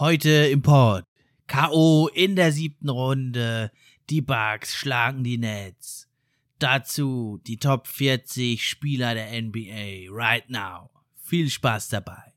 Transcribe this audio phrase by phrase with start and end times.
[0.00, 1.04] Heute im Pod.
[1.46, 2.08] K.O.
[2.14, 3.70] in der siebten Runde.
[4.08, 6.08] Die Bugs schlagen die Nets.
[6.58, 10.88] Dazu die Top 40 Spieler der NBA right now.
[11.22, 12.32] Viel Spaß dabei.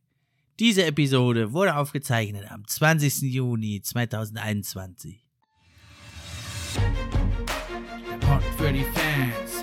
[0.59, 3.33] Diese Episode wurde aufgezeichnet am 20.
[3.33, 5.25] Juni 2021.
[6.75, 9.62] Der Pod für die Fans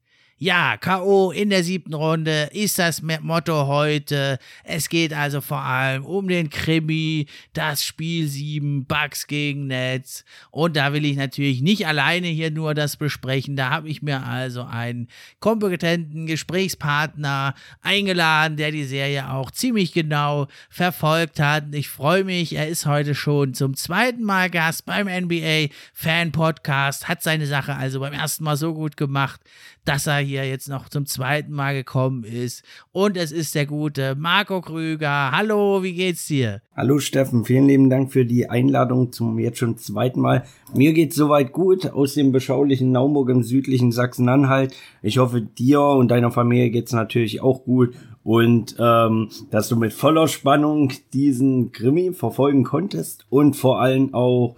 [0.43, 1.29] Ja, K.O.
[1.29, 4.39] in der siebten Runde ist das Motto heute.
[4.63, 10.25] Es geht also vor allem um den Krimi, das Spiel 7, Bugs gegen Netz.
[10.49, 13.55] Und da will ich natürlich nicht alleine hier nur das besprechen.
[13.55, 15.09] Da habe ich mir also einen
[15.41, 21.65] kompetenten Gesprächspartner eingeladen, der die Serie auch ziemlich genau verfolgt hat.
[21.71, 27.07] Ich freue mich, er ist heute schon zum zweiten Mal Gast beim NBA Fan Podcast,
[27.07, 29.39] hat seine Sache also beim ersten Mal so gut gemacht,
[29.85, 32.63] dass er hier jetzt noch zum zweiten Mal gekommen ist.
[32.91, 35.31] Und es ist der gute Marco Krüger.
[35.31, 36.61] Hallo, wie geht's dir?
[36.75, 40.45] Hallo Steffen, vielen lieben Dank für die Einladung zum jetzt schon zweiten Mal.
[40.73, 44.73] Mir geht's soweit gut aus dem beschaulichen Naumburg im südlichen Sachsen-Anhalt.
[45.01, 49.93] Ich hoffe, dir und deiner Familie geht's natürlich auch gut und ähm, dass du mit
[49.93, 54.55] voller Spannung diesen Krimi verfolgen konntest und vor allem auch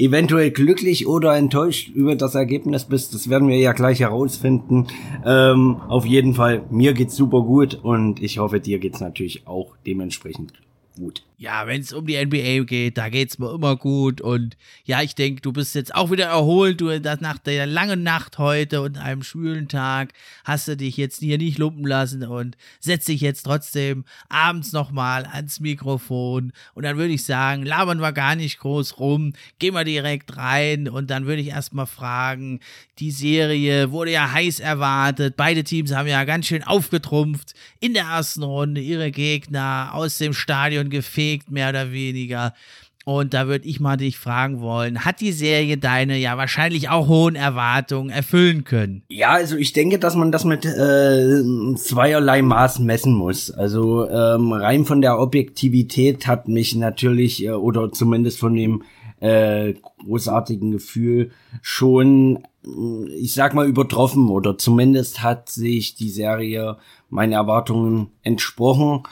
[0.00, 4.86] eventuell glücklich oder enttäuscht über das Ergebnis bist, das werden wir ja gleich herausfinden.
[5.24, 9.76] Ähm, auf jeden Fall, mir geht's super gut und ich hoffe, dir geht's natürlich auch
[9.86, 10.52] dementsprechend
[10.96, 11.22] gut.
[11.42, 14.20] Ja, wenn es um die NBA geht, da geht's mir immer gut.
[14.20, 16.82] Und ja, ich denke, du bist jetzt auch wieder erholt.
[16.82, 20.12] Du nach der langen Nacht heute und einem schwülen Tag
[20.44, 25.24] hast du dich jetzt hier nicht lumpen lassen und setzt dich jetzt trotzdem abends nochmal
[25.24, 26.52] ans Mikrofon.
[26.74, 30.90] Und dann würde ich sagen, labern wir gar nicht groß rum, gehen wir direkt rein
[30.90, 32.60] und dann würde ich erstmal fragen,
[32.98, 35.38] die Serie wurde ja heiß erwartet.
[35.38, 40.34] Beide Teams haben ja ganz schön aufgetrumpft in der ersten Runde ihre Gegner aus dem
[40.34, 42.54] Stadion gefegt, mehr oder weniger.
[43.06, 47.08] Und da würde ich mal dich fragen wollen, hat die Serie deine ja wahrscheinlich auch
[47.08, 49.02] hohen Erwartungen erfüllen können?
[49.08, 51.42] Ja, also ich denke, dass man das mit äh,
[51.76, 53.50] zweierlei Maß messen muss.
[53.50, 58.82] Also ähm, rein von der Objektivität hat mich natürlich, äh, oder zumindest von dem
[59.20, 59.74] äh,
[60.04, 61.30] großartigen Gefühl
[61.62, 62.40] schon,
[63.16, 66.76] ich sag mal, übertroffen oder zumindest hat sich die Serie
[67.08, 69.02] meinen Erwartungen entsprochen,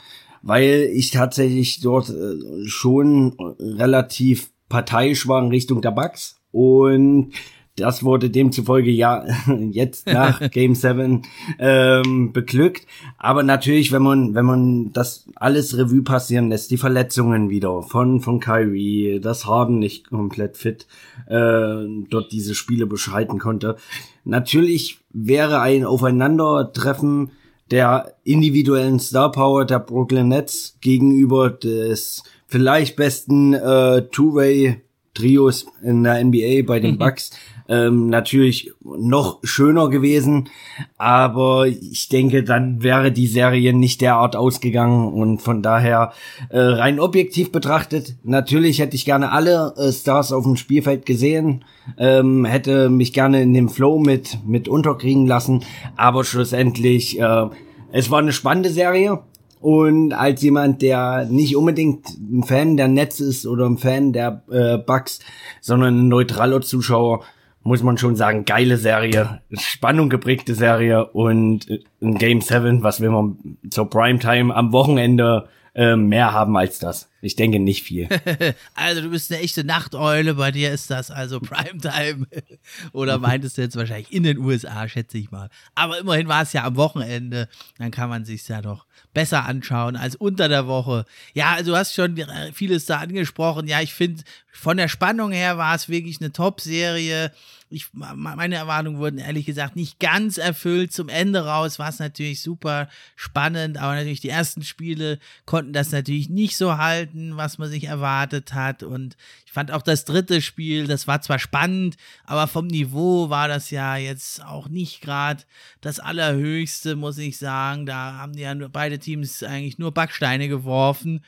[0.41, 7.33] weil ich tatsächlich dort äh, schon relativ parteiisch war in Richtung der Bugs und
[7.79, 9.25] das wurde demzufolge ja
[9.71, 11.23] jetzt nach Game 7
[11.59, 12.85] ähm, beglückt.
[13.17, 18.21] Aber natürlich, wenn man, wenn man das alles Revue passieren lässt, die Verletzungen wieder von,
[18.21, 20.87] von Kyrie, das Harden nicht komplett fit
[21.27, 23.77] äh, dort diese Spiele beschreiten konnte.
[24.25, 27.31] Natürlich wäre ein Aufeinandertreffen
[27.71, 34.81] der individuellen Star Power der Brooklyn Nets gegenüber des vielleicht besten äh, Two-Way
[35.13, 37.31] Trios in der NBA bei den Bucks
[37.69, 40.49] ähm, natürlich noch schöner gewesen,
[40.97, 46.11] aber ich denke, dann wäre die Serie nicht derart ausgegangen und von daher
[46.49, 51.63] äh, rein objektiv betrachtet, natürlich hätte ich gerne alle äh, Stars auf dem Spielfeld gesehen,
[51.97, 55.63] ähm, hätte mich gerne in dem Flow mit mit unterkriegen lassen,
[55.95, 57.45] aber schlussendlich äh,
[57.91, 59.23] es war eine spannende Serie.
[59.61, 64.41] Und als jemand, der nicht unbedingt ein Fan der Netz ist oder ein Fan der
[64.49, 65.19] äh, Bugs,
[65.59, 67.25] sondern ein neutraler Zuschauer,
[67.63, 71.67] muss man schon sagen, geile Serie, Spannung geprägte Serie und
[72.01, 77.09] ein Game 7, was will man zur Primetime am Wochenende äh, mehr haben als das.
[77.21, 78.09] Ich denke nicht viel.
[78.75, 82.27] also du bist eine echte Nachteule, bei dir ist das also Primetime.
[82.91, 85.49] Oder meintest du jetzt wahrscheinlich in den USA, schätze ich mal.
[85.75, 87.47] Aber immerhin war es ja am Wochenende,
[87.77, 91.05] dann kann man sich ja doch besser anschauen als unter der Woche.
[91.33, 92.15] Ja, also du hast schon
[92.53, 93.67] vieles da angesprochen.
[93.67, 97.31] Ja, ich finde, von der Spannung her war es wirklich eine Top-Serie.
[97.69, 100.91] Ich, meine Erwartungen wurden ehrlich gesagt nicht ganz erfüllt.
[100.91, 105.91] Zum Ende raus war es natürlich super spannend, aber natürlich die ersten Spiele konnten das
[105.91, 108.83] natürlich nicht so halten was man sich erwartet hat.
[108.83, 111.95] Und ich fand auch das dritte Spiel, das war zwar spannend,
[112.25, 115.43] aber vom Niveau war das ja jetzt auch nicht gerade
[115.81, 117.85] das Allerhöchste, muss ich sagen.
[117.85, 121.23] Da haben die ja beide Teams eigentlich nur Backsteine geworfen.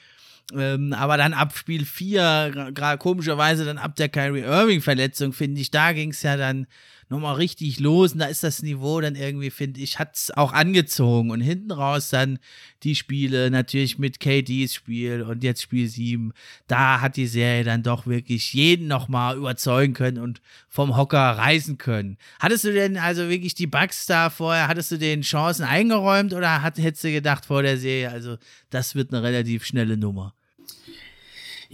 [0.56, 5.72] Ähm, aber dann ab Spiel 4, gerade komischerweise dann ab der Kyrie Irving-Verletzung, finde ich,
[5.72, 6.68] da ging es ja dann
[7.12, 10.54] nochmal richtig los und da ist das Niveau dann irgendwie, finde ich, hat es auch
[10.54, 12.40] angezogen und hinten raus dann
[12.84, 16.32] die Spiele, natürlich mit KDs Spiel und jetzt Spiel 7,
[16.68, 21.78] da hat die Serie dann doch wirklich jeden nochmal überzeugen können und vom Hocker reißen
[21.78, 22.18] können.
[22.40, 26.62] Hattest du denn also wirklich die Bugs da vorher, hattest du den Chancen eingeräumt oder
[26.62, 28.38] hat, hättest du gedacht vor der Serie, also
[28.70, 30.34] das wird eine relativ schnelle Nummer?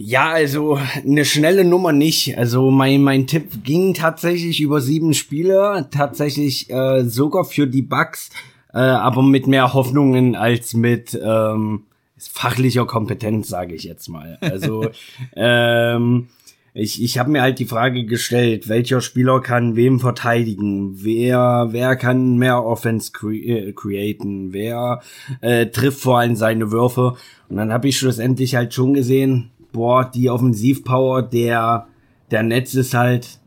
[0.00, 2.38] Ja, also eine schnelle Nummer nicht.
[2.38, 8.30] Also mein, mein Tipp ging tatsächlich über sieben Spiele, tatsächlich äh, sogar für die Bugs,
[8.72, 11.82] äh, aber mit mehr Hoffnungen als mit ähm,
[12.16, 14.38] fachlicher Kompetenz, sage ich jetzt mal.
[14.40, 14.88] Also
[15.36, 16.28] ähm,
[16.74, 21.96] ich, ich habe mir halt die Frage gestellt, welcher Spieler kann wem verteidigen, wer wer
[21.96, 25.02] kann mehr Offense cre äh, createn, wer
[25.40, 27.16] äh, trifft vor allem seine Würfe.
[27.48, 31.86] Und dann habe ich schlussendlich halt schon gesehen, boah, die Offensivpower der,
[32.30, 33.40] der Netz ist halt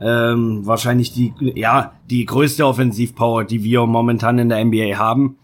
[0.00, 5.36] ähm, wahrscheinlich die, ja, die größte Offensivpower, die wir momentan in der NBA haben.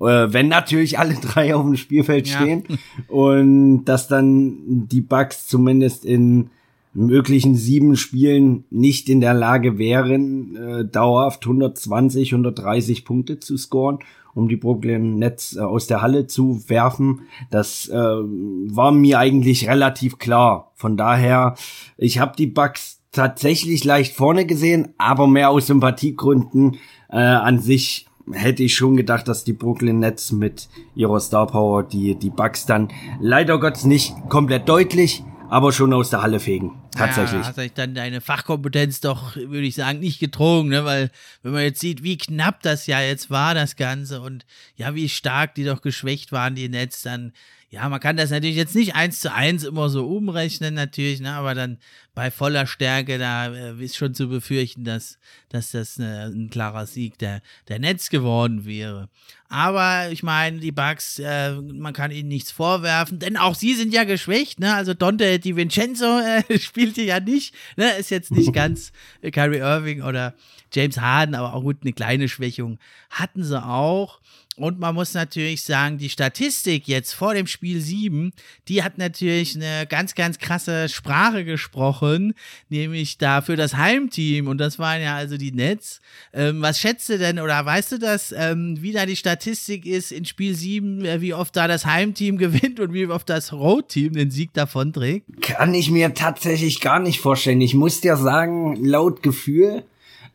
[0.00, 2.36] Äh, wenn natürlich alle drei auf dem Spielfeld ja.
[2.36, 2.64] stehen
[3.08, 6.50] und dass dann die Bucks zumindest in
[6.92, 13.98] möglichen sieben Spielen nicht in der Lage wären, äh, dauerhaft 120, 130 Punkte zu scoren
[14.34, 17.22] um die Brooklyn Nets äh, aus der Halle zu werfen.
[17.50, 20.72] Das äh, war mir eigentlich relativ klar.
[20.74, 21.54] Von daher,
[21.96, 26.78] ich habe die Bucks tatsächlich leicht vorne gesehen, aber mehr aus Sympathiegründen
[27.10, 31.82] äh, an sich hätte ich schon gedacht, dass die Brooklyn Nets mit ihrer Star Power
[31.82, 32.88] die, die Bucks dann
[33.20, 36.82] leider Gottes nicht komplett deutlich, aber schon aus der Halle fegen.
[36.96, 37.42] Tatsächlich.
[37.42, 40.84] Ja, hat euch dann deine Fachkompetenz doch, würde ich sagen, nicht getrogen, ne?
[40.84, 41.10] Weil,
[41.42, 44.44] wenn man jetzt sieht, wie knapp das ja jetzt war, das Ganze, und
[44.76, 47.32] ja, wie stark die doch geschwächt waren, die Netz, dann
[47.74, 51.32] ja, man kann das natürlich jetzt nicht eins zu eins immer so umrechnen, natürlich, ne,
[51.32, 51.78] aber dann
[52.14, 55.18] bei voller Stärke, da äh, ist schon zu befürchten, dass,
[55.48, 59.08] dass das äh, ein klarer Sieg der, der Netz geworden wäre.
[59.48, 63.92] Aber ich meine, die Bugs, äh, man kann ihnen nichts vorwerfen, denn auch sie sind
[63.92, 64.74] ja geschwächt, ne?
[64.74, 67.90] Also Dante Di Vincenzo äh, spielte ja nicht, ne?
[67.98, 70.34] Ist jetzt nicht ganz Kyrie Irving oder
[70.72, 72.78] James Harden, aber auch gut, eine kleine Schwächung
[73.10, 74.20] hatten sie auch.
[74.56, 78.32] Und man muss natürlich sagen, die Statistik jetzt vor dem Spiel 7,
[78.68, 82.34] die hat natürlich eine ganz, ganz krasse Sprache gesprochen,
[82.68, 84.46] nämlich da für das Heimteam.
[84.46, 86.00] Und das waren ja also die Nets.
[86.32, 90.12] Ähm, was schätzt du denn oder weißt du das, ähm, wie da die Statistik ist
[90.12, 94.12] in Spiel 7, äh, wie oft da das Heimteam gewinnt und wie oft das Roadteam
[94.12, 95.42] den Sieg davon trägt?
[95.42, 97.60] Kann ich mir tatsächlich gar nicht vorstellen.
[97.60, 99.82] Ich muss dir sagen, laut Gefühl,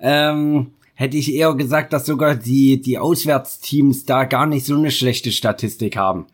[0.01, 4.91] ähm, hätte ich eher gesagt, dass sogar die, die Auswärtsteams da gar nicht so eine
[4.91, 6.27] schlechte Statistik haben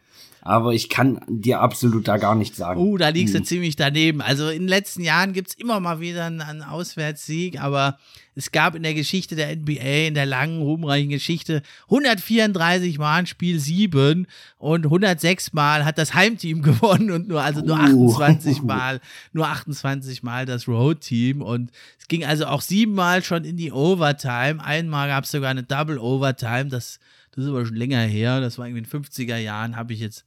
[0.45, 2.79] aber ich kann dir absolut da gar nichts sagen.
[2.79, 3.45] Uh, da liegst du hm.
[3.45, 4.21] ziemlich daneben.
[4.21, 7.97] Also in den letzten Jahren gibt's immer mal wieder einen, einen, Auswärtssieg, aber
[8.35, 13.25] es gab in der Geschichte der NBA, in der langen, ruhmreichen Geschichte, 134 Mal ein
[13.25, 14.27] Spiel 7
[14.59, 18.65] und 106 Mal hat das Heimteam gewonnen und nur, also nur 28 uh.
[18.67, 19.01] Mal,
[19.33, 24.63] nur 28 Mal das Road-Team und es ging also auch siebenmal schon in die Overtime.
[24.63, 26.99] Einmal gab's sogar eine Double Overtime, das
[27.35, 29.99] das ist aber schon länger her, das war irgendwie in den 50er Jahren, habe ich
[29.99, 30.25] jetzt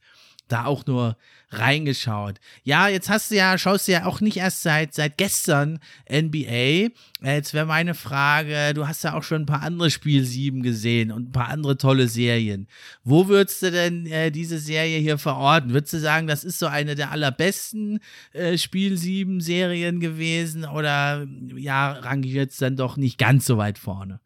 [0.49, 1.15] da auch nur
[1.51, 2.39] reingeschaut.
[2.63, 5.79] Ja, jetzt hast du ja, schaust du ja auch nicht erst seit, seit gestern
[6.11, 6.47] NBA.
[6.47, 6.89] Äh,
[7.23, 11.11] jetzt wäre meine Frage, du hast ja auch schon ein paar andere Spiel 7 gesehen
[11.11, 12.67] und ein paar andere tolle Serien.
[13.03, 15.73] Wo würdest du denn äh, diese Serie hier verorten?
[15.73, 17.99] Würdest du sagen, das ist so eine der allerbesten
[18.33, 21.25] äh, Spiel 7 Serien gewesen oder
[21.55, 24.19] ja, rangiert es dann doch nicht ganz so weit vorne?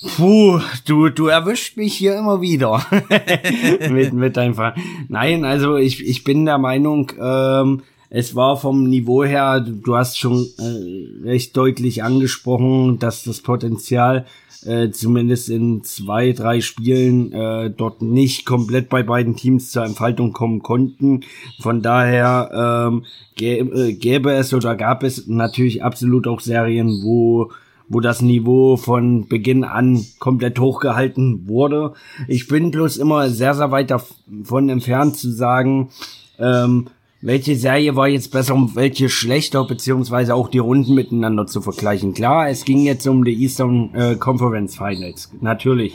[0.00, 2.86] Puh, du, du erwischt mich hier immer wieder
[3.90, 4.80] mit, mit deinem Fragen.
[5.08, 10.18] Nein, also ich, ich bin der Meinung, ähm, es war vom Niveau her, du, hast
[10.18, 14.24] schon äh, recht deutlich angesprochen, dass das Potenzial
[14.64, 20.32] äh, zumindest in zwei, drei Spielen äh, dort nicht komplett bei beiden Teams zur Entfaltung
[20.32, 21.22] kommen konnten.
[21.60, 23.04] Von daher ähm,
[23.36, 27.50] gäbe, äh, gäbe es oder gab es natürlich absolut auch Serien, wo
[27.88, 31.94] wo das Niveau von Beginn an komplett hochgehalten wurde.
[32.26, 35.90] Ich bin bloß immer sehr, sehr weit davon entfernt zu sagen,
[36.38, 36.88] ähm,
[37.20, 42.14] welche Serie war jetzt besser und welche schlechter, beziehungsweise auch die Runden miteinander zu vergleichen.
[42.14, 45.92] Klar, es ging jetzt um die Eastern äh, Conference Finals, natürlich.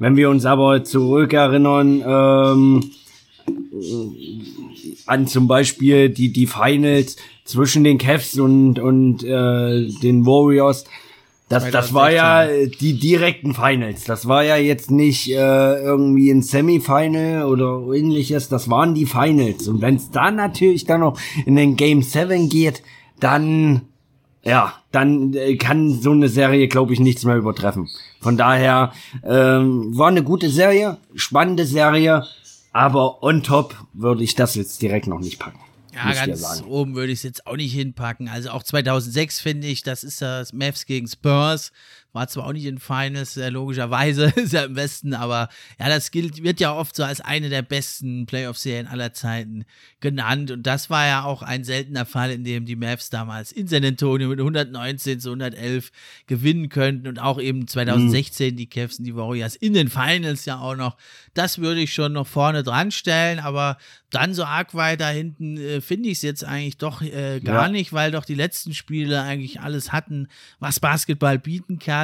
[0.00, 2.90] Wenn wir uns aber zurückerinnern, ähm,
[5.06, 10.84] an zum Beispiel die, die Finals zwischen den Cavs und, und äh, den Warriors.
[11.48, 12.46] Das, das war ja
[12.80, 14.04] die direkten Finals.
[14.04, 18.48] Das war ja jetzt nicht äh, irgendwie ein Semifinal oder ähnliches.
[18.48, 19.68] Das waren die Finals.
[19.68, 22.82] Und wenn es dann natürlich dann noch in den Game 7 geht,
[23.20, 23.82] dann
[24.44, 27.88] ja, dann äh, kann so eine Serie, glaube ich, nichts mehr übertreffen.
[28.20, 32.24] Von daher ähm, war eine gute Serie, spannende Serie,
[32.72, 35.60] aber on top würde ich das jetzt direkt noch nicht packen.
[35.94, 38.28] Ja, ganz oben würde ich es jetzt auch nicht hinpacken.
[38.28, 41.72] Also auch 2006 finde ich, das ist das Mavs gegen Spurs.
[42.14, 45.48] War zwar auch nicht in Finals, äh, logischerweise ist er im Westen, aber
[45.80, 49.64] ja, das gilt, wird ja oft so als eine der besten Playoff-Serien aller Zeiten
[49.98, 50.52] genannt.
[50.52, 53.84] Und das war ja auch ein seltener Fall, in dem die Mavs damals in San
[53.84, 55.90] Antonio mit 119 zu 111
[56.26, 58.56] gewinnen könnten und auch eben 2016 mhm.
[58.56, 60.96] die Cavs und die Warriors in den Finals ja auch noch.
[61.34, 63.76] Das würde ich schon noch vorne dran stellen, aber
[64.14, 67.68] dann so arg weiter hinten äh, finde ich es jetzt eigentlich doch äh, gar ja.
[67.68, 70.28] nicht, weil doch die letzten Spiele eigentlich alles hatten,
[70.60, 72.03] was Basketball bieten kann.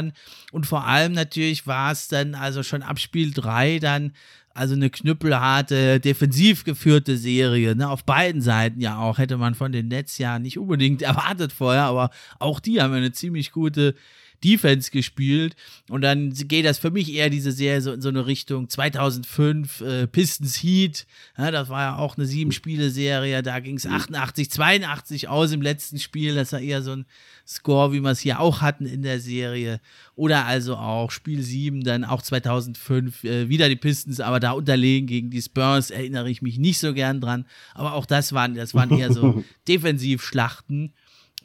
[0.53, 4.13] Und vor allem natürlich war es dann also schon ab Spiel 3 dann
[4.53, 7.89] also eine knüppelharte, defensiv geführte Serie, ne?
[7.89, 9.19] Auf beiden Seiten ja auch.
[9.19, 13.13] Hätte man von den Nets ja nicht unbedingt erwartet vorher, aber auch die haben eine
[13.13, 13.95] ziemlich gute
[14.43, 15.55] Defense gespielt.
[15.89, 19.81] Und dann geht das für mich eher diese Serie so in so eine Richtung 2005
[19.81, 21.07] äh, Pistons Heat.
[21.37, 23.43] Ja, das war ja auch eine Sieben-Spiele-Serie.
[23.43, 26.35] Da ging es 88, 82 aus im letzten Spiel.
[26.35, 27.07] Das war eher so ein
[27.47, 29.81] Score, wie wir es hier auch hatten in der Serie.
[30.15, 35.07] Oder also auch Spiel 7, dann auch 2005 äh, wieder die Pistons, aber da unterlegen
[35.07, 37.47] gegen die Spurs erinnere ich mich nicht so gern dran.
[37.75, 40.93] Aber auch das waren, das waren eher so Defensivschlachten.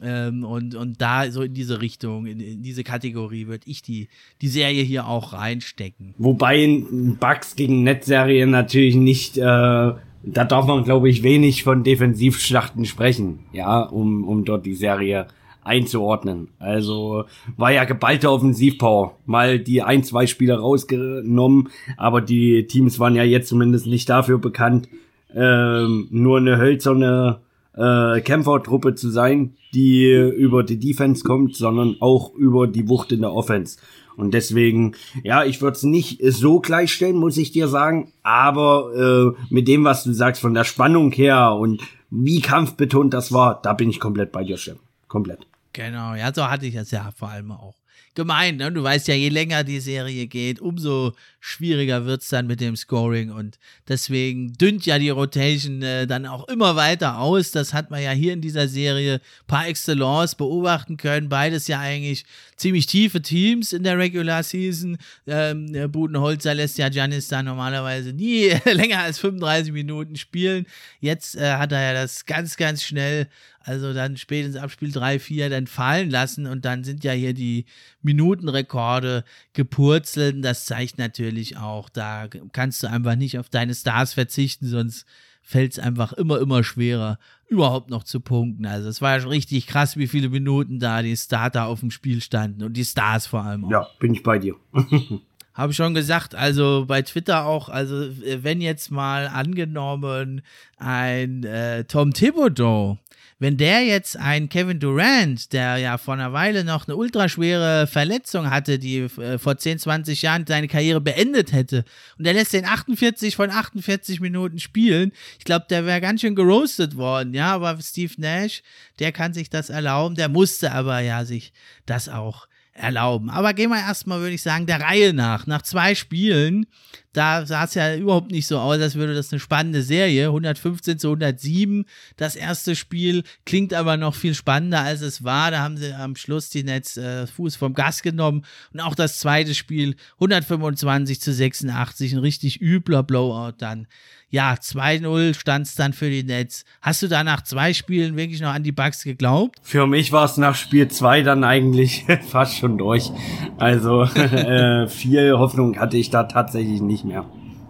[0.02, 4.08] Ähm, und, und da so in diese Richtung, in, in diese Kategorie würde ich die,
[4.42, 6.14] die Serie hier auch reinstecken.
[6.18, 6.82] Wobei
[7.18, 13.40] Bugs gegen Netzserien natürlich nicht, äh, da darf man glaube ich wenig von Defensivschlachten sprechen,
[13.52, 15.28] ja, um, um dort die Serie
[15.66, 16.48] einzuordnen.
[16.58, 17.24] Also
[17.56, 19.16] war ja geballte Offensivpower.
[19.26, 24.38] Mal die ein, zwei Spiele rausgenommen, aber die Teams waren ja jetzt zumindest nicht dafür
[24.38, 24.88] bekannt,
[25.34, 27.40] ähm, nur eine hölzerne
[27.76, 33.20] äh, Kämpfertruppe zu sein, die über die Defense kommt, sondern auch über die Wucht in
[33.20, 33.78] der Offense.
[34.16, 38.12] Und deswegen, ja, ich würde es nicht so gleichstellen, muss ich dir sagen.
[38.22, 43.32] Aber äh, mit dem, was du sagst, von der Spannung her und wie kampfbetont das
[43.32, 44.78] war, da bin ich komplett bei dir, Stem.
[45.08, 45.46] Komplett.
[45.74, 47.74] Genau, ja, so hatte ich das ja vor allem auch
[48.16, 48.58] gemeint.
[48.58, 48.72] Ne?
[48.72, 52.74] Du weißt ja, je länger die Serie geht, umso schwieriger wird es dann mit dem
[52.74, 57.52] Scoring und deswegen dünnt ja die Rotation äh, dann auch immer weiter aus.
[57.52, 61.28] Das hat man ja hier in dieser Serie par excellence beobachten können.
[61.28, 62.24] Beides ja eigentlich
[62.56, 64.98] ziemlich tiefe Teams in der Regular Season.
[65.28, 70.66] Ähm, Budenholzer lässt ja Janis da normalerweise nie länger als 35 Minuten spielen.
[70.98, 73.28] Jetzt äh, hat er ja das ganz, ganz schnell
[73.66, 77.34] also dann spätestens ab Spiel 3, 4 dann fallen lassen und dann sind ja hier
[77.34, 77.64] die
[78.00, 80.44] Minutenrekorde gepurzelt.
[80.44, 85.04] Das zeigt natürlich auch, da kannst du einfach nicht auf deine Stars verzichten, sonst
[85.42, 87.18] fällt es einfach immer, immer schwerer,
[87.48, 88.66] überhaupt noch zu punkten.
[88.66, 91.90] Also es war ja schon richtig krass, wie viele Minuten da die Starter auf dem
[91.90, 93.70] Spiel standen und die Stars vor allem auch.
[93.70, 94.54] Ja, bin ich bei dir.
[95.54, 98.10] Habe ich schon gesagt, also bei Twitter auch, also
[98.42, 100.42] wenn jetzt mal angenommen
[100.76, 102.98] ein äh, Tom Thibodeau
[103.38, 108.50] wenn der jetzt ein Kevin Durant, der ja vor einer Weile noch eine ultraschwere Verletzung
[108.50, 111.84] hatte, die äh, vor 10, 20 Jahren seine Karriere beendet hätte,
[112.16, 116.34] und der lässt den 48 von 48 Minuten spielen, ich glaube, der wäre ganz schön
[116.34, 118.62] geroastet worden, ja, aber Steve Nash,
[118.98, 121.52] der kann sich das erlauben, der musste aber ja sich
[121.84, 123.30] das auch erlauben.
[123.30, 125.46] Aber gehen wir erstmal, würde ich sagen, der Reihe nach.
[125.46, 126.66] Nach zwei Spielen,
[127.12, 130.26] da sah es ja überhaupt nicht so aus, als würde das eine spannende Serie.
[130.26, 131.86] 115 zu 107.
[132.16, 135.50] Das erste Spiel klingt aber noch viel spannender, als es war.
[135.50, 138.44] Da haben sie am Schluss die Netz äh, Fuß vom Gas genommen.
[138.72, 142.12] Und auch das zweite Spiel 125 zu 86.
[142.12, 143.86] Ein richtig übler Blowout dann
[144.28, 146.64] ja, 2-0 stand es dann für die Nets.
[146.82, 149.58] Hast du da nach zwei Spielen wirklich noch an die Bugs geglaubt?
[149.62, 153.12] Für mich war es nach Spiel 2 dann eigentlich fast schon durch.
[153.56, 157.24] Also äh, viel Hoffnung hatte ich da tatsächlich nicht mehr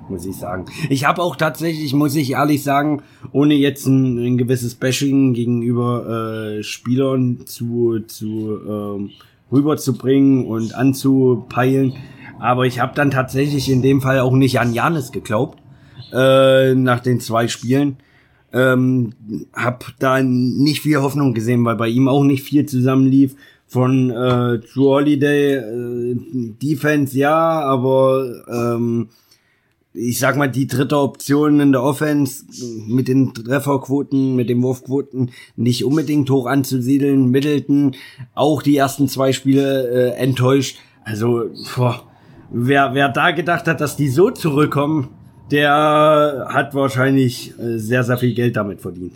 [0.09, 0.67] muss ich sagen.
[0.89, 6.59] Ich habe auch tatsächlich, muss ich ehrlich sagen, ohne jetzt ein, ein gewisses Bashing gegenüber
[6.59, 9.11] äh, Spielern zu, zu ähm,
[9.51, 11.95] rüberzubringen und anzupeilen,
[12.39, 15.59] aber ich habe dann tatsächlich in dem Fall auch nicht an Janis geglaubt,
[16.13, 17.97] äh, nach den zwei Spielen.
[18.53, 19.13] Ähm,
[19.53, 23.35] hab da nicht viel Hoffnung gesehen, weil bei ihm auch nicht viel zusammenlief.
[23.69, 26.17] Von äh, True Holiday äh,
[26.63, 29.09] Defense ja, aber ähm,
[29.97, 32.45] ich sag mal, die dritte Option in der Offense
[32.87, 37.31] mit den Trefferquoten, mit den Wurfquoten nicht unbedingt hoch anzusiedeln.
[37.31, 37.97] Middleton
[38.35, 40.79] auch die ersten zwei Spiele äh, enttäuscht.
[41.05, 42.03] Also, boah,
[42.51, 45.09] wer, wer da gedacht hat, dass die so zurückkommen,
[45.51, 49.15] der hat wahrscheinlich äh, sehr, sehr viel Geld damit verdient.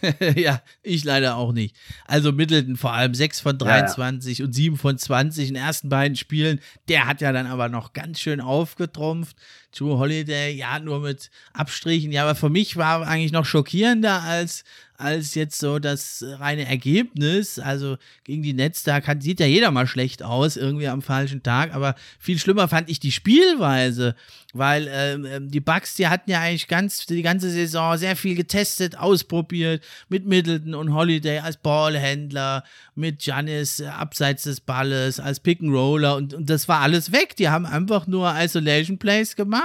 [0.36, 1.76] ja, ich leider auch nicht.
[2.06, 4.46] Also Middleton vor allem 6 von 23 ja, ja.
[4.46, 6.60] und 7 von 20 in den ersten beiden Spielen.
[6.88, 9.36] Der hat ja dann aber noch ganz schön aufgetrumpft.
[9.74, 12.12] Joe Holiday, ja, nur mit Abstrichen.
[12.12, 14.64] Ja, aber für mich war eigentlich noch schockierender als,
[14.98, 17.58] als jetzt so das reine Ergebnis.
[17.58, 21.42] Also gegen die Nets, da kann, sieht ja jeder mal schlecht aus, irgendwie am falschen
[21.42, 21.74] Tag.
[21.74, 24.14] Aber viel schlimmer fand ich die Spielweise,
[24.52, 28.34] weil ähm, ähm die Bucks, die hatten ja eigentlich ganz die ganze Saison sehr viel
[28.34, 32.62] getestet, ausprobiert mit Middleton und Holiday als Ballhändler,
[32.94, 37.36] mit Janis äh, abseits des Balles als Pick'n'Roller und, und das war alles weg.
[37.36, 39.61] Die haben einfach nur Isolation Plays gemacht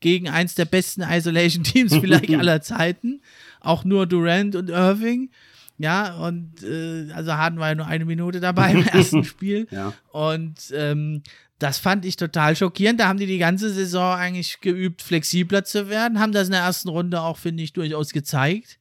[0.00, 3.20] gegen eins der besten Isolation Teams vielleicht aller Zeiten
[3.60, 5.30] auch nur Durant und Irving.
[5.78, 9.66] Ja, und äh, also Harden war ja nur eine Minute dabei im ersten Spiel.
[9.70, 9.92] Ja.
[10.10, 11.22] Und ähm,
[11.58, 13.00] das fand ich total schockierend.
[13.00, 16.62] Da haben die die ganze Saison eigentlich geübt, flexibler zu werden, haben das in der
[16.62, 18.78] ersten Runde auch, finde ich, durchaus gezeigt.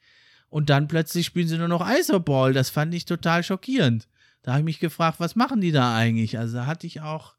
[0.49, 2.53] Und dann plötzlich spielen sie nur noch Isoball.
[2.53, 4.07] Das fand ich total schockierend.
[4.43, 6.37] Da habe ich mich gefragt, was machen die da eigentlich?
[6.37, 7.33] Also da hatte ich auch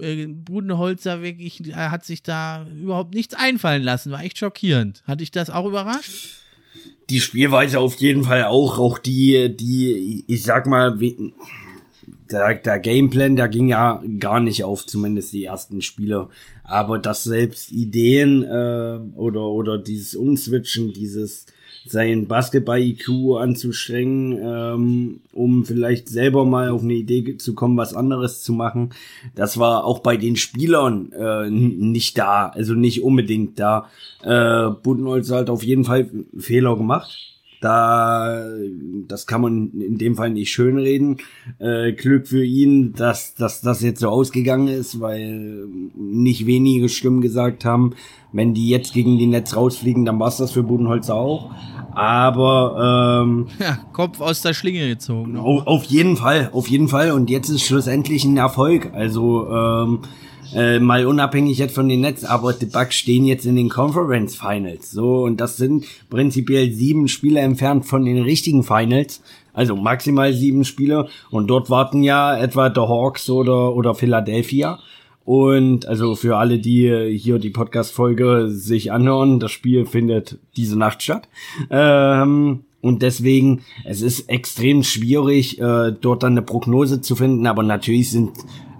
[0.00, 4.12] äh, Budenholzer wirklich, er hat sich da überhaupt nichts einfallen lassen.
[4.12, 5.02] War echt schockierend.
[5.06, 6.40] Hatte ich das auch überrascht?
[7.10, 10.96] die Spielweise auf jeden Fall auch, auch die, die, ich sag mal,
[12.30, 16.28] der, der Gameplan, der ging ja gar nicht auf, zumindest die ersten Spiele.
[16.62, 21.46] Aber dass selbst Ideen äh, oder, oder dieses Umswitchen, dieses
[21.86, 28.42] sein Basketball-IQ anzustrengen, ähm, um vielleicht selber mal auf eine Idee zu kommen, was anderes
[28.42, 28.90] zu machen.
[29.34, 33.88] Das war auch bei den Spielern äh, nicht da, also nicht unbedingt da.
[34.22, 37.30] Äh, Budenholz hat auf jeden Fall Fehler gemacht.
[37.60, 38.42] Da,
[39.06, 41.18] das kann man in dem Fall nicht schönreden.
[41.58, 47.20] Äh, Glück für ihn, dass, dass das jetzt so ausgegangen ist, weil nicht wenige Stimmen
[47.20, 47.94] gesagt haben,
[48.32, 51.50] wenn die jetzt gegen die Netz rausfliegen, dann war's das für Budenholzer auch.
[51.92, 55.36] Aber ähm, ja, Kopf aus der Schlinge gezogen.
[55.36, 57.12] Auf, auf jeden Fall, auf jeden Fall.
[57.12, 58.92] Und jetzt ist schlussendlich ein Erfolg.
[58.94, 59.98] Also ähm,
[60.54, 64.34] äh, mal unabhängig jetzt von den Netz, aber die Bucks stehen jetzt in den Conference
[64.34, 64.90] Finals.
[64.90, 69.22] So, und das sind prinzipiell sieben Spiele entfernt von den richtigen Finals.
[69.52, 71.08] Also maximal sieben Spiele.
[71.30, 74.78] Und dort warten ja etwa The Hawks oder, oder Philadelphia.
[75.24, 81.02] Und also für alle, die hier die Podcast-Folge sich anhören, das Spiel findet diese Nacht
[81.02, 81.28] statt.
[81.70, 87.46] Ähm, und deswegen, es ist extrem schwierig, äh, dort dann eine Prognose zu finden.
[87.46, 88.30] Aber natürlich sind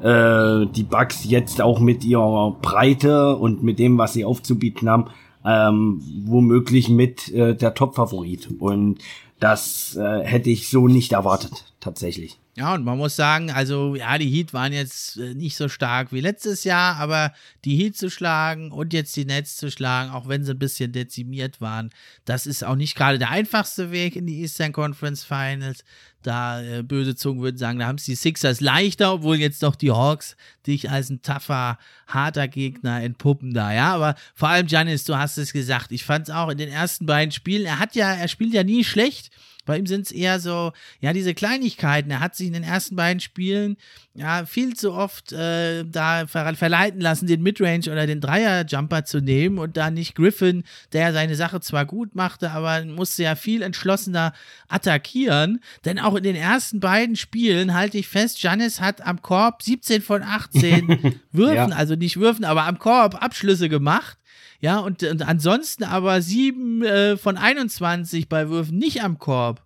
[0.03, 5.07] äh, die Bugs jetzt auch mit ihrer Breite und mit dem, was sie aufzubieten haben,
[5.45, 8.49] ähm, womöglich mit äh, der Top-Favorit.
[8.59, 8.99] Und
[9.41, 12.39] das äh, hätte ich so nicht erwartet, tatsächlich.
[12.57, 16.13] Ja, und man muss sagen, also ja, die Heat waren jetzt äh, nicht so stark
[16.13, 17.33] wie letztes Jahr, aber
[17.65, 20.93] die Heat zu schlagen und jetzt die Nets zu schlagen, auch wenn sie ein bisschen
[20.93, 21.91] dezimiert waren,
[22.27, 25.85] das ist auch nicht gerade der einfachste Weg in die Eastern Conference Finals.
[26.23, 29.75] Da äh, böse Zungen würden sagen, da haben es die Sixers leichter, obwohl jetzt doch
[29.75, 33.95] die Hawks dich als ein tougher, harter Gegner entpuppen da, ja.
[33.95, 37.07] Aber vor allem Janis, du hast es gesagt, ich fand es auch in den ersten
[37.07, 39.31] beiden Spielen, er hat ja, er spielt ja nie schlecht.
[39.67, 42.11] Bei ihm sind es eher so, ja, diese Kleinigkeiten.
[42.11, 43.77] Er hat sich in den ersten beiden Spielen
[44.15, 49.21] ja viel zu oft äh, da ver verleiten lassen, den Midrange oder den Dreier-Jumper zu
[49.21, 53.63] nehmen und da nicht Griffin, der seine Sache zwar gut machte, aber musste ja viel
[53.63, 54.33] entschlossener
[54.69, 55.61] attackieren.
[55.85, 60.03] Denn auch in den ersten beiden Spielen halte ich fest, Janis hat am Korb 17
[60.03, 61.77] von 18 Würfen, ja.
[61.77, 64.19] also nicht Würfen, aber am Korb Abschlüsse gemacht.
[64.61, 69.63] Ja, und, und ansonsten aber sieben äh, von 21 bei Würfen nicht am Korb.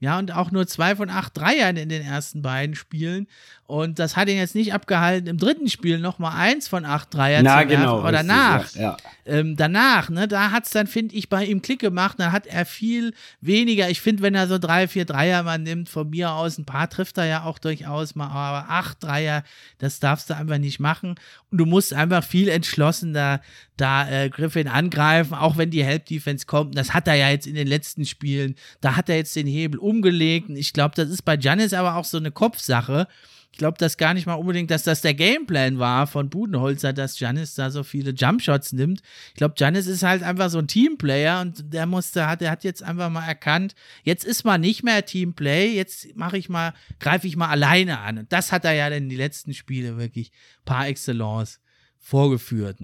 [0.00, 3.26] Ja, und auch nur zwei von acht Dreiern in den ersten beiden Spielen.
[3.66, 7.44] Und das hat ihn jetzt nicht abgehalten, im dritten Spiel nochmal eins von acht Dreiern
[7.44, 7.82] Na, zu werfen.
[7.82, 8.96] Genau, aber danach, ja, ja.
[9.24, 12.20] Ähm, danach, ne, da hat es dann, finde ich, bei ihm Klick gemacht.
[12.20, 13.88] Dann hat er viel weniger.
[13.88, 16.90] Ich finde, wenn er so drei, vier Dreier mal nimmt, von mir aus, ein paar
[16.90, 19.44] trifft er ja auch durchaus mal, aber acht Dreier,
[19.78, 21.14] das darfst du einfach nicht machen.
[21.50, 23.40] Und du musst einfach viel entschlossener
[23.76, 26.76] da äh, Griffin angreifen, auch wenn die Help-Defense kommt.
[26.76, 28.54] Das hat er ja jetzt in den letzten Spielen.
[28.80, 30.50] Da hat er jetzt den Hebel umgelegt.
[30.50, 33.06] Ich glaube, das ist bei Janis aber auch so eine Kopfsache.
[33.52, 37.20] Ich glaube das gar nicht mal unbedingt, dass das der Gameplan war von Budenholzer, dass
[37.20, 39.00] Janis da so viele Jumpshots nimmt.
[39.28, 42.64] Ich glaube, Janis ist halt einfach so ein Teamplayer und der musste, hat, der hat
[42.64, 47.28] jetzt einfach mal erkannt, jetzt ist mal nicht mehr Teamplay, jetzt mache ich mal, greife
[47.28, 48.18] ich mal alleine an.
[48.18, 50.32] Und das hat er ja in die letzten Spiele wirklich
[50.64, 51.60] par excellence
[52.06, 52.76] vorgeführt.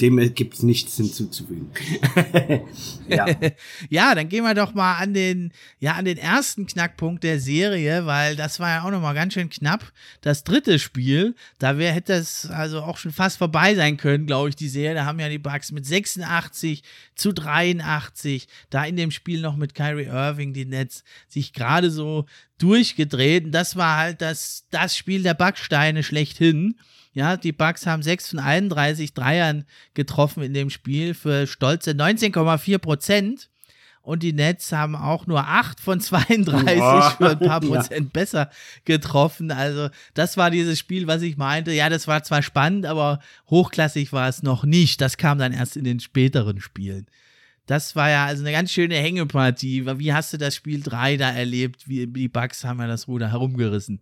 [0.00, 1.70] Dem gibt's nichts hinzuzufügen.
[3.08, 3.26] ja.
[3.88, 8.06] ja, dann gehen wir doch mal an den, ja, an den ersten Knackpunkt der Serie,
[8.06, 9.92] weil das war ja auch nochmal ganz schön knapp.
[10.20, 14.48] Das dritte Spiel, da wär, hätte es also auch schon fast vorbei sein können, glaube
[14.48, 14.96] ich, die Serie.
[14.96, 16.82] Da haben ja die Bucks mit 86
[17.14, 22.26] zu 83, da in dem Spiel noch mit Kyrie Irving, die Nets, sich gerade so
[22.58, 23.44] durchgedreht.
[23.44, 26.74] Und das war halt das, das Spiel der Backsteine schlechthin.
[27.12, 32.78] Ja, die Bucks haben 6 von 31 Dreiern getroffen in dem Spiel für stolze 19,4
[32.78, 33.50] Prozent.
[34.02, 38.10] Und die Nets haben auch nur 8 von 32 Boah, für ein paar Prozent ja.
[38.12, 38.50] besser
[38.84, 39.50] getroffen.
[39.50, 41.72] Also, das war dieses Spiel, was ich meinte.
[41.72, 43.20] Ja, das war zwar spannend, aber
[43.50, 45.00] hochklassig war es noch nicht.
[45.02, 47.06] Das kam dann erst in den späteren Spielen.
[47.66, 49.86] Das war ja also eine ganz schöne Hängepartie.
[49.98, 51.86] Wie hast du das Spiel 3 da erlebt?
[51.86, 54.00] Wie die Bucks haben ja das Ruder herumgerissen.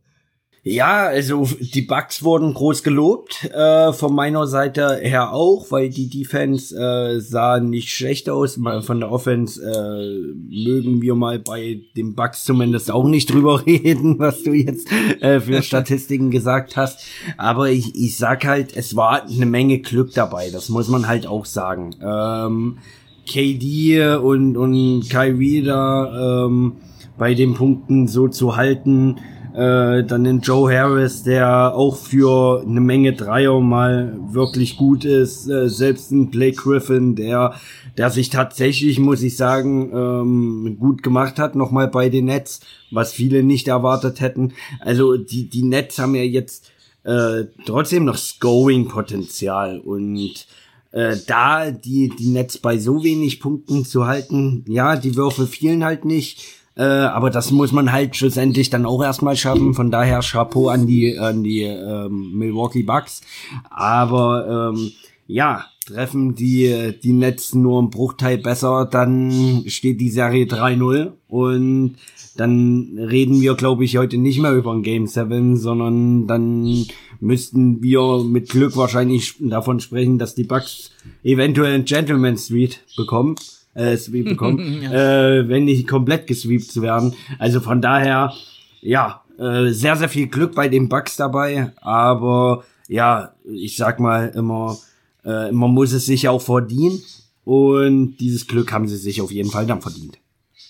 [0.70, 6.11] Ja, also die Bugs wurden groß gelobt, äh, von meiner Seite her auch, weil die
[6.11, 8.61] Defense äh, sah nicht schlecht aus.
[8.83, 14.18] Von der Offense äh, mögen wir mal bei den Bugs zumindest auch nicht drüber reden,
[14.18, 17.00] was du jetzt äh, für Statistiken gesagt hast.
[17.38, 21.26] Aber ich, ich sag halt, es war eine Menge Glück dabei, das muss man halt
[21.26, 21.96] auch sagen.
[22.02, 22.76] Ähm,
[23.26, 26.74] KD und, und Kyrie da ähm,
[27.16, 29.16] bei den Punkten so zu halten,
[29.58, 35.48] äh, dann den Joe Harris, der auch für eine Menge Dreier mal wirklich gut ist.
[35.48, 37.54] Äh, selbst ein Blake Griffin, der,
[37.96, 42.60] der sich tatsächlich, muss ich sagen, ähm, gut gemacht hat, nochmal bei den Nets,
[42.92, 44.52] was viele nicht erwartet hätten.
[44.78, 46.70] Also die, die Nets haben ja jetzt
[47.02, 50.46] äh, trotzdem noch Scoring-Potenzial und
[50.92, 55.82] äh, da die, die Nets bei so wenig Punkten zu halten, ja, die Würfe fielen
[55.82, 56.44] halt nicht
[56.78, 59.74] äh, aber das muss man halt schlussendlich dann auch erstmal schaffen.
[59.74, 63.20] Von daher Chapeau an die, an die ähm, Milwaukee Bucks.
[63.68, 64.92] Aber ähm,
[65.26, 71.96] ja, treffen die, die Nets nur einen Bruchteil besser, dann steht die Serie 3-0 und
[72.36, 76.86] dann reden wir, glaube ich, heute nicht mehr über ein Game 7, sondern dann
[77.18, 80.92] müssten wir mit Glück wahrscheinlich davon sprechen, dass die Bucks
[81.24, 83.34] eventuell ein Gentleman Street bekommen
[83.78, 85.38] äh, Sweep bekommen, ja.
[85.38, 87.14] äh, wenn nicht komplett gesweept zu werden.
[87.38, 88.32] Also von daher,
[88.80, 94.28] ja, äh, sehr, sehr viel Glück bei den Bugs dabei, aber ja, ich sag mal
[94.34, 94.76] immer,
[95.24, 97.00] äh, man muss es sich auch verdienen
[97.44, 100.18] und dieses Glück haben sie sich auf jeden Fall dann verdient.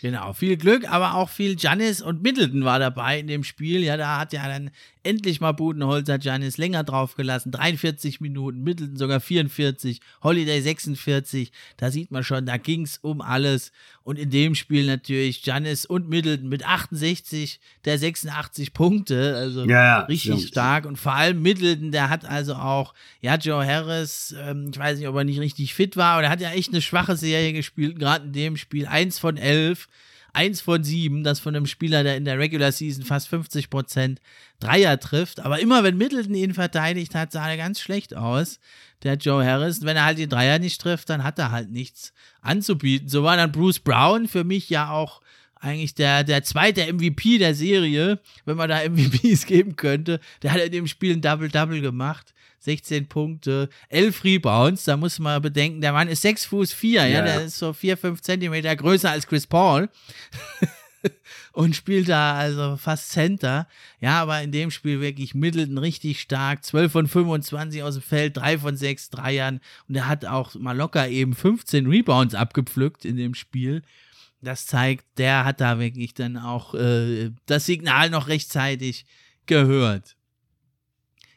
[0.01, 3.83] Genau, viel Glück, aber auch viel Janis und Middleton war dabei in dem Spiel.
[3.83, 4.71] Ja, da hat ja dann
[5.09, 7.51] endlich mal Budenholzer Janis länger draufgelassen.
[7.51, 11.51] 43 Minuten, Middleton sogar 44, Holiday 46.
[11.79, 13.73] Da sieht man schon, da ging es um alles.
[14.03, 19.35] Und in dem Spiel natürlich Janis und Middleton mit 68 der 86 Punkte.
[19.37, 20.49] Also ja, ja, richtig stimmt.
[20.49, 20.85] stark.
[20.85, 22.92] Und vor allem Middleton, der hat also auch,
[23.23, 26.31] ja, Joe Harris, ähm, ich weiß nicht, ob er nicht richtig fit war, aber der
[26.31, 28.87] hat ja echt eine schwache Serie gespielt, gerade in dem Spiel.
[28.87, 29.88] Eins von elf
[30.33, 34.21] eins von sieben, das von einem Spieler, der in der Regular Season fast 50 Prozent
[34.61, 35.41] Dreier trifft.
[35.41, 38.61] Aber immer wenn Middleton ihn verteidigt hat, sah er ganz schlecht aus,
[39.03, 39.79] der Joe Harris.
[39.79, 43.09] Und wenn er halt die Dreier nicht trifft, dann hat er halt nichts anzubieten.
[43.09, 45.21] So war dann Bruce Brown für mich ja auch
[45.61, 50.21] eigentlich der, der zweite MVP der Serie, wenn man da MVPs geben könnte.
[50.43, 52.33] Der hat in dem Spiel ein Double-Double gemacht.
[52.61, 54.85] 16 Punkte, 11 Rebounds.
[54.85, 57.73] Da muss man bedenken, der Mann ist 6 Fuß 4, ja, ja der ist so
[57.73, 59.88] 4, 5 Zentimeter größer als Chris Paul.
[61.53, 63.66] und spielt da also fast Center.
[64.01, 66.64] Ja, aber in dem Spiel wirklich Middleton richtig stark.
[66.64, 69.61] 12 von 25 aus dem Feld, 3 von 6 Dreiern.
[69.88, 73.83] Und er hat auch mal locker eben 15 Rebounds abgepflückt in dem Spiel.
[74.40, 79.05] Das zeigt, der hat da wirklich dann auch äh, das Signal noch rechtzeitig
[79.47, 80.18] gehört.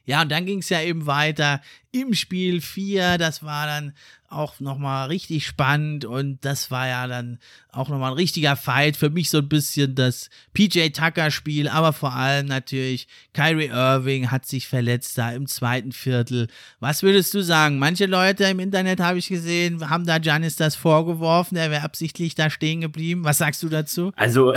[0.06, 1.62] Ja, und dann ging es ja eben weiter
[1.92, 3.18] im Spiel 4.
[3.18, 3.94] Das war dann
[4.32, 7.38] auch nochmal richtig spannend und das war ja dann
[7.70, 8.96] auch nochmal ein richtiger Fight.
[8.96, 14.46] Für mich so ein bisschen das PJ Tucker-Spiel, aber vor allem natürlich Kyrie Irving hat
[14.46, 16.48] sich verletzt da im zweiten Viertel.
[16.80, 17.78] Was würdest du sagen?
[17.78, 22.34] Manche Leute im Internet habe ich gesehen, haben da Janis das vorgeworfen, er wäre absichtlich
[22.34, 23.26] da stehen geblieben.
[23.26, 24.14] Was sagst du dazu?
[24.16, 24.54] Also,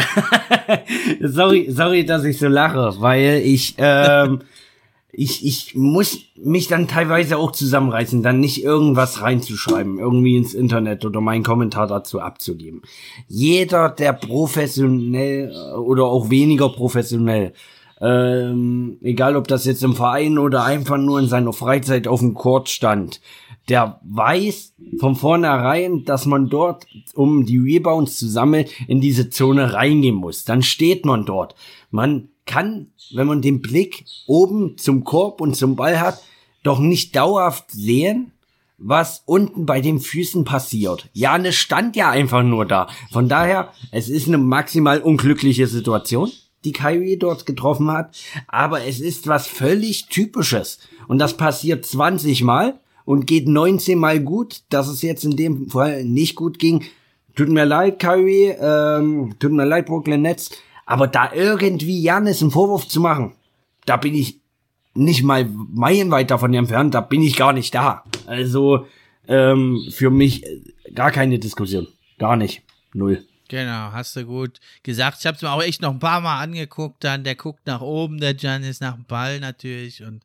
[1.20, 4.40] sorry, sorry, dass ich so lache, weil ich, ähm,
[5.16, 11.04] ich, ich muss mich dann teilweise auch zusammenreißen, dann nicht irgendwas reinzuschreiben, irgendwie ins Internet
[11.04, 12.82] oder meinen Kommentar dazu abzugeben.
[13.28, 17.52] Jeder, der professionell oder auch weniger professionell,
[18.00, 22.34] ähm, egal ob das jetzt im Verein oder einfach nur in seiner Freizeit auf dem
[22.34, 23.20] Court stand,
[23.68, 29.72] der weiß von vornherein, dass man dort, um die Rebounds zu sammeln, in diese Zone
[29.72, 30.44] reingehen muss.
[30.44, 31.54] Dann steht man dort.
[31.90, 36.22] Man kann, wenn man den Blick oben zum Korb und zum Ball hat,
[36.62, 38.32] doch nicht dauerhaft sehen,
[38.76, 41.08] was unten bei den Füßen passiert.
[41.12, 42.88] Janis stand ja einfach nur da.
[43.12, 46.30] Von daher, es ist eine maximal unglückliche Situation,
[46.64, 48.16] die Kyrie dort getroffen hat,
[48.48, 54.20] aber es ist was völlig typisches und das passiert 20 Mal und geht 19 Mal
[54.20, 56.84] gut, dass es jetzt in dem Fall nicht gut ging.
[57.36, 60.50] Tut mir leid, Kyrie, ähm, tut mir leid, Brooklyn Nets,
[60.86, 63.32] aber da irgendwie Janis einen Vorwurf zu machen,
[63.86, 64.40] da bin ich
[64.94, 68.04] nicht mal meilenweit davon entfernt, da bin ich gar nicht da.
[68.26, 68.86] Also
[69.26, 70.60] ähm, für mich äh,
[70.94, 71.88] gar keine Diskussion.
[72.18, 72.62] Gar nicht.
[72.92, 73.24] Null.
[73.48, 75.18] Genau, hast du gut gesagt.
[75.20, 77.02] Ich habe es mir auch echt noch ein paar Mal angeguckt.
[77.04, 80.02] Dann der guckt nach oben, der Giannis nach dem Ball natürlich.
[80.02, 80.22] Und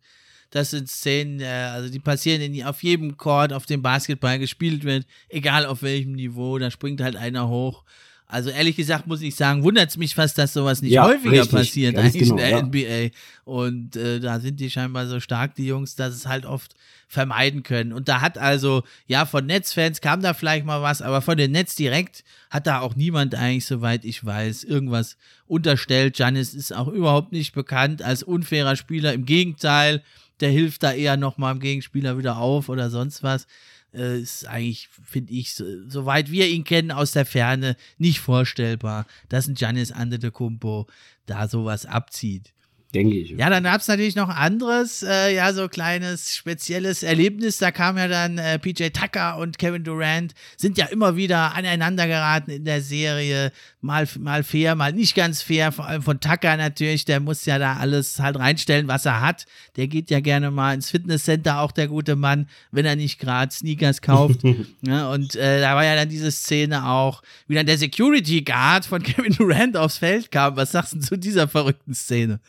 [0.51, 4.83] das sind Szenen, äh, also die passieren in, auf jedem Court, auf dem Basketball gespielt
[4.83, 6.57] wird, egal auf welchem Niveau.
[6.57, 7.83] Da springt halt einer hoch
[8.31, 11.31] also ehrlich gesagt muss ich sagen, wundert es mich fast, dass sowas nicht ja, häufiger
[11.31, 12.61] richtig, passiert eigentlich genau, in der ja.
[12.61, 13.15] NBA.
[13.43, 16.75] Und äh, da sind die scheinbar so stark, die Jungs, dass es halt oft
[17.07, 17.91] vermeiden können.
[17.91, 21.53] Und da hat also, ja, von Netzfans kam da vielleicht mal was, aber von den
[21.53, 26.19] Netz direkt hat da auch niemand eigentlich, soweit ich weiß, irgendwas unterstellt.
[26.19, 29.11] Janis ist auch überhaupt nicht bekannt als unfairer Spieler.
[29.11, 30.03] Im Gegenteil,
[30.39, 33.47] der hilft da eher nochmal dem Gegenspieler wieder auf oder sonst was
[33.93, 39.05] äh, ist eigentlich, finde ich, so, soweit wir ihn kennen aus der Ferne, nicht vorstellbar,
[39.29, 40.87] dass ein Giannis Antetokounmpo
[41.25, 42.53] da sowas abzieht.
[42.95, 43.29] Denke ich.
[43.29, 47.59] Ja, dann gab es natürlich noch anderes, äh, ja, so kleines spezielles Erlebnis.
[47.59, 52.07] Da kam ja dann äh, PJ Tucker und Kevin Durant, sind ja immer wieder aneinander
[52.07, 53.51] geraten in der Serie.
[53.81, 55.71] Mal, mal fair, mal nicht ganz fair.
[55.71, 59.45] Vor allem von Tucker natürlich, der muss ja da alles halt reinstellen, was er hat.
[59.75, 63.53] Der geht ja gerne mal ins Fitnesscenter, auch der gute Mann, wenn er nicht gerade
[63.53, 64.39] Sneakers kauft.
[64.81, 68.87] ja, und äh, da war ja dann diese Szene auch, wie dann der Security Guard
[68.87, 70.55] von Kevin Durant aufs Feld kam.
[70.55, 72.39] Was sagst du zu dieser verrückten Szene?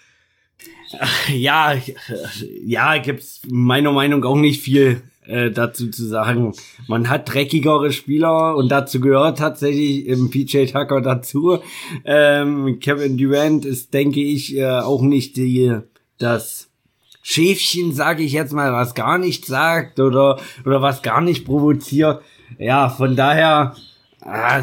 [1.33, 1.77] Ja,
[2.65, 6.53] ja, gibt's meiner Meinung auch nicht viel äh, dazu zu sagen.
[6.89, 11.59] Man hat dreckigere Spieler und dazu gehört tatsächlich im PJ Tucker dazu.
[12.05, 15.79] Ähm, Kevin Durant ist, denke ich, äh, auch nicht die
[16.19, 16.69] das
[17.23, 22.23] Schäfchen, sage ich jetzt mal, was gar nichts sagt oder oder was gar nicht provoziert.
[22.59, 23.77] Ja, von daher
[24.25, 24.63] äh,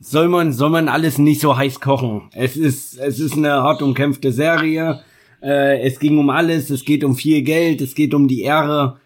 [0.00, 2.22] soll man soll man alles nicht so heiß kochen.
[2.32, 5.02] Es ist es ist eine hart umkämpfte Serie
[5.42, 8.98] äh, es ging um alles, es geht um viel Geld, es geht um die Ehre.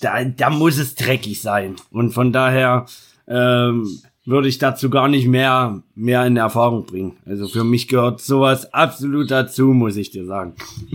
[0.00, 1.76] Da, da muss es dreckig sein.
[1.90, 2.86] Und von daher
[3.28, 3.88] ähm,
[4.24, 7.16] würde ich dazu gar nicht mehr, mehr in Erfahrung bringen.
[7.24, 10.54] Also für mich gehört sowas absolut dazu, muss ich dir sagen.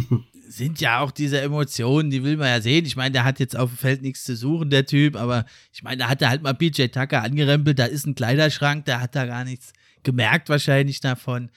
[0.52, 2.86] sind ja auch diese Emotionen, die will man ja sehen.
[2.86, 5.82] Ich meine, der hat jetzt auf dem Feld nichts zu suchen, der Typ, aber ich
[5.82, 9.16] meine, da hat er halt mal PJ Tucker angerempelt, da ist ein Kleiderschrank, der hat
[9.16, 9.72] da gar nichts
[10.04, 11.50] gemerkt wahrscheinlich davon.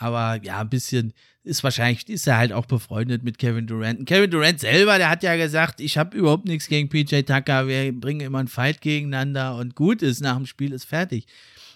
[0.00, 1.12] Aber ja, ein bisschen,
[1.44, 4.00] ist wahrscheinlich, ist er halt auch befreundet mit Kevin Durant.
[4.00, 7.68] Und Kevin Durant selber, der hat ja gesagt, ich habe überhaupt nichts gegen PJ Tucker,
[7.68, 11.26] wir bringen immer einen Fight gegeneinander und gut ist, nach dem Spiel ist fertig.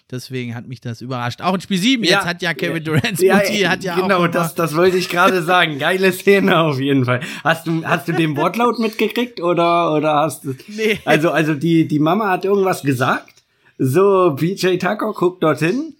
[0.09, 1.41] Deswegen hat mich das überrascht.
[1.41, 4.05] Auch in Spiel 7, ja, jetzt hat ja Kevin Durant's ja, Mutti, hat ja genau,
[4.05, 4.09] auch.
[4.09, 5.77] Genau, das, das wollte ich gerade sagen.
[5.77, 7.21] Geile Szene auf jeden Fall.
[7.43, 10.55] Hast du, hast du den Wortlaut mitgekriegt oder, oder hast du.
[10.67, 10.99] Nee.
[11.05, 13.33] Also, also die, die Mama hat irgendwas gesagt.
[13.77, 15.95] So, PJ Tucker guckt dorthin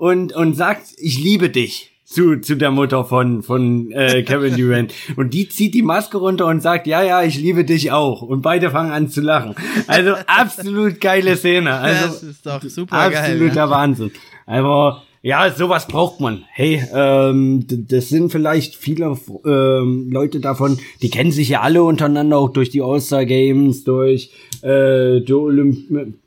[0.00, 4.94] und, und sagt, ich liebe dich zu, zu der Mutter von, von äh, Kevin Durant.
[5.16, 8.22] Und die zieht die Maske runter und sagt, ja, ja, ich liebe dich auch.
[8.22, 9.54] Und beide fangen an zu lachen.
[9.86, 11.74] Also absolut geile Szene.
[11.74, 13.70] Also, das ist doch super Absoluter geil, ja.
[13.70, 14.10] Wahnsinn.
[14.46, 16.44] Aber ja, sowas braucht man.
[16.50, 22.38] Hey, ähm, das sind vielleicht viele ähm, Leute davon, die kennen sich ja alle untereinander,
[22.38, 24.32] auch durch die All-Star Games, durch
[24.62, 26.19] äh, die Olympischen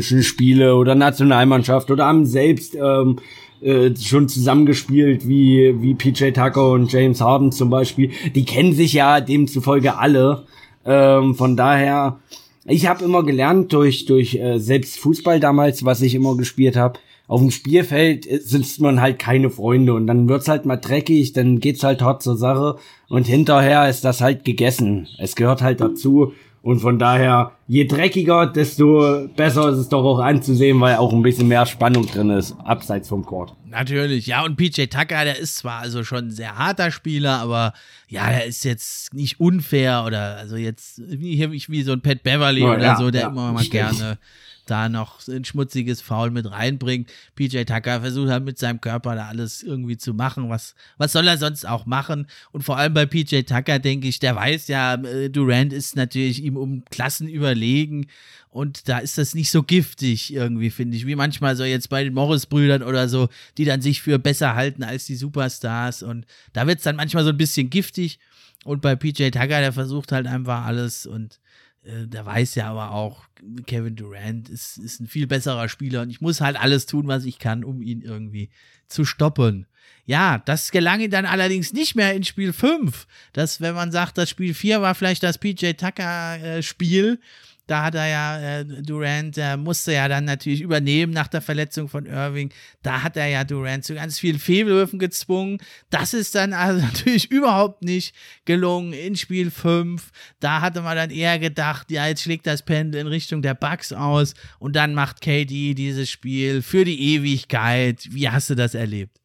[0.00, 3.16] Spiele oder Nationalmannschaft oder haben selbst ähm,
[3.60, 8.10] äh, schon zusammengespielt, wie, wie PJ Tucker und James Harden zum Beispiel.
[8.34, 10.46] Die kennen sich ja demzufolge alle.
[10.84, 12.20] Ähm, von daher,
[12.64, 16.98] ich habe immer gelernt durch, durch äh, selbst Fußball damals, was ich immer gespielt habe.
[17.28, 21.60] Auf dem Spielfeld sitzt man halt keine Freunde und dann wird's halt mal dreckig, dann
[21.60, 22.76] geht's halt hart zur Sache
[23.08, 25.06] und hinterher ist das halt gegessen.
[25.16, 30.18] Es gehört halt dazu und von daher, je dreckiger, desto besser ist es doch auch
[30.18, 33.54] anzusehen, weil auch ein bisschen mehr Spannung drin ist, abseits vom Court.
[33.66, 37.72] Natürlich, ja, und PJ Tucker, der ist zwar also schon ein sehr harter Spieler, aber
[38.08, 42.62] ja, der ist jetzt nicht unfair oder also jetzt wie, wie so ein Pat Beverly
[42.62, 43.72] oh, oder ja, so, der ja, immer mal stimmt.
[43.72, 44.18] gerne
[44.70, 47.10] da noch ein schmutziges Foul mit reinbringt.
[47.34, 50.48] PJ Tucker versucht halt mit seinem Körper da alles irgendwie zu machen.
[50.48, 52.26] Was, was soll er sonst auch machen?
[52.52, 56.42] Und vor allem bei PJ Tucker denke ich, der weiß ja, äh, Durant ist natürlich
[56.42, 58.06] ihm um Klassen überlegen.
[58.48, 62.02] Und da ist das nicht so giftig irgendwie, finde ich, wie manchmal so jetzt bei
[62.02, 63.28] den Morris-Brüdern oder so,
[63.58, 66.02] die dann sich für besser halten als die Superstars.
[66.02, 68.18] Und da wird es dann manchmal so ein bisschen giftig.
[68.64, 71.40] Und bei PJ Tucker, der versucht halt einfach alles und
[71.82, 73.29] äh, der weiß ja aber auch,
[73.66, 77.24] Kevin Durant ist, ist ein viel besserer Spieler und ich muss halt alles tun, was
[77.24, 78.50] ich kann, um ihn irgendwie
[78.88, 79.66] zu stoppen.
[80.04, 83.06] Ja, das gelang ihm dann allerdings nicht mehr in Spiel 5.
[83.32, 87.24] Das, wenn man sagt, das Spiel 4 war vielleicht das PJ Tucker-Spiel, äh,
[87.70, 91.88] da hat er ja, äh, Durant äh, musste ja dann natürlich übernehmen nach der Verletzung
[91.88, 92.52] von Irving.
[92.82, 95.58] Da hat er ja Durant zu ganz vielen Fehlwürfen gezwungen.
[95.88, 98.12] Das ist dann also natürlich überhaupt nicht
[98.44, 100.10] gelungen in Spiel 5.
[100.40, 103.92] Da hatte man dann eher gedacht, ja, jetzt schlägt das Pendel in Richtung der Bugs
[103.92, 108.08] aus und dann macht KD dieses Spiel für die Ewigkeit.
[108.10, 109.19] Wie hast du das erlebt?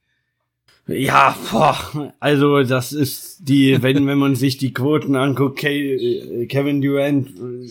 [0.87, 6.79] Ja, boah, also das ist die, wenn, wenn man sich die Quoten anguckt, äh, Kevin
[6.79, 7.67] Durant äh,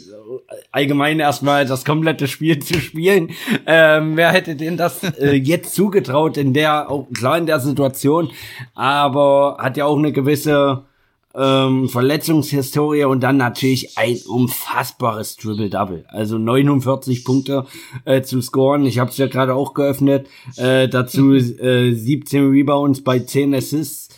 [0.73, 3.31] allgemein erstmal das komplette Spiel zu spielen.
[3.67, 8.33] Ähm, wer hätte denn das äh, jetzt zugetraut in der, auch klar in der Situation,
[8.75, 10.83] aber hat ja auch eine gewisse
[11.37, 16.05] ähm, Verletzungshistorie und dann natürlich ein unfassbares Triple-Double.
[16.09, 17.67] Also 49 Punkte
[18.05, 18.87] äh, zu scoren.
[18.87, 20.29] Ich habe es ja gerade auch geöffnet.
[20.57, 24.09] Äh, dazu äh, 17 Rebounds bei 10 Assists.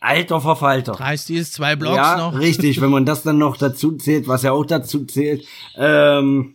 [0.00, 0.92] Alter Verfalter.
[0.92, 2.38] Drei Steals, zwei Blocks ja, noch.
[2.38, 2.80] richtig.
[2.80, 5.44] Wenn man das dann noch dazu zählt, was ja auch dazu zählt.
[5.76, 6.54] Ähm,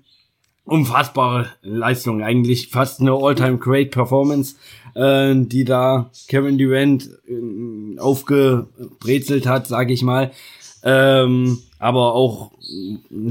[0.63, 2.23] unfassbare Leistung.
[2.23, 4.55] Eigentlich fast eine All-Time Great Performance
[4.95, 10.31] äh, die da Kevin Durant äh, aufgebrezelt hat, sage ich mal.
[10.83, 12.51] Ähm, aber auch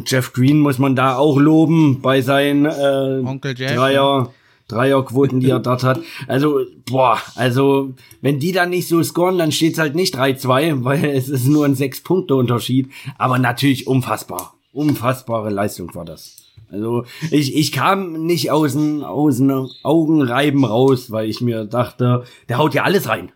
[0.06, 3.22] Jeff Green muss man da auch loben bei seinen äh,
[3.54, 4.30] Dreier,
[4.68, 6.00] Dreierquoten, die er dort hat.
[6.28, 11.04] Also, boah, also wenn die dann nicht so scoren, dann steht's halt nicht 3-2, weil
[11.04, 12.90] es ist nur ein Sechs-Punkte-Unterschied.
[13.18, 14.54] Aber natürlich unfassbar.
[14.72, 16.41] Unfassbare Leistung war das.
[16.72, 22.24] Also ich, ich kam nicht aus den, aus den Augenreiben raus, weil ich mir dachte,
[22.48, 23.30] der haut ja alles rein.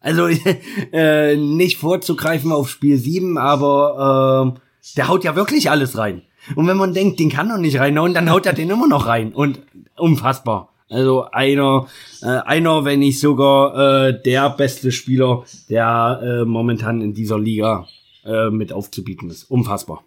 [0.00, 0.28] Also
[0.92, 4.60] äh, nicht vorzugreifen auf Spiel 7, aber äh,
[4.96, 6.22] der haut ja wirklich alles rein.
[6.56, 9.06] Und wenn man denkt, den kann er nicht reinhauen, dann haut er den immer noch
[9.06, 9.34] rein.
[9.34, 9.60] Und
[9.96, 10.70] unfassbar.
[10.88, 11.86] Also einer,
[12.22, 17.86] äh, einer, wenn nicht sogar äh, der beste Spieler, der äh, momentan in dieser Liga
[18.24, 19.44] äh, mit aufzubieten ist.
[19.50, 20.02] Unfassbar.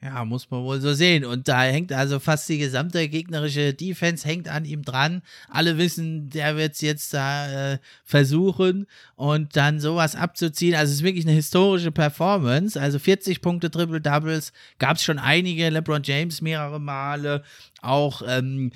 [0.00, 1.24] Ja, muss man wohl so sehen.
[1.24, 5.22] Und da hängt also fast die gesamte gegnerische Defense hängt an ihm dran.
[5.48, 10.76] Alle wissen, der wird es jetzt da äh, versuchen und dann sowas abzuziehen.
[10.76, 12.80] Also es ist wirklich eine historische Performance.
[12.80, 15.68] Also 40 Punkte Triple Doubles gab es schon einige.
[15.68, 17.42] LeBron James mehrere Male.
[17.80, 18.72] Auch ähm,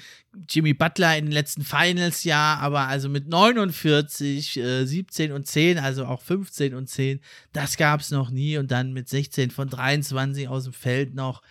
[0.48, 5.78] Jimmy Butler in den letzten Finals ja, aber also mit 49, äh, 17 und 10,
[5.78, 7.20] also auch 15 und 10,
[7.52, 11.42] das gab es noch nie und dann mit 16 von 23 aus dem Feld noch.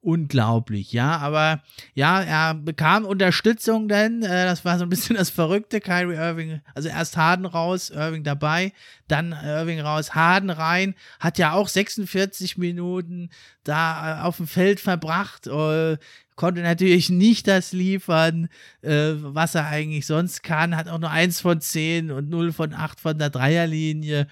[0.00, 1.60] Unglaublich, ja, aber
[1.92, 5.80] ja, er bekam Unterstützung, denn äh, das war so ein bisschen das Verrückte.
[5.80, 8.72] Kyrie Irving, also erst Harden raus, Irving dabei,
[9.08, 13.30] dann Irving raus, Harden rein, hat ja auch 46 Minuten
[13.64, 15.98] da äh, auf dem Feld verbracht, äh,
[16.36, 18.48] konnte natürlich nicht das liefern,
[18.82, 22.72] äh, was er eigentlich sonst kann, hat auch nur eins von zehn und 0 von
[22.72, 24.28] acht von der Dreierlinie.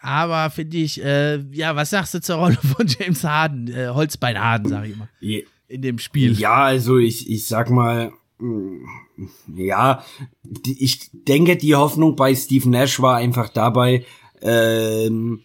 [0.00, 3.68] Aber finde ich, äh, ja, was sagst du zur Rolle von James Harden?
[3.68, 5.08] Äh, Holzbein Harden, sage ich immer.
[5.68, 6.38] In dem Spiel.
[6.38, 8.84] Ja, also ich, ich sag mal, mm,
[9.56, 10.04] ja,
[10.64, 14.04] ich denke, die Hoffnung bei Steve Nash war einfach dabei,
[14.42, 15.40] ähm,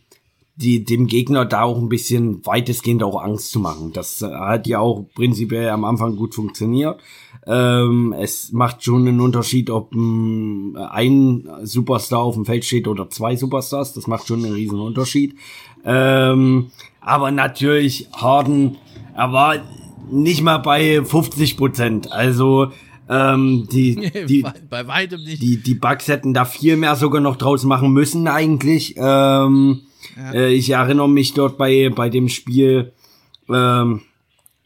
[0.56, 3.94] die, dem Gegner da auch ein bisschen weitestgehend auch Angst zu machen.
[3.94, 7.02] Das hat ja auch prinzipiell am Anfang gut funktioniert.
[7.48, 13.10] Ähm, es macht schon einen Unterschied, ob ähm, ein Superstar auf dem Feld steht oder
[13.10, 13.94] zwei Superstars.
[13.94, 15.36] Das macht schon einen riesen Unterschied.
[15.84, 18.78] Ähm, aber natürlich, Harden,
[19.16, 19.56] er war
[20.12, 22.12] nicht mal bei 50 Prozent.
[22.12, 22.72] Also
[23.10, 23.96] ähm, die,
[24.28, 25.42] die, bei weitem nicht.
[25.42, 28.96] Die, die Bugs hätten da viel mehr sogar noch draus machen müssen eigentlich.
[28.98, 29.82] Ähm,
[30.16, 30.34] ja.
[30.34, 32.94] Äh, ich erinnere mich dort bei, bei dem Spiel,
[33.50, 34.02] ähm,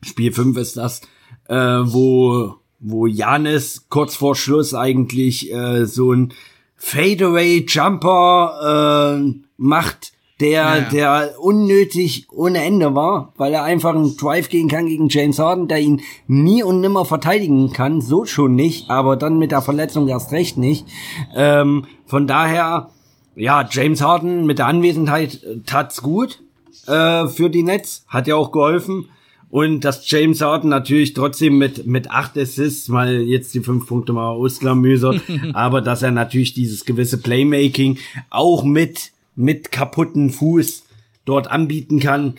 [0.01, 1.01] Spiel 5 ist das,
[1.47, 6.33] äh, wo, wo Janis kurz vor Schluss eigentlich äh, so ein
[6.75, 10.89] Fadeaway Jumper äh, macht, der, ja, ja.
[10.89, 15.69] der unnötig ohne Ende war, weil er einfach einen Drive gehen kann gegen James Harden,
[15.69, 20.09] der ihn nie und nimmer verteidigen kann, so schon nicht, aber dann mit der Verletzung
[20.09, 20.85] erst recht nicht.
[21.33, 22.89] Ähm, von daher
[23.35, 26.41] ja, James Harden mit der Anwesenheit äh, tat's gut
[26.87, 29.09] äh, für die Nets, hat ja auch geholfen.
[29.55, 34.11] Und dass James Harden natürlich trotzdem mit, mit acht Assists, mal jetzt die fünf Punkte
[34.11, 35.21] mal ausklamüsert,
[35.53, 37.97] aber dass er natürlich dieses gewisse Playmaking
[38.29, 40.83] auch mit, mit kaputten Fuß
[41.23, 42.33] dort anbieten kann,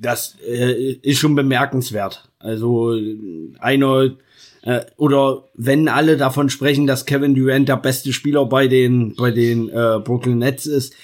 [0.00, 2.30] das äh, ist schon bemerkenswert.
[2.38, 2.98] Also
[3.58, 4.12] einer
[4.62, 9.30] äh, oder wenn alle davon sprechen, dass Kevin Durant der beste Spieler bei den bei
[9.30, 10.94] den äh, Brooklyn Nets ist,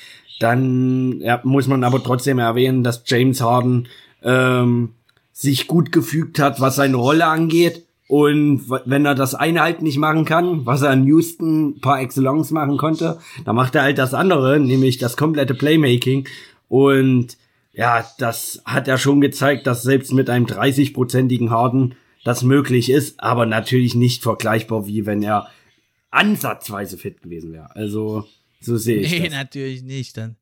[0.41, 3.89] dann ja, muss man aber trotzdem erwähnen, dass James Harden
[4.23, 4.95] ähm,
[5.39, 7.85] sich gut gefügt hat, was seine Rolle angeht.
[8.09, 12.53] Und wenn er das eine halt nicht machen kann, was er in Houston par excellence
[12.53, 16.27] machen konnte, dann macht er halt das andere, nämlich das komplette Playmaking.
[16.69, 17.37] Und
[17.73, 23.21] ja, das hat er schon gezeigt, dass selbst mit einem 30-prozentigen Harden das möglich ist,
[23.21, 25.49] aber natürlich nicht vergleichbar, wie wenn er
[26.11, 27.77] ansatzweise fit gewesen wäre.
[27.77, 28.25] Also,
[28.61, 29.33] so sehe ich nee, das.
[29.33, 30.17] natürlich nicht.
[30.17, 30.37] Dann,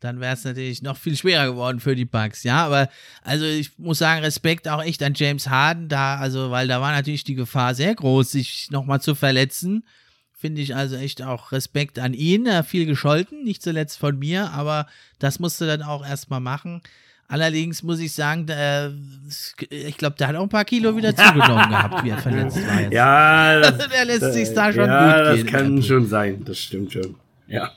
[0.00, 2.42] dann wäre es natürlich noch viel schwerer geworden für die Bugs.
[2.42, 2.88] Ja, aber
[3.22, 6.92] also ich muss sagen, Respekt auch echt an James Harden da, also weil da war
[6.92, 9.84] natürlich die Gefahr sehr groß, sich nochmal zu verletzen.
[10.32, 12.46] Finde ich also echt auch Respekt an ihn.
[12.46, 14.86] Er viel gescholten, nicht zuletzt von mir, aber
[15.18, 16.80] das musste dann auch erstmal machen.
[17.28, 18.92] Allerdings muss ich sagen, der,
[19.68, 22.80] ich glaube, der hat auch ein paar Kilo wieder zugenommen gehabt, wie er verletzt war.
[22.80, 22.92] Jetzt.
[22.92, 25.44] Ja, das, der lässt sich da schon ja, gut gehen.
[25.44, 27.14] das kann schon sein, das stimmt schon.
[27.46, 27.70] Ja.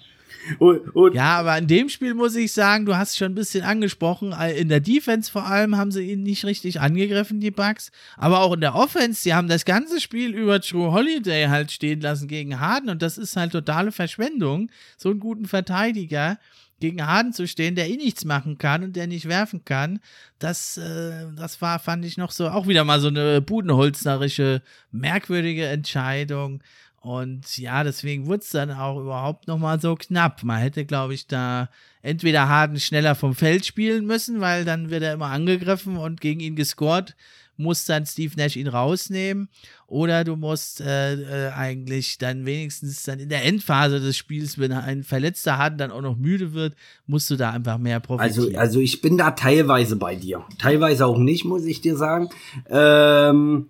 [0.60, 3.64] Und, und ja, aber in dem Spiel muss ich sagen, du hast schon ein bisschen
[3.64, 7.92] angesprochen, in der Defense vor allem haben sie ihn nicht richtig angegriffen, die Bugs.
[8.18, 12.02] Aber auch in der Offense, sie haben das ganze Spiel über True Holiday halt stehen
[12.02, 16.38] lassen gegen Harden und das ist halt totale Verschwendung, so einen guten Verteidiger
[16.84, 20.02] gegen Harden zu stehen, der eh nichts machen kann und der nicht werfen kann,
[20.40, 25.66] das, äh, das war, fand ich noch so, auch wieder mal so eine budenholznerische, merkwürdige
[25.68, 26.62] Entscheidung.
[27.04, 30.42] Und ja, deswegen wurde es dann auch überhaupt nochmal so knapp.
[30.44, 31.68] Man hätte, glaube ich, da
[32.02, 36.40] entweder Harden schneller vom Feld spielen müssen, weil dann wird er immer angegriffen und gegen
[36.40, 37.14] ihn gescored,
[37.58, 39.50] muss dann Steve Nash ihn rausnehmen.
[39.86, 44.72] Oder du musst äh, äh, eigentlich dann wenigstens dann in der Endphase des Spiels, wenn
[44.72, 46.74] ein verletzter Harden dann auch noch müde wird,
[47.06, 48.46] musst du da einfach mehr profitieren.
[48.46, 50.46] Also, also ich bin da teilweise bei dir.
[50.58, 52.30] Teilweise auch nicht, muss ich dir sagen.
[52.70, 53.68] Ähm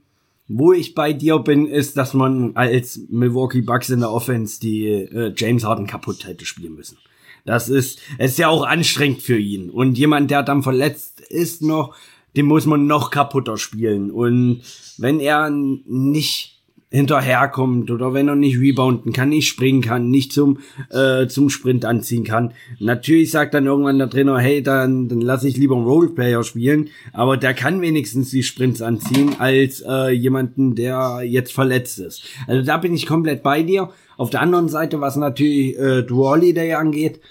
[0.48, 4.86] wo ich bei dir bin, ist, dass man als Milwaukee Bucks in der Offense die
[4.88, 6.98] äh, James Harden kaputt hätte spielen müssen.
[7.46, 9.70] Das ist, es ist ja auch anstrengend für ihn.
[9.70, 11.96] Und jemand, der dann verletzt ist noch,
[12.36, 14.12] den muss man noch kaputter spielen.
[14.12, 14.62] Und
[14.98, 16.53] wenn er nicht
[16.94, 20.60] hinterherkommt oder wenn er nicht rebounden kann, nicht springen kann, nicht zum,
[20.92, 22.54] äh, zum Sprint anziehen kann.
[22.78, 26.90] Natürlich sagt dann irgendwann der Trainer, hey, dann, dann lasse ich lieber einen Roleplayer spielen,
[27.12, 32.26] aber der kann wenigstens die Sprints anziehen als äh, jemanden, der jetzt verletzt ist.
[32.46, 33.90] Also da bin ich komplett bei dir.
[34.16, 37.22] Auf der anderen Seite, was natürlich äh, Drew Holiday angeht,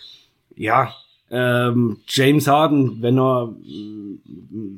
[0.57, 0.93] ja,
[1.31, 3.55] ähm, James Harden, wenn er,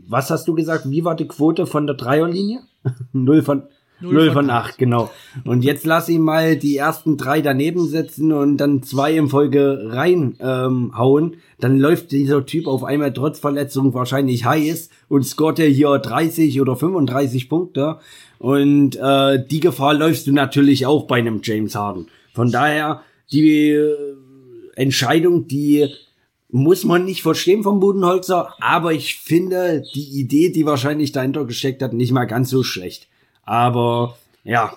[0.09, 2.61] was hast du gesagt, wie war die Quote von der Dreierlinie?
[3.15, 3.63] Null von,
[4.01, 5.11] 0 von 8, genau.
[5.45, 9.89] Und jetzt lass ihn mal die ersten drei daneben setzen und dann zwei in Folge
[9.91, 11.25] reinhauen.
[11.25, 15.97] Ähm, dann läuft dieser Typ auf einmal trotz Verletzung wahrscheinlich heiß und scoret er hier
[15.99, 17.99] 30 oder 35 Punkte.
[18.39, 22.09] Und äh, die Gefahr läufst du natürlich auch bei einem James Harden.
[22.35, 23.95] Von daher, die äh,
[24.75, 25.89] Entscheidung, die
[26.51, 31.83] muss man nicht verstehen vom Budenholzer, aber ich finde die Idee, die wahrscheinlich dahinter gesteckt
[31.83, 33.09] hat, nicht mal ganz so schlecht.
[33.45, 34.75] Aber ja,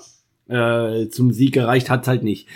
[0.49, 2.47] äh, zum Sieg gereicht hat's halt nicht.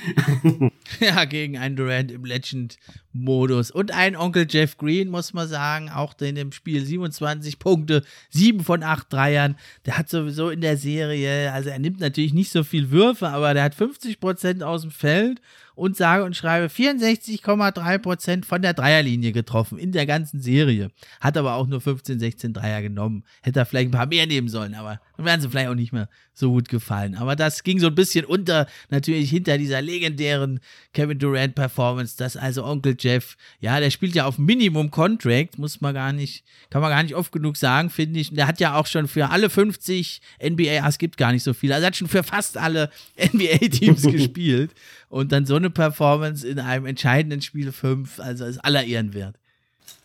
[1.00, 3.72] ja, gegen einen Durant im Legend-Modus.
[3.72, 8.62] Und ein Onkel Jeff Green, muss man sagen, auch in dem Spiel 27 Punkte, 7
[8.64, 9.58] von 8 Dreiern.
[9.86, 13.54] Der hat sowieso in der Serie, also er nimmt natürlich nicht so viel Würfe, aber
[13.54, 15.42] der hat 50% aus dem Feld
[15.76, 20.92] und sage und schreibe 64,3% von der Dreierlinie getroffen in der ganzen Serie.
[21.20, 23.24] Hat aber auch nur 15, 16 Dreier genommen.
[23.42, 25.94] Hätte er vielleicht ein paar mehr nehmen sollen, aber dann wären sie vielleicht auch nicht
[25.94, 27.16] mehr so gut gefallen.
[27.16, 30.60] Aber das ging so ein bisschen unter, natürlich hinter dieser legendären
[30.94, 35.82] Kevin Durant Performance, dass also Onkel Jeff, ja, der spielt ja auf Minimum Contract, muss
[35.82, 38.32] man gar nicht, kann man gar nicht oft genug sagen, finde ich.
[38.32, 41.44] Und der hat ja auch schon für alle 50 NBA, ah, es gibt gar nicht
[41.44, 42.90] so viele, also hat schon für fast alle
[43.34, 44.72] NBA Teams gespielt.
[45.10, 49.36] Und dann so eine Performance in einem entscheidenden Spiel 5, also ist aller Ehren wert.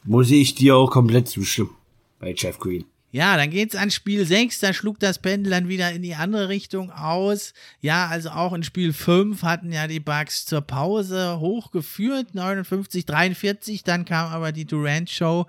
[0.05, 1.71] Muss ich dir auch komplett zustimmen
[2.19, 2.85] bei Jeff Green.
[3.17, 6.51] Ja, dann geht's an Spiel 6, da schlug das Pendel dann wieder in die andere
[6.51, 7.55] Richtung aus.
[7.81, 13.85] Ja, also auch in Spiel 5 hatten ja die Bugs zur Pause hochgeführt, 59, 43,
[13.85, 15.47] dann kam aber die Durant Show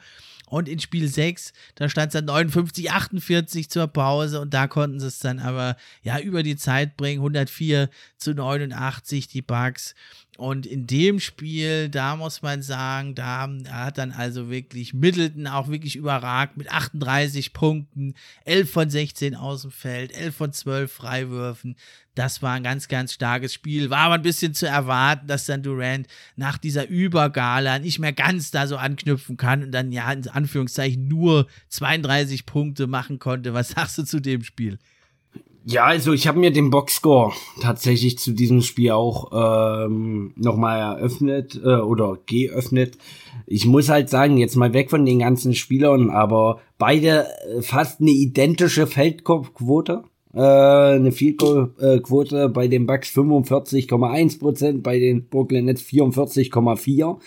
[0.50, 5.02] und in Spiel 6, da stand es dann 59, 48 zur Pause und da konnten
[5.02, 7.20] sie es dann aber ja über die Zeit bringen.
[7.20, 9.94] 104 zu 89 die Bugs.
[10.38, 15.68] Und in dem Spiel, da muss man sagen, da hat dann also wirklich Middleton auch
[15.68, 18.14] wirklich überragt mit 38 Punkten,
[18.46, 21.76] 11 von 16 aus dem Feld, 11 von 12 Freiwürfen.
[22.14, 23.90] Das war ein ganz, ganz starkes Spiel.
[23.90, 28.52] War aber ein bisschen zu erwarten, dass dann Durant nach dieser Übergala nicht mehr ganz
[28.52, 33.56] da so anknüpfen kann und dann ja in Anführungszeichen nur 32 Punkte machen konnte.
[33.56, 34.78] Was sagst du zu dem Spiel?
[35.70, 41.60] Ja, also ich habe mir den Boxscore tatsächlich zu diesem Spiel auch ähm, nochmal eröffnet
[41.62, 42.98] äh, oder geöffnet.
[43.46, 48.00] Ich muss halt sagen, jetzt mal weg von den ganzen Spielern, aber beide äh, fast
[48.00, 50.04] eine identische Feldkopfquote.
[50.34, 57.18] Äh, eine Feldquote bei den Bucks 45,1%, bei den Brooklyn Nets 44,4%.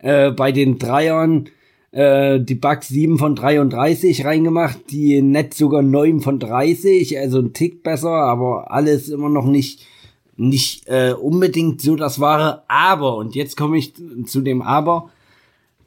[0.00, 1.48] Äh, bei den Dreiern
[1.96, 7.54] äh, die Bugs 7 von 33 reingemacht, die Nets sogar 9 von 30, also ein
[7.54, 9.86] Tick besser, aber alles immer noch nicht
[10.38, 13.94] nicht äh, unbedingt so das wahre Aber und jetzt komme ich
[14.26, 15.08] zu dem Aber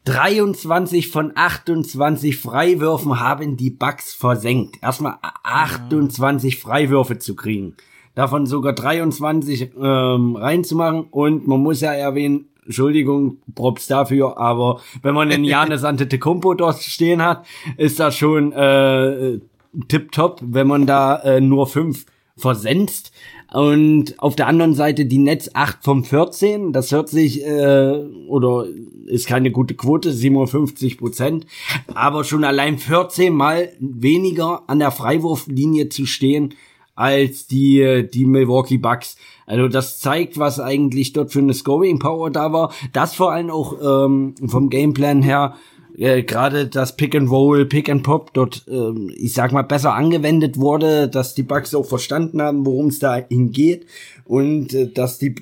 [0.06, 4.78] 23 von 28 Freiwürfen haben die Bugs versenkt.
[4.82, 7.76] Erstmal 28 Freiwürfe zu kriegen.
[8.16, 11.04] Davon sogar 23 ähm, reinzumachen.
[11.12, 16.78] Und man muss ja erwähnen, Entschuldigung, Props dafür, aber wenn man einen Janis Antetokounmpo dort
[16.78, 17.48] stehen hat,
[17.78, 19.40] ist das schon äh,
[19.88, 22.06] tipptopp, wenn man da äh, nur fünf
[22.38, 23.12] versenzt.
[23.52, 26.72] Und auf der anderen Seite die Netz 8 von 14.
[26.72, 28.68] Das hört sich, äh, oder
[29.08, 31.48] ist keine gute Quote, 57 Prozent.
[31.96, 36.54] Aber schon allein 14 mal weniger an der Freiwurflinie zu stehen
[36.94, 39.18] als die, die Milwaukee Bucks.
[39.50, 42.72] Also das zeigt, was eigentlich dort für eine Scoring Power da war.
[42.94, 45.56] Das vor allem auch ähm, vom Gameplan her
[45.98, 49.96] äh, gerade das Pick and Roll, Pick and Pop dort, ähm, ich sag mal, besser
[49.96, 53.88] angewendet wurde, dass die Bugs auch verstanden haben, worum es da hingeht
[54.24, 55.34] und äh, dass die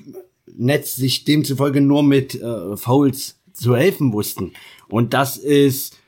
[0.56, 4.52] Nets sich demzufolge nur mit äh, Fouls zu helfen wussten.
[4.88, 5.98] Und das ist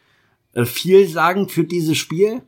[0.54, 2.40] äh, vielsagend für dieses Spiel.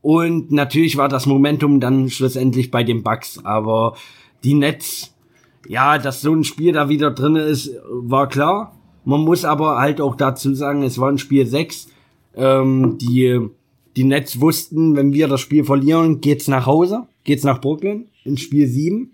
[0.00, 3.96] Und natürlich war das Momentum dann schlussendlich bei den Bugs, aber
[4.44, 5.14] die Nets,
[5.66, 8.76] ja, dass so ein Spiel da wieder drin ist, war klar.
[9.04, 11.88] Man muss aber halt auch dazu sagen, es war ein Spiel 6.
[12.36, 13.40] Ähm, die,
[13.96, 18.36] die Nets wussten, wenn wir das Spiel verlieren, geht's nach Hause, geht's nach Brooklyn in
[18.36, 19.12] Spiel 7.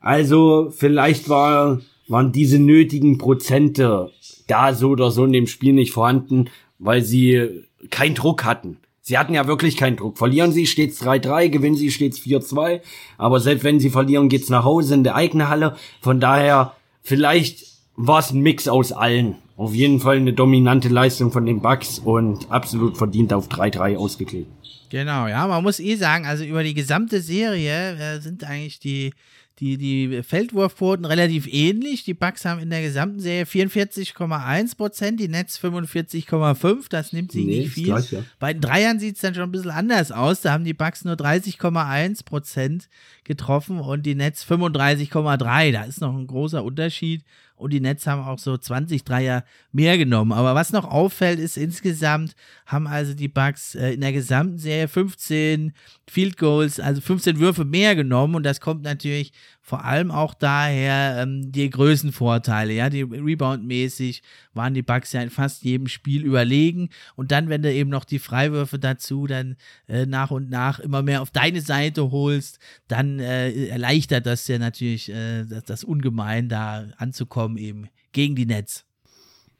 [0.00, 4.10] Also vielleicht war, waren diese nötigen Prozente
[4.46, 6.46] da so oder so in dem Spiel nicht vorhanden,
[6.78, 8.78] weil sie keinen Druck hatten.
[9.10, 10.18] Sie hatten ja wirklich keinen Druck.
[10.18, 12.80] Verlieren sie, steht's 3-3, gewinnen sie, steht's 4-2.
[13.18, 15.74] Aber selbst wenn sie verlieren, geht's nach Hause in der eigenen Halle.
[16.00, 19.34] Von daher, vielleicht war es ein Mix aus allen.
[19.56, 24.46] Auf jeden Fall eine dominante Leistung von den Bucks und absolut verdient auf 3-3 ausgeklebt.
[24.90, 29.12] Genau, ja, man muss eh sagen, also über die gesamte Serie äh, sind eigentlich die
[29.60, 32.02] die, die Feldwurfquoten relativ ähnlich.
[32.04, 36.86] Die Bucks haben in der gesamten Serie 44,1 Prozent, die Nets 45,5.
[36.88, 37.84] Das nimmt sich nee, nicht viel.
[37.84, 38.24] Gleich, ja.
[38.38, 40.40] Bei den Dreiern sieht es dann schon ein bisschen anders aus.
[40.40, 42.88] Da haben die Bucks nur 30,1 Prozent
[43.24, 45.72] getroffen und die Nets 35,3.
[45.72, 47.22] Da ist noch ein großer Unterschied
[47.60, 50.32] und die Nets haben auch so 20 Dreier mehr genommen.
[50.32, 52.34] Aber was noch auffällt, ist insgesamt
[52.70, 55.72] haben also die Bucks äh, in der gesamten Serie 15
[56.08, 61.22] Field Goals, also 15 Würfe mehr genommen und das kommt natürlich vor allem auch daher
[61.22, 64.22] ähm, die Größenvorteile, ja, die Rebound-mäßig
[64.54, 68.04] waren die Bucks ja in fast jedem Spiel überlegen und dann, wenn du eben noch
[68.04, 69.56] die Freiwürfe dazu dann
[69.88, 74.58] äh, nach und nach immer mehr auf deine Seite holst, dann äh, erleichtert das ja
[74.58, 78.84] natürlich äh, das, das ungemein da anzukommen eben gegen die Netz.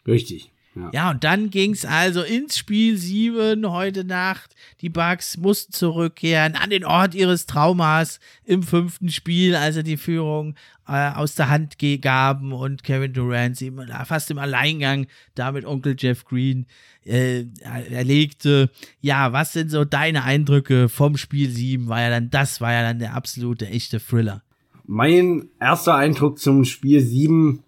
[0.07, 0.53] Richtig.
[0.77, 0.91] Ja.
[0.93, 4.55] ja, und dann ging es also ins Spiel 7 heute Nacht.
[4.81, 9.97] Die Bucks mussten zurückkehren an den Ort ihres Traumas im fünften Spiel, als sie die
[9.97, 10.55] Führung
[10.87, 13.73] äh, aus der Hand gaben und Kevin Durant sie
[14.05, 16.67] fast im Alleingang damit Onkel Jeff Green
[17.05, 17.47] äh,
[17.91, 18.71] erlegte.
[19.01, 21.89] Ja, was sind so deine Eindrücke vom Spiel 7?
[21.89, 24.43] War ja dann, das war ja dann der absolute echte Thriller.
[24.87, 27.63] Mein erster Eindruck zum Spiel 7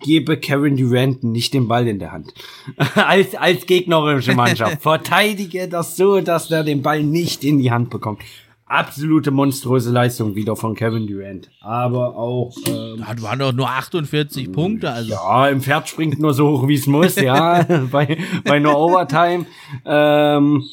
[0.00, 2.32] gebe Kevin Durant nicht den Ball in der Hand.
[2.94, 4.80] als, als gegnerische Mannschaft.
[4.82, 8.22] Verteidige das so, dass er den Ball nicht in die Hand bekommt.
[8.68, 11.48] Absolute monströse Leistung wieder von Kevin Durant.
[11.60, 12.52] Aber auch.
[12.66, 14.90] Ähm, das waren doch nur 48 Punkte.
[14.90, 15.12] Also.
[15.12, 17.62] Ja, im Pferd springt nur so hoch, wie es muss, ja.
[17.92, 19.46] bei, bei nur Overtime.
[19.84, 20.64] Ähm,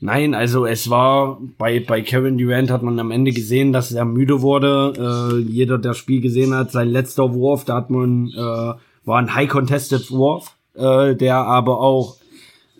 [0.00, 4.04] Nein, also es war bei, bei Kevin Durant hat man am Ende gesehen, dass er
[4.04, 4.92] müde wurde.
[5.32, 9.18] Äh, jeder, der das Spiel gesehen hat, sein letzter Wurf, da hat man, äh, war
[9.18, 12.16] ein High Contested Wurf, äh, der aber auch,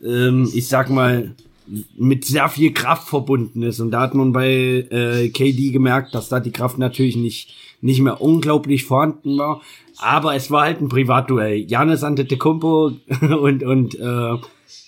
[0.04, 1.34] ähm, ich sag mal,
[1.96, 3.80] mit sehr viel Kraft verbunden ist.
[3.80, 8.00] Und da hat man bei äh, KD gemerkt, dass da die Kraft natürlich nicht, nicht
[8.00, 9.62] mehr unglaublich vorhanden war.
[9.98, 11.64] aber es war halt ein Privatduell.
[11.66, 12.92] Janis Antetokounmpo
[13.40, 14.36] und und äh,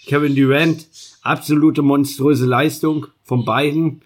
[0.07, 0.87] Kevin Durant,
[1.29, 4.03] absolute monströse Leistung von beiden.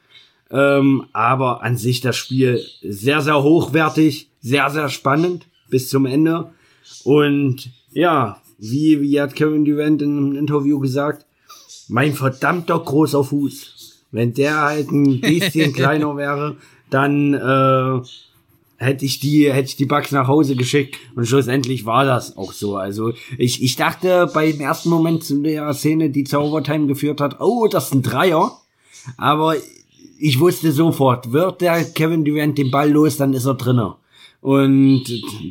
[0.51, 6.51] Ähm, aber an sich das Spiel sehr, sehr hochwertig, sehr, sehr spannend bis zum Ende.
[7.05, 11.25] Und ja, wie, wie hat Kevin Durant in einem Interview gesagt,
[11.89, 14.05] mein verdammter großer Fuß.
[14.11, 16.57] Wenn der halt ein bisschen kleiner wäre,
[16.91, 18.07] dann äh,
[18.83, 22.53] hätte ich die hätte ich die Bugs nach Hause geschickt und schlussendlich war das auch
[22.53, 22.77] so.
[22.77, 27.41] Also ich ich dachte beim ersten Moment zu der Szene, die zur Overtime geführt hat,
[27.41, 28.59] oh, das ist ein Dreier,
[29.17, 29.57] aber
[30.19, 33.95] ich wusste sofort, wird der Kevin Durant den Ball los, dann ist er drinne.
[34.41, 35.05] Und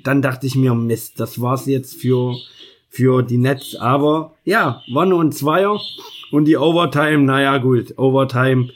[0.04, 2.36] dann dachte ich mir, Mist, das war's jetzt für
[2.90, 5.80] für die Nets, aber ja, war nur ein Zweier
[6.30, 8.70] und die Overtime, naja gut, Overtime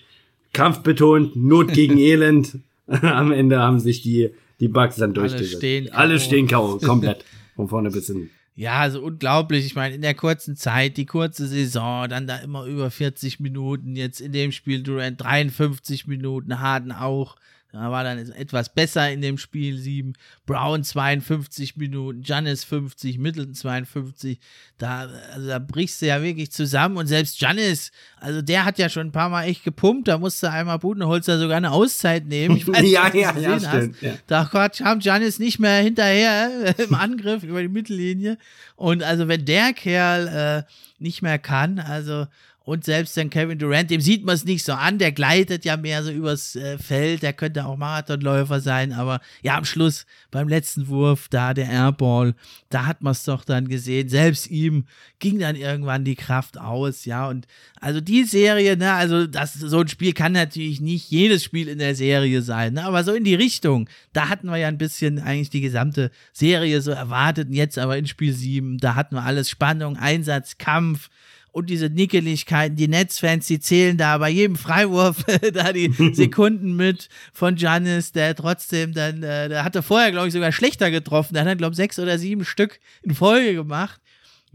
[0.54, 2.60] kampfbetont, Not gegen Elend.
[2.88, 4.30] Am Ende haben sich die
[4.60, 5.54] die Bugs dann durchgesetzt.
[5.54, 6.78] Alle stehen, Alle stehen K.O.
[6.84, 7.26] komplett.
[7.56, 8.30] Von vorne bis hinten.
[8.56, 9.66] Ja, also unglaublich.
[9.66, 13.96] Ich meine, in der kurzen Zeit, die kurze Saison, dann da immer über 40 Minuten,
[13.98, 17.36] jetzt in dem Spiel Durant 53 Minuten, Harden auch.
[17.76, 20.14] Da war dann etwas besser in dem Spiel 7.
[20.46, 24.40] Brown 52 Minuten, Janis 50, Middleton 52.
[24.78, 26.96] Da, also da brichst du ja wirklich zusammen.
[26.96, 30.08] Und selbst Janis, also der hat ja schon ein paar Mal echt gepumpt.
[30.08, 32.56] Da musste einmal Budenholzer sogar eine Auszeit nehmen.
[32.56, 34.14] Ich weiß, ja, ja, ja, stimmt, ja.
[34.28, 38.38] Da kam Janis nicht mehr hinterher im Angriff über die Mittellinie.
[38.78, 42.26] Und also wenn der Kerl äh, nicht mehr kann, also
[42.66, 45.78] und selbst dann Kevin Durant, dem sieht man es nicht so an, der gleitet ja
[45.78, 50.48] mehr so übers äh, Feld, der könnte auch Marathonläufer sein, aber ja, am Schluss beim
[50.48, 52.34] letzten Wurf, da der Airball,
[52.70, 54.86] da hat man es doch dann gesehen, selbst ihm
[55.20, 57.48] ging dann irgendwann die Kraft aus, ja, und
[57.80, 61.78] also die Serie, ne, also das, so ein Spiel kann natürlich nicht jedes Spiel in
[61.78, 65.20] der Serie sein, ne, aber so in die Richtung, da hatten wir ja ein bisschen
[65.20, 69.50] eigentlich die gesamte Serie so erwartet, jetzt aber in Spiel 7, da hatten wir alles.
[69.50, 71.10] Spannung, Einsatz, Kampf,
[71.56, 77.08] und diese Nickeligkeiten, die Netzfans, die zählen da bei jedem Freiwurf da die Sekunden mit
[77.32, 81.34] von Giannis, der trotzdem dann, äh, der hatte vorher, glaube ich, sogar schlechter getroffen.
[81.34, 84.02] Der hat dann, glaube ich, sechs oder sieben Stück in Folge gemacht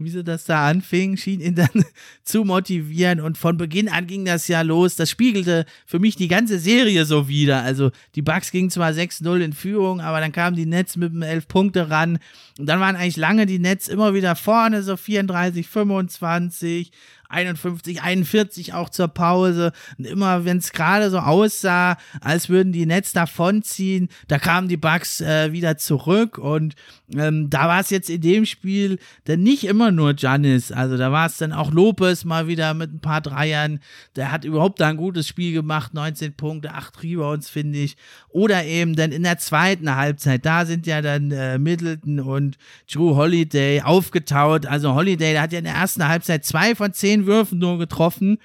[0.03, 1.69] wie sie das da anfing, schien ihn dann
[2.23, 3.21] zu motivieren.
[3.21, 4.95] Und von Beginn an ging das ja los.
[4.95, 7.61] Das spiegelte für mich die ganze Serie so wieder.
[7.63, 11.23] Also die Bucks gingen zwar 6-0 in Führung, aber dann kamen die Nets mit einem
[11.23, 12.19] 11 Punkte ran.
[12.59, 16.91] Und dann waren eigentlich lange die Nets immer wieder vorne, so 34, 25.
[17.31, 19.71] 51, 41 auch zur Pause.
[19.97, 24.77] Und immer, wenn es gerade so aussah, als würden die Nets davonziehen, da kamen die
[24.77, 26.37] Bugs äh, wieder zurück.
[26.37, 26.75] Und
[27.15, 30.71] ähm, da war es jetzt in dem Spiel dann nicht immer nur Janis.
[30.71, 33.79] Also da war es dann auch Lopez mal wieder mit ein paar Dreiern.
[34.15, 35.93] Der hat überhaupt da ein gutes Spiel gemacht.
[35.93, 37.97] 19 Punkte, 8 Rebounds, finde ich.
[38.29, 42.57] Oder eben dann in der zweiten Halbzeit, da sind ja dann äh, Middleton und
[42.91, 44.65] Drew Holiday aufgetaut.
[44.65, 48.37] Also Holiday, der hat ja in der ersten Halbzeit zwei von zehn Würfen nur getroffen.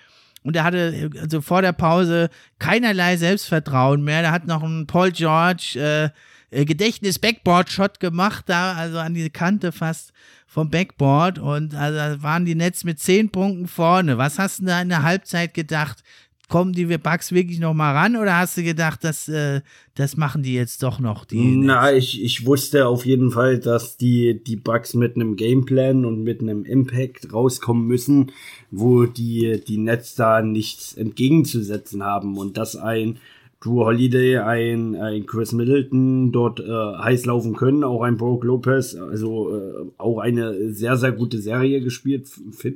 [0.42, 4.22] Und er hatte also vor der Pause keinerlei Selbstvertrauen mehr.
[4.22, 9.72] Der hat noch einen Paul George äh, äh, Gedächtnis-Backboard-Shot gemacht, da also an die Kante
[9.72, 10.12] fast
[10.46, 11.40] vom Backboard.
[11.40, 14.18] Und also waren die Nets mit zehn Punkten vorne.
[14.18, 16.04] Was hast du da in der Halbzeit gedacht?
[16.48, 19.62] Kommen die Bugs wirklich noch mal ran oder hast du gedacht, dass äh,
[19.94, 21.24] das machen die jetzt doch noch?
[21.24, 26.04] Die Na, ich, ich wusste auf jeden Fall, dass die die Bugs mit einem Gameplan
[26.04, 28.32] und mit einem Impact rauskommen müssen,
[28.70, 33.18] wo die die Nets da nichts entgegenzusetzen haben und dass ein
[33.60, 38.94] Drew Holiday, ein, ein Chris Middleton dort äh, heiß laufen können, auch ein Brock Lopez,
[38.94, 42.28] also äh, auch eine sehr, sehr gute Serie gespielt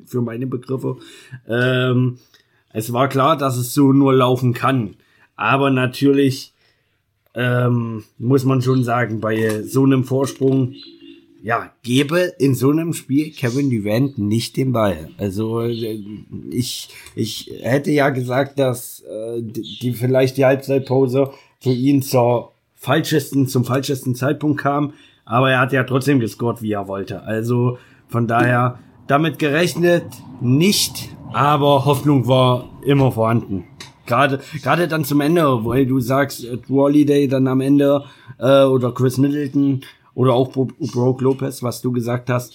[0.07, 0.97] für meine Begriffe.
[1.47, 2.19] Ähm,
[2.73, 4.97] es war klar, dass es so nur laufen kann.
[5.37, 6.53] Aber natürlich
[7.35, 10.75] ähm, muss man schon sagen, bei so einem Vorsprung,
[11.43, 15.09] ja, gebe in so einem Spiel Kevin Durant nicht den Ball.
[15.17, 15.63] Also
[16.51, 23.47] ich, ich hätte ja gesagt, dass äh, die vielleicht die Halbzeitpause für ihn zur falschesten,
[23.47, 24.93] zum falschesten Zeitpunkt kam,
[25.25, 27.23] aber er hat ja trotzdem gescored, wie er wollte.
[27.23, 30.05] Also von daher damit gerechnet
[30.41, 33.65] nicht aber Hoffnung war immer vorhanden.
[34.07, 38.05] Gerade, gerade dann zum Ende, weil du sagst, äh, Drew Holiday dann am Ende
[38.39, 39.83] äh, oder Chris Middleton
[40.15, 42.55] oder auch Broke Lopez, was du gesagt hast.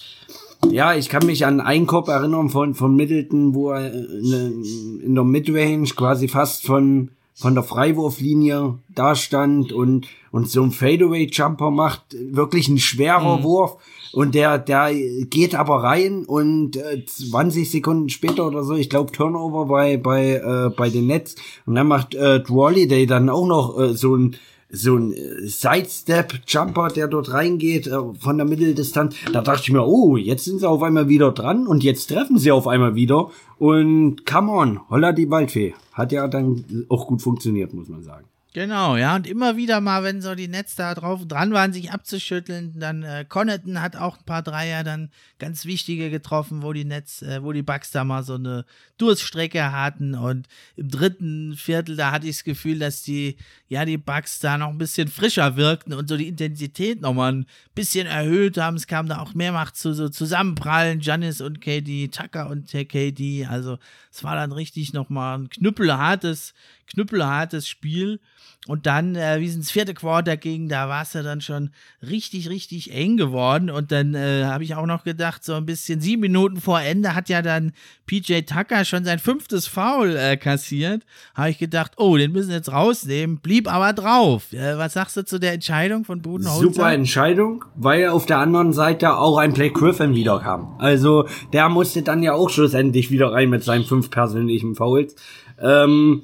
[0.70, 5.14] Ja, ich kann mich an einen Korb erinnern von, von Middleton, wo er in, in
[5.14, 11.70] der Midrange quasi fast von, von der Freiwurflinie da stand und, und so ein Fadeaway-Jumper
[11.70, 12.16] macht.
[12.30, 13.42] Wirklich ein schwerer mhm.
[13.44, 13.76] Wurf
[14.16, 19.12] und der, der geht aber rein und äh, 20 Sekunden später oder so, ich glaube
[19.12, 21.34] Turnover bei, bei, äh, bei den Nets.
[21.66, 24.36] Und dann macht äh, Holiday dann auch noch äh, so ein
[24.70, 29.16] so ein äh, Sidestep-Jumper, der dort reingeht äh, von der Mitteldistanz.
[29.34, 32.38] Da dachte ich mir, oh, jetzt sind sie auf einmal wieder dran und jetzt treffen
[32.38, 33.28] sie auf einmal wieder.
[33.58, 35.74] Und come on, holla die Waldfee.
[35.92, 38.24] Hat ja dann auch gut funktioniert, muss man sagen.
[38.56, 41.92] Genau, ja, und immer wieder mal, wenn so die Netz da drauf dran waren, sich
[41.92, 46.86] abzuschütteln, dann äh, Connaughton hat auch ein paar Dreier dann ganz wichtige getroffen, wo die
[46.86, 48.64] Netz, äh, wo die Bucks da mal so eine
[48.96, 53.36] Durststrecke hatten und im dritten Viertel, da hatte ich das Gefühl, dass die,
[53.68, 57.46] ja, die Bucks da noch ein bisschen frischer wirkten und so die Intensität nochmal ein
[57.74, 58.76] bisschen erhöht haben.
[58.76, 63.76] Es kam da auch mehrfach zu so Zusammenprallen, Janis und KD, Tucker und KD, also
[64.10, 66.54] es war dann richtig nochmal ein knüppelhartes,
[66.86, 68.20] knüppelhartes Spiel.
[68.66, 71.70] Und dann, äh, wie es ins vierte Quarter ging, da war es ja dann schon
[72.02, 73.70] richtig, richtig eng geworden.
[73.70, 77.14] Und dann äh, habe ich auch noch gedacht, so ein bisschen sieben Minuten vor Ende
[77.14, 77.72] hat ja dann
[78.06, 81.04] PJ Tucker schon sein fünftes Foul äh, kassiert.
[81.36, 83.38] Habe ich gedacht, oh, den müssen wir jetzt rausnehmen.
[83.38, 84.52] Blieb aber drauf.
[84.52, 86.60] Äh, was sagst du zu der Entscheidung von Budenholzer?
[86.60, 90.74] Super Entscheidung, weil auf der anderen Seite auch ein Blake Griffin wiederkam.
[90.78, 95.14] Also der musste dann ja auch schlussendlich wieder rein mit seinen fünf persönlichen Fouls.
[95.60, 96.22] Ähm,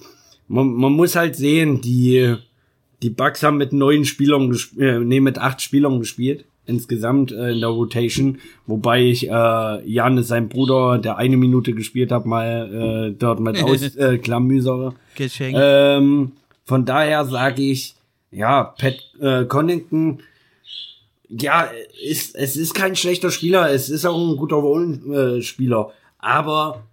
[0.53, 2.36] man, man muss halt sehen, die,
[3.03, 7.59] die Bucks haben mit neun Spielern, äh, nee, mit acht Spielern gespielt insgesamt äh, in
[7.59, 13.18] der Rotation, wobei ich äh, Janis, sein Bruder, der eine Minute gespielt hat, mal äh,
[13.18, 14.94] dort mit ausklamüsere.
[15.18, 16.32] Äh, ähm,
[16.64, 17.96] von daher sage ich,
[18.30, 20.20] ja, Pat äh, Connington,
[21.28, 21.68] ja,
[22.05, 26.84] ist, es ist kein schlechter Spieler, es ist auch ein guter Rollenspieler, aber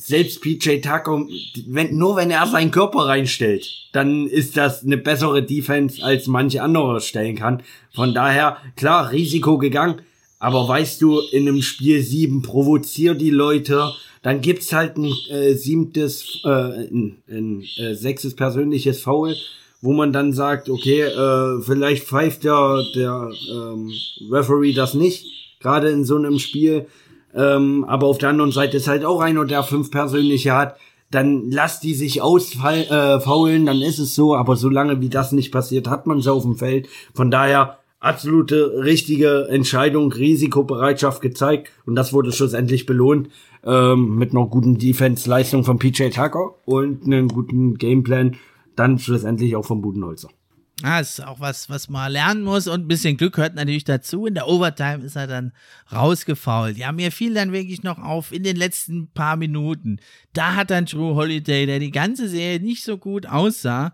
[0.00, 1.26] selbst PJ Tucker,
[1.66, 6.62] wenn, nur wenn er seinen Körper reinstellt, dann ist das eine bessere Defense, als manche
[6.62, 7.62] andere stellen kann.
[7.94, 10.00] Von daher, klar, Risiko gegangen.
[10.38, 13.90] Aber weißt du, in einem Spiel sieben provozier die Leute,
[14.22, 19.34] dann gibt's halt ein äh, siebtes, äh, ein, ein äh, sechstes persönliches Foul,
[19.80, 23.90] wo man dann sagt, okay, äh, vielleicht pfeift der, der ähm,
[24.30, 25.26] Referee das nicht,
[25.58, 26.86] gerade in so einem Spiel.
[27.34, 30.76] Ähm, aber auf der anderen Seite ist halt auch einer, der fünf persönliche hat.
[31.10, 34.34] Dann lass die sich ausfaulen, äh, dann ist es so.
[34.34, 36.88] Aber solange wie das nicht passiert, hat man sie auf dem Feld.
[37.14, 41.70] Von daher absolute richtige Entscheidung, Risikobereitschaft gezeigt.
[41.86, 43.28] Und das wurde schlussendlich belohnt
[43.64, 48.36] ähm, mit einer guten Defense-Leistung von PJ Tucker und einem guten Gameplan.
[48.76, 50.28] Dann schlussendlich auch vom Budenholzer.
[50.84, 54.26] Ah, ist auch was, was man lernen muss und ein bisschen Glück gehört natürlich dazu.
[54.26, 55.52] In der Overtime ist er dann
[55.92, 56.76] rausgefault.
[56.76, 59.98] Ja, mir fiel dann wirklich noch auf in den letzten paar Minuten.
[60.34, 63.92] Da hat dann Drew Holiday, der die ganze Serie nicht so gut aussah,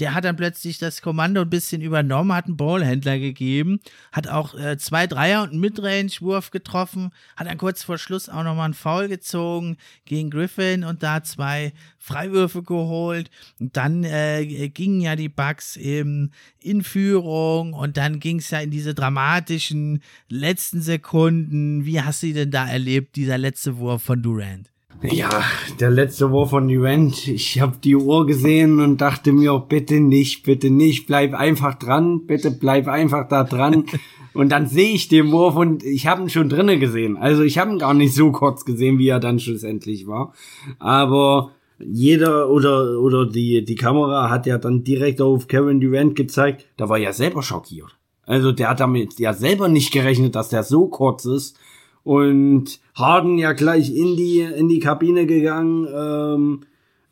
[0.00, 3.80] der hat dann plötzlich das Kommando ein bisschen übernommen, hat einen Ballhändler gegeben,
[4.12, 8.42] hat auch äh, zwei Dreier und einen Midrange-Wurf getroffen, hat dann kurz vor Schluss auch
[8.42, 13.30] nochmal einen Foul gezogen gegen Griffin und da zwei Freiwürfe geholt.
[13.60, 18.60] Und dann äh, gingen ja die Bugs eben in Führung und dann ging es ja
[18.60, 21.84] in diese dramatischen letzten Sekunden.
[21.84, 24.73] Wie hast du denn da erlebt, dieser letzte Wurf von Durant?
[25.02, 25.42] Ja,
[25.80, 27.28] der letzte Wurf von Event.
[27.28, 32.26] Ich habe die Uhr gesehen und dachte mir, bitte nicht, bitte nicht, bleib einfach dran,
[32.26, 33.84] bitte bleib einfach da dran.
[34.34, 37.16] und dann sehe ich den Wurf und ich habe ihn schon drinnen gesehen.
[37.16, 40.32] Also ich habe ihn gar nicht so kurz gesehen, wie er dann schlussendlich war.
[40.78, 46.66] Aber jeder oder oder die die Kamera hat ja dann direkt auf Kevin Durant gezeigt.
[46.76, 47.96] Da war ja selber schockiert.
[48.26, 51.58] Also der hat damit ja selber nicht gerechnet, dass der so kurz ist
[52.04, 55.88] und Harden ja gleich in die in die Kabine gegangen.
[55.92, 56.60] Ähm,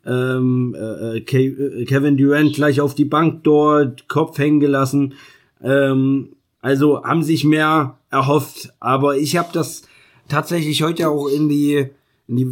[0.05, 5.15] ähm, äh, äh Kevin Durant gleich auf die Bank dort, Kopf hängen gelassen.
[5.61, 9.83] Ähm, also haben sich mehr erhofft, aber ich habe das
[10.29, 11.89] tatsächlich heute auch in die
[12.27, 12.45] in die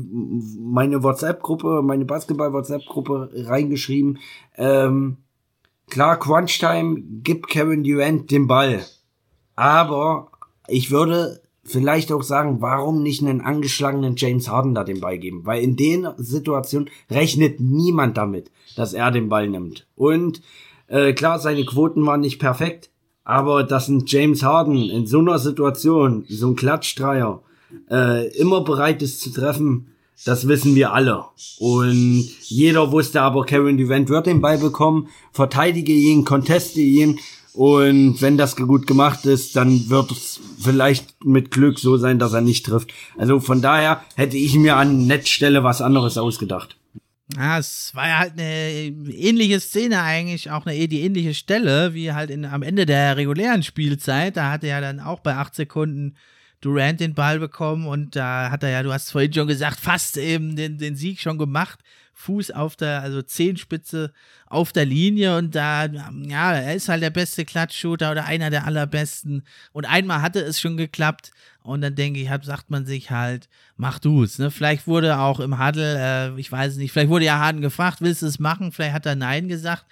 [0.59, 4.19] meine WhatsApp-Gruppe, meine Basketball-WhatsApp-Gruppe reingeschrieben.
[4.57, 5.17] Ähm,
[5.89, 8.85] klar, Crunch Time gibt Kevin Durant den Ball,
[9.55, 10.31] aber
[10.67, 15.45] ich würde vielleicht auch sagen, warum nicht einen angeschlagenen James Harden da den Ball geben?
[15.45, 19.87] Weil in den Situationen rechnet niemand damit, dass er den Ball nimmt.
[19.95, 20.41] Und
[20.87, 22.89] äh, klar, seine Quoten waren nicht perfekt,
[23.23, 27.41] aber dass ein James Harden in so einer Situation, so ein Klatschdreier,
[27.89, 29.87] äh, immer bereit ist zu treffen,
[30.25, 31.23] das wissen wir alle.
[31.59, 37.19] Und jeder wusste aber, Kevin Durant wird den Ball bekommen, verteidige ihn, conteste ihn
[37.53, 42.33] und wenn das gut gemacht ist, dann wird es vielleicht mit Glück so sein, dass
[42.33, 42.93] er nicht trifft.
[43.17, 46.77] Also von daher hätte ich mir an Netzstelle was anderes ausgedacht.
[47.35, 52.11] Ja, es war ja halt eine ähnliche Szene eigentlich, auch eine die ähnliche Stelle, wie
[52.11, 54.37] halt in, am Ende der regulären Spielzeit.
[54.37, 56.15] Da hatte ja dann auch bei acht Sekunden
[56.61, 60.15] Durant den Ball bekommen und da hat er ja, du hast vorhin schon gesagt, fast
[60.17, 61.79] eben den, den Sieg schon gemacht.
[62.21, 64.13] Fuß auf der, also Zehenspitze
[64.45, 68.65] auf der Linie und da, ja, er ist halt der beste Klatschshooter oder einer der
[68.65, 69.43] allerbesten.
[69.71, 71.31] Und einmal hatte es schon geklappt
[71.63, 74.37] und dann denke ich, hat, sagt man sich halt, mach du's.
[74.37, 74.51] Ne?
[74.51, 78.21] Vielleicht wurde auch im Huddle, äh, ich weiß nicht, vielleicht wurde ja Harden gefragt, willst
[78.21, 78.71] du es machen?
[78.71, 79.85] Vielleicht hat er Nein gesagt.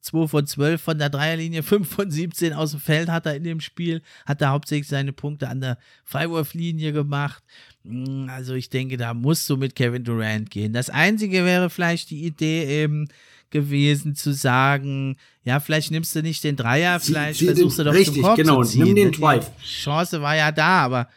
[0.00, 3.44] 2 von 12 von der Dreierlinie, 5 von 17 aus dem Feld hat er in
[3.44, 7.42] dem Spiel, hat er hauptsächlich seine Punkte an der Freiwurflinie gemacht.
[7.86, 10.72] Hm, also ich denke, da musst du mit Kevin Durant gehen.
[10.72, 13.08] Das Einzige wäre vielleicht die Idee eben
[13.50, 17.94] gewesen zu sagen, ja, vielleicht nimmst du nicht den Dreier, vielleicht sie, versuchst du doch
[17.94, 18.84] richtig, zum Korb genau, zu ziehen.
[18.84, 19.50] nimm den Drive.
[19.62, 21.08] Die Chance war ja da, aber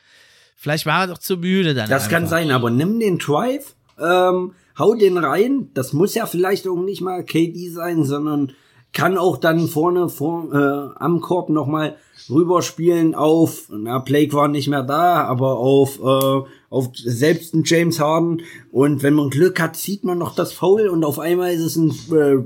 [0.55, 1.89] vielleicht war er doch zu müde dann.
[1.89, 2.18] Das einfach.
[2.18, 5.70] kann sein, aber nimm den Drive, ähm, hau den rein.
[5.74, 8.53] Das muss ja vielleicht auch nicht mal KD sein, sondern
[8.93, 11.97] kann auch dann vorne vor, äh, am Korb nochmal
[12.30, 17.99] rüberspielen auf, na, Blake war nicht mehr da, aber auf, äh, auf selbst ein James
[17.99, 18.41] Harden.
[18.72, 21.76] Und wenn man Glück hat, sieht man noch das Foul und auf einmal ist es
[21.76, 22.38] ein äh,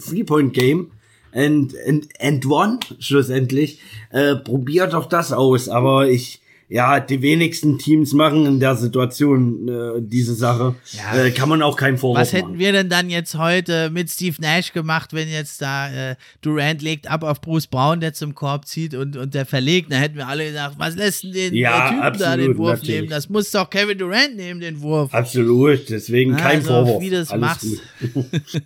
[0.00, 0.90] Three-Point-Game.
[1.32, 3.80] And, and, and one, schlussendlich.
[4.10, 9.68] Äh, probiert doch das aus, aber ich, ja, die wenigsten Teams machen in der Situation
[9.68, 10.74] äh, diese Sache.
[10.92, 11.24] Ja.
[11.24, 12.58] Äh, kann man auch keinen Vorwurf Was hätten machen.
[12.58, 17.08] wir denn dann jetzt heute mit Steve Nash gemacht, wenn jetzt da äh, Durant legt
[17.08, 19.92] ab auf Bruce Brown, der zum Korb zieht und, und der verlegt?
[19.92, 22.70] Da hätten wir alle gesagt, was lässt denn den ja, Typen absolut, da den Wurf
[22.70, 22.96] natürlich.
[22.96, 23.08] nehmen?
[23.10, 25.14] Das muss doch Kevin Durant nehmen, den Wurf.
[25.14, 27.00] Absolut, deswegen kein also, Vorwurf.
[27.00, 27.66] Wie das Alles machst.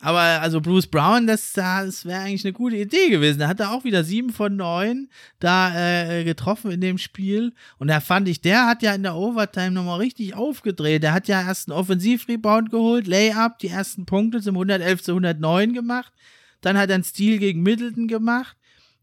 [0.00, 3.38] Aber also Bruce Brown, das, das wäre eigentlich eine gute Idee gewesen.
[3.38, 5.08] Da hat er auch wieder sieben von neun
[5.40, 7.54] da äh, getroffen in dem Spiel.
[7.78, 11.02] Und da fand ich, der hat ja in der Overtime nochmal richtig aufgedreht.
[11.02, 15.72] Der hat ja erst einen Offensivrebound geholt, Layup, die ersten Punkte zum 111 zu 109
[15.72, 16.12] gemacht.
[16.60, 18.56] Dann hat er einen Stil gegen Middleton gemacht.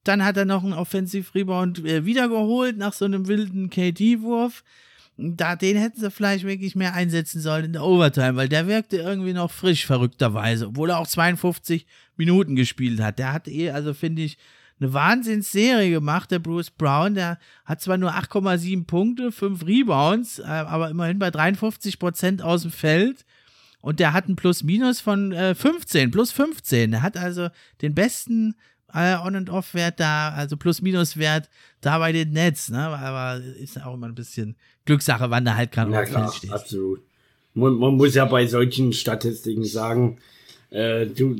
[0.04, 4.64] Dann hat er noch einen Offensivrebound äh, wiedergeholt nach so einem wilden KD-Wurf
[5.18, 8.98] da, den hätten sie vielleicht wirklich mehr einsetzen sollen in der Overtime, weil der wirkte
[8.98, 11.86] irgendwie noch frisch, verrückterweise, obwohl er auch 52
[12.18, 13.20] Minuten gespielt hat.
[13.20, 14.38] Der hat eh, also finde ich,
[14.80, 17.14] eine Wahnsinnsserie gemacht, der Bruce Brown.
[17.14, 22.64] Der hat zwar nur 8,7 Punkte, 5 Rebounds, äh, aber immerhin bei 53 Prozent aus
[22.64, 23.24] dem Feld.
[23.82, 26.92] Und der hat ein Plus-Minus von äh, 15, plus 15.
[26.92, 27.50] Der hat also
[27.82, 28.56] den besten
[28.94, 31.50] äh, On- und Off-Wert da, also Plus-Minus-Wert
[31.82, 32.80] da bei den Nets, ne?
[32.80, 36.52] Aber ist auch immer ein bisschen Glückssache, wann der halt gerade ja, auf klar, steht.
[36.52, 37.02] Absolut.
[37.54, 40.18] Man, man, muss ja bei solchen Statistiken sagen,
[40.70, 41.36] äh, du,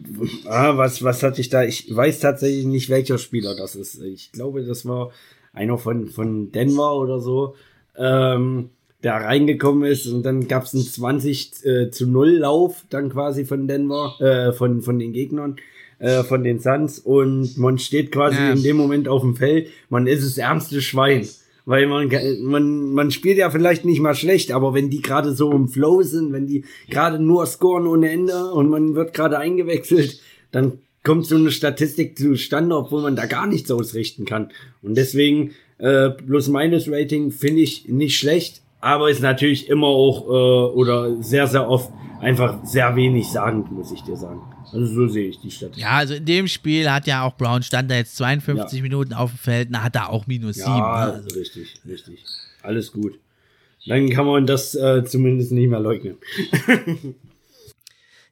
[0.46, 1.64] ah, was, was hatte ich da?
[1.64, 4.02] Ich weiß tatsächlich nicht, welcher Spieler das ist.
[4.02, 5.12] Ich glaube, das war
[5.54, 7.56] einer von, von Denver oder so,
[7.98, 8.70] ähm,
[9.04, 13.46] der reingekommen ist und dann gab es einen 20 äh, zu 0 Lauf dann quasi
[13.46, 15.58] von Denver, äh, von, von den Gegnern
[16.04, 18.52] äh, von den Suns und man steht quasi ja.
[18.52, 21.28] in dem Moment auf dem Feld, man ist das ärmste Schwein.
[21.66, 22.10] Weil man,
[22.42, 26.02] man, man spielt ja vielleicht nicht mal schlecht, aber wenn die gerade so im Flow
[26.02, 30.20] sind, wenn die gerade nur scoren ohne Ende und man wird gerade eingewechselt,
[30.52, 34.50] dann kommt so eine Statistik zustande, obwohl man da gar nichts ausrichten kann.
[34.82, 41.24] Und deswegen äh, Plus-Minus-Rating finde ich nicht schlecht, aber ist natürlich immer auch äh, oder
[41.24, 41.90] sehr, sehr oft
[42.20, 44.42] einfach sehr wenig sagend, muss ich dir sagen.
[44.74, 45.78] Also so sehe ich die Stadt.
[45.78, 48.84] Ja, also in dem Spiel hat ja auch Brown stand da jetzt 52 ja.
[48.84, 50.78] Minuten auf dem Feld, da hat er auch minus ja, 7.
[50.78, 50.84] Ne?
[50.84, 51.40] Also.
[51.40, 52.26] richtig, richtig.
[52.62, 53.20] Alles gut.
[53.86, 56.16] Dann kann man das äh, zumindest nicht mehr leugnen.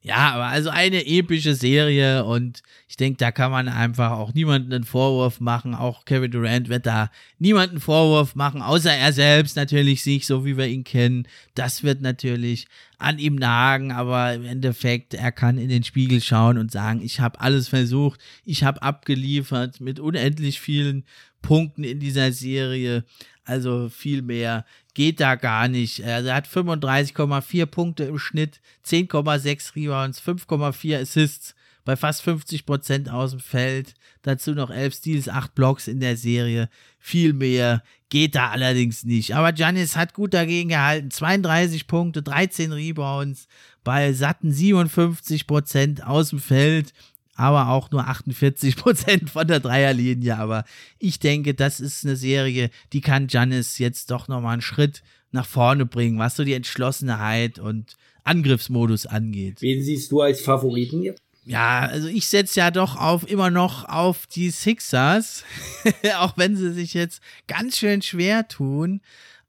[0.04, 4.74] Ja, aber also eine epische Serie und ich denke, da kann man einfach auch niemanden
[4.74, 5.76] einen Vorwurf machen.
[5.76, 10.58] Auch Kevin Durant wird da niemanden Vorwurf machen, außer er selbst natürlich sich, so wie
[10.58, 11.28] wir ihn kennen.
[11.54, 12.66] Das wird natürlich
[13.02, 17.20] an ihm nagen, aber im Endeffekt, er kann in den Spiegel schauen und sagen, ich
[17.20, 21.04] habe alles versucht, ich habe abgeliefert mit unendlich vielen
[21.42, 23.04] Punkten in dieser Serie.
[23.44, 26.04] Also viel mehr geht da gar nicht.
[26.04, 33.10] Also er hat 35,4 Punkte im Schnitt, 10,6 Rebounds, 5,4 Assists bei fast 50 Prozent
[33.10, 33.96] aus dem Feld.
[34.24, 36.70] Dazu noch 11 Steals, 8 Blocks in der Serie.
[37.00, 39.36] Viel mehr geht da allerdings nicht.
[39.36, 41.10] Aber Giannis hat gut dagegen gehalten.
[41.10, 43.48] 32 Punkte, 13 Rebounds
[43.84, 46.94] bei satten 57 Prozent aus dem Feld
[47.36, 50.38] aber auch nur 48 Prozent von der Dreierlinie.
[50.38, 50.64] Aber
[51.00, 55.02] ich denke, das ist eine Serie, die kann Janis jetzt doch nochmal einen Schritt
[55.32, 59.62] nach vorne bringen, was so die Entschlossenheit und Angriffsmodus angeht.
[59.62, 61.22] Wen siehst du als Favoriten jetzt?
[61.44, 65.44] Ja, also ich setze ja doch auf immer noch auf die Sixers,
[66.18, 69.02] auch wenn sie sich jetzt ganz schön schwer tun.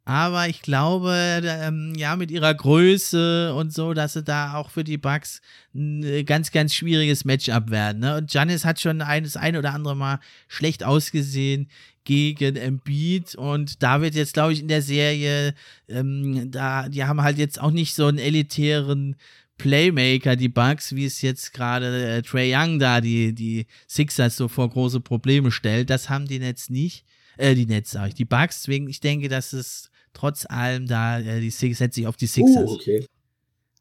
[0.04, 1.14] Aber ich glaube,
[1.44, 5.40] ähm, ja, mit ihrer Größe und so, dass sie da auch für die Bugs
[5.74, 8.00] ein äh, ganz, ganz schwieriges Matchup werden.
[8.00, 8.16] Ne?
[8.16, 10.18] Und Janis hat schon ein, das ein oder andere Mal
[10.48, 11.68] schlecht ausgesehen
[12.02, 15.54] gegen Embiid und da wird jetzt, glaube ich, in der Serie,
[15.88, 19.14] ähm, da, die haben halt jetzt auch nicht so einen elitären
[19.62, 24.48] Playmaker, die Bugs, wie es jetzt gerade äh, Trey Young da die, die Sixers so
[24.48, 25.88] vor große Probleme stellt.
[25.88, 27.04] Das haben die Nets nicht.
[27.36, 28.62] Äh, die Nets, sag ich, die Bugs.
[28.62, 32.26] Deswegen, ich denke, dass es trotz allem da, äh, die Six, setzt sich auf die
[32.26, 32.70] Sixers.
[32.70, 33.06] Uh, okay.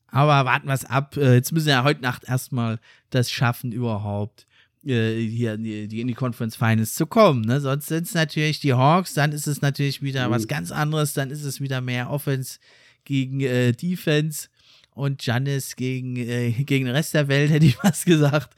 [0.06, 1.18] Aber warten wir es ab.
[1.18, 2.80] Äh, jetzt müssen wir ja heute Nacht erstmal
[3.10, 4.46] das schaffen, überhaupt
[4.86, 7.42] äh, hier in die, in die Conference Finals zu kommen.
[7.42, 7.60] Ne?
[7.60, 10.32] Sonst sind es natürlich die Hawks, dann ist es natürlich wieder mhm.
[10.32, 12.60] was ganz anderes, dann ist es wieder mehr Offense
[13.04, 14.48] gegen äh, Defense
[14.94, 18.56] und Janis gegen, äh, gegen den Rest der Welt, hätte ich was gesagt.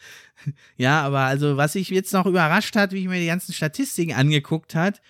[0.78, 4.14] ja, aber also, was ich jetzt noch überrascht hat, wie ich mir die ganzen Statistiken
[4.14, 5.02] angeguckt hat,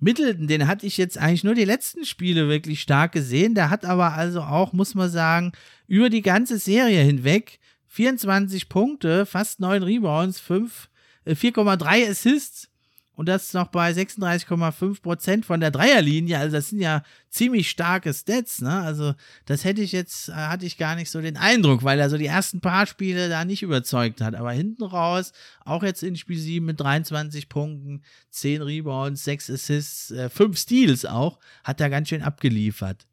[0.00, 3.54] Middleton, den hatte ich jetzt eigentlich nur die letzten Spiele wirklich stark gesehen.
[3.54, 5.52] Der hat aber also auch, muss man sagen,
[5.86, 10.88] über die ganze Serie hinweg 24 Punkte, fast 9 Rebounds, 5,
[11.24, 12.71] 4,3 äh, Assists
[13.14, 16.38] und das noch bei 36,5 Prozent von der Dreierlinie.
[16.38, 18.62] Also das sind ja ziemlich starke Stats.
[18.62, 18.72] Ne?
[18.72, 22.08] Also das hätte ich jetzt, äh, hatte ich gar nicht so den Eindruck, weil er
[22.08, 24.34] so die ersten paar Spiele da nicht überzeugt hat.
[24.34, 25.32] Aber hinten raus,
[25.64, 31.04] auch jetzt in Spiel 7 mit 23 Punkten, 10 Rebounds, 6 Assists, 5 äh, Steals
[31.04, 33.06] auch, hat er ganz schön abgeliefert.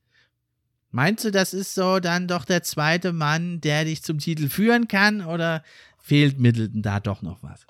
[0.91, 4.87] Meinst du, das ist so dann doch der zweite Mann, der dich zum Titel führen
[4.87, 5.61] kann oder
[5.99, 7.67] fehlt Middleton da doch noch was?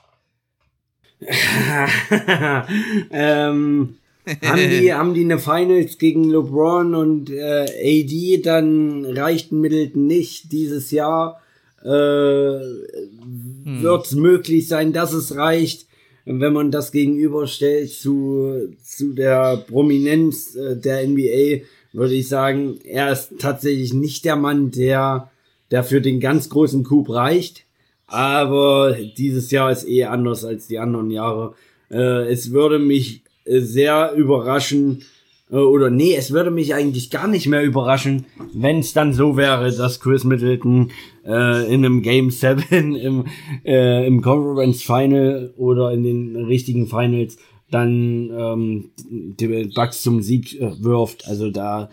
[3.12, 3.96] ähm,
[4.44, 7.66] haben, die, haben die eine Finals gegen LeBron und äh,
[8.04, 11.42] AD, dann reicht Middleton nicht dieses Jahr.
[11.84, 13.82] Äh, hm.
[13.82, 15.88] Wird es möglich sein, dass es reicht,
[16.26, 23.12] wenn man das gegenüberstellt zu, zu der Prominenz äh, der NBA, würde ich sagen, er
[23.12, 25.32] ist tatsächlich nicht der Mann, der,
[25.72, 27.66] der für den ganz großen Coup reicht.
[28.10, 31.54] Aber dieses Jahr ist eh anders als die anderen Jahre.
[31.92, 35.04] Äh, es würde mich sehr überraschen,
[35.52, 39.38] äh, oder nee, es würde mich eigentlich gar nicht mehr überraschen, wenn es dann so
[39.38, 40.92] wäre, dass Chris Middleton
[41.26, 43.26] äh, in einem Game 7 im,
[43.66, 47.38] äh, im Conference Final oder in den richtigen Finals
[47.72, 51.28] dann ähm, die Bucks zum Sieg äh, wirft.
[51.28, 51.90] Also da,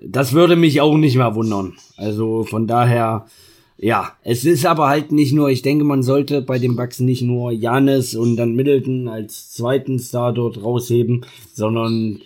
[0.00, 1.74] das würde mich auch nicht mehr wundern.
[1.96, 3.26] Also von daher
[3.78, 7.22] ja, es ist aber halt nicht nur, ich denke, man sollte bei den Bucks nicht
[7.22, 12.20] nur Janis und dann Middleton als zweiten Star dort rausheben, sondern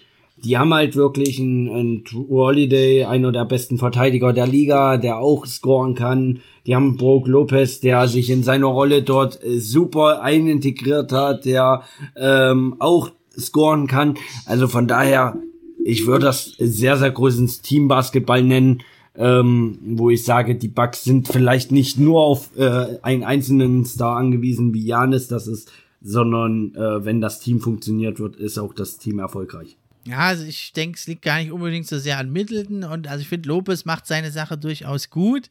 [0.44, 5.44] die haben halt wirklich einen, einen Holiday, einer der besten Verteidiger der Liga, der auch
[5.44, 6.40] scoren kann.
[6.66, 11.82] Die haben Brook Lopez, der sich in seiner Rolle dort super einintegriert hat, der
[12.16, 14.14] ähm, auch scoren kann.
[14.46, 15.36] Also von daher,
[15.84, 18.82] ich würde das sehr, sehr großes Teambasketball nennen
[19.20, 24.16] ähm, wo ich sage, die Bucks sind vielleicht nicht nur auf äh, einen einzelnen Star
[24.16, 28.96] angewiesen wie Janis, das ist, sondern äh, wenn das Team funktioniert wird, ist auch das
[28.96, 29.76] Team erfolgreich.
[30.06, 33.20] Ja, also ich denke, es liegt gar nicht unbedingt so sehr an Middleton und also
[33.20, 35.50] ich finde, Lopez macht seine Sache durchaus gut.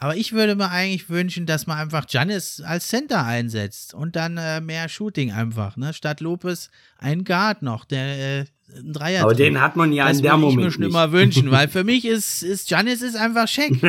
[0.00, 4.36] Aber ich würde mir eigentlich wünschen, dass man einfach Janis als Center einsetzt und dann
[4.36, 5.92] äh, mehr Shooting einfach, ne?
[5.92, 8.44] Statt Lopez ein Guard noch, der äh,
[8.76, 9.22] ein Dreier.
[9.22, 10.48] Aber den hat man ja das in der Moment.
[10.48, 10.90] Das würde ich mir schon nicht.
[10.90, 13.80] immer wünschen, weil für mich ist, ist Giannis ist einfach Scheck.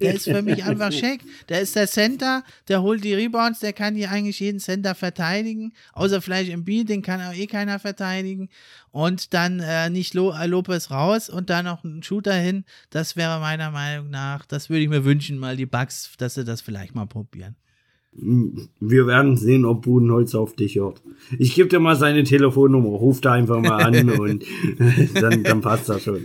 [0.00, 1.20] Der ist für mich einfach Scheck.
[1.48, 5.72] Der ist der Center, der holt die Rebounds, der kann hier eigentlich jeden Center verteidigen.
[5.92, 8.48] Außer vielleicht im Beat, den kann auch eh keiner verteidigen.
[8.90, 12.64] Und dann äh, nicht Lo äh, Lopez raus und dann noch ein Shooter hin.
[12.90, 16.44] Das wäre meiner Meinung nach, das würde ich mir wünschen, mal die Bugs, dass sie
[16.44, 17.56] das vielleicht mal probieren.
[18.16, 21.02] Wir werden sehen, ob Budenholz auf dich hört.
[21.38, 24.44] Ich gebe dir mal seine Telefonnummer, ruf da einfach mal an und
[25.14, 26.20] dann, dann passt das schon.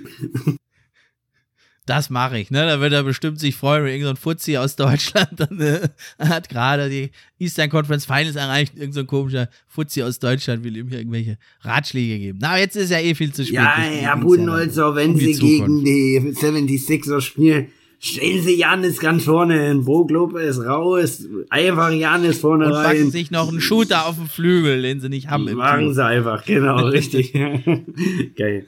[1.89, 2.67] Das mache ich, ne?
[2.67, 6.87] Da wird er bestimmt sich freuen, wenn irgendein Fuzzi aus Deutschland dann, äh, hat gerade
[6.87, 7.09] die
[7.39, 8.75] Eastern Conference Finals erreicht.
[8.75, 12.37] Irgendein so komischer Fuzzi aus Deutschland will ihm hier irgendwelche Ratschläge geben.
[12.39, 13.55] Na, jetzt ist ja eh viel zu spät.
[13.55, 17.69] Ja, Herr Budenholzer, wenn Sie gegen die 76er spielen,
[18.01, 23.03] Stellen Sie Janis ganz vorne hin, Brook Lopez raus, einfach Janis vorne und rein.
[23.03, 25.53] Und sich noch einen Shooter auf dem Flügel, den sie nicht haben.
[25.53, 27.33] Machen sie einfach, genau, richtig.
[27.33, 28.67] Geil.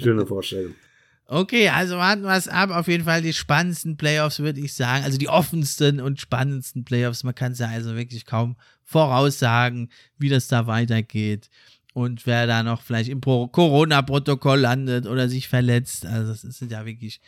[0.00, 0.74] Schöne Vorstellung.
[1.28, 2.70] Okay, also warten wir es ab.
[2.70, 5.04] Auf jeden Fall die spannendsten Playoffs, würde ich sagen.
[5.04, 7.24] Also die offensten und spannendsten Playoffs.
[7.24, 11.50] Man kann es ja also wirklich kaum voraussagen, wie das da weitergeht.
[11.92, 16.06] Und wer da noch vielleicht im Corona-Protokoll landet oder sich verletzt.
[16.06, 17.20] Also das sind ja wirklich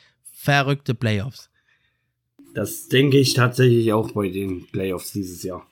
[0.49, 1.51] verrückte Playoffs.
[2.55, 5.66] Das denke ich tatsächlich auch bei den Playoffs dieses Jahr.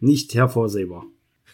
[0.00, 1.04] Nicht hervorsehbar.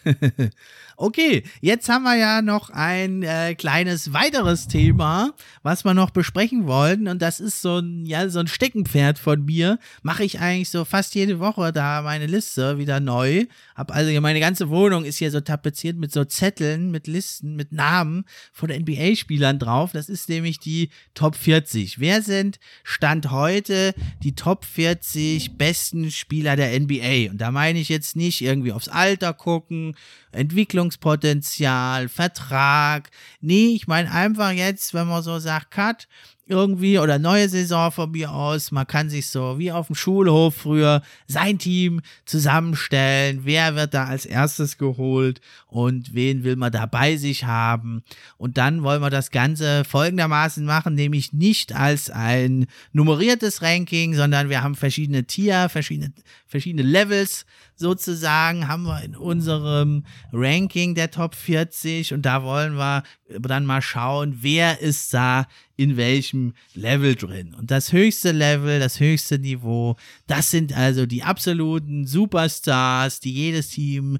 [0.97, 6.67] okay, jetzt haben wir ja noch ein äh, kleines weiteres Thema, was wir noch besprechen
[6.67, 7.07] wollten.
[7.07, 9.79] Und das ist so ein, ja, so ein Steckenpferd von mir.
[10.01, 13.45] Mache ich eigentlich so fast jede Woche da meine Liste wieder neu.
[13.75, 17.71] Hab also meine ganze Wohnung ist hier so tapeziert mit so Zetteln, mit Listen, mit
[17.71, 19.91] Namen von NBA-Spielern drauf.
[19.91, 21.99] Das ist nämlich die Top 40.
[21.99, 27.31] Wer sind Stand heute die Top 40 besten Spieler der NBA?
[27.31, 29.95] Und da meine ich jetzt nicht irgendwie aufs Alter gucken,
[30.33, 33.09] Entwicklungspotenzial, Vertrag.
[33.41, 36.07] Nee, ich meine einfach jetzt, wenn man so sagt, Cut,
[36.45, 38.71] irgendwie oder neue Saison von mir aus.
[38.71, 43.41] Man kann sich so wie auf dem Schulhof früher sein Team zusammenstellen.
[43.43, 45.39] Wer wird da als erstes geholt
[45.73, 48.03] und wen will man da bei sich haben?
[48.37, 54.49] Und dann wollen wir das Ganze folgendermaßen machen, nämlich nicht als ein nummeriertes Ranking, sondern
[54.49, 56.13] wir haben verschiedene Tier, verschiedene,
[56.45, 57.45] verschiedene Levels
[57.75, 63.81] sozusagen haben wir in unserem Ranking der Top 40 und da wollen wir dann mal
[63.81, 67.53] schauen, wer ist da in welchem Level drin.
[67.55, 69.95] Und das höchste Level, das höchste Niveau,
[70.27, 74.17] das sind also die absoluten Superstars, die jedes Team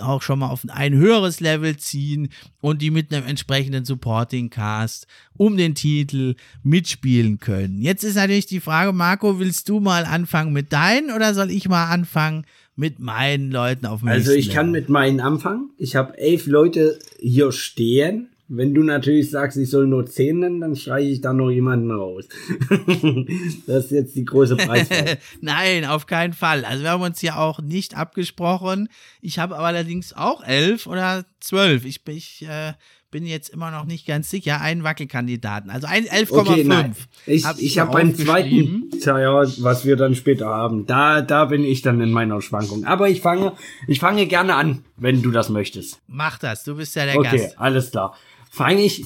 [0.00, 2.28] auch schon mal auf ein höheres Level ziehen
[2.60, 7.82] und die mit einem entsprechenden Supporting Cast um den Titel mitspielen können.
[7.82, 11.68] Jetzt ist natürlich die Frage, Marco, willst du mal anfangen mit deinen oder soll ich
[11.68, 15.70] mal anfangen mit meinen Leuten auf dem Also ich kann mit meinen anfangen.
[15.76, 20.60] Ich habe elf Leute hier stehen wenn du natürlich sagst, ich soll nur 10 nennen,
[20.60, 22.26] dann schreie ich da noch jemanden raus.
[23.66, 25.18] das ist jetzt die große Preisfrage.
[25.40, 26.66] Nein, auf keinen Fall.
[26.66, 28.88] Also wir haben uns ja auch nicht abgesprochen.
[29.22, 31.86] Ich habe aber allerdings auch 11 oder 12.
[31.86, 32.74] Ich, ich äh,
[33.10, 34.60] bin jetzt immer noch nicht ganz sicher.
[34.60, 35.70] Einen Wackelkandidaten.
[35.70, 36.30] Also 11,5.
[36.34, 36.92] Okay,
[37.24, 40.84] ich hab ich habe beim zweiten Tja, was wir dann später haben.
[40.84, 42.84] Da, da bin ich dann in meiner Schwankung.
[42.84, 43.54] Aber ich fange,
[43.88, 46.02] ich fange gerne an, wenn du das möchtest.
[46.06, 46.64] Mach das.
[46.64, 47.44] Du bist ja der okay, Gast.
[47.44, 48.14] Okay, alles klar
[48.52, 49.04] fange ich.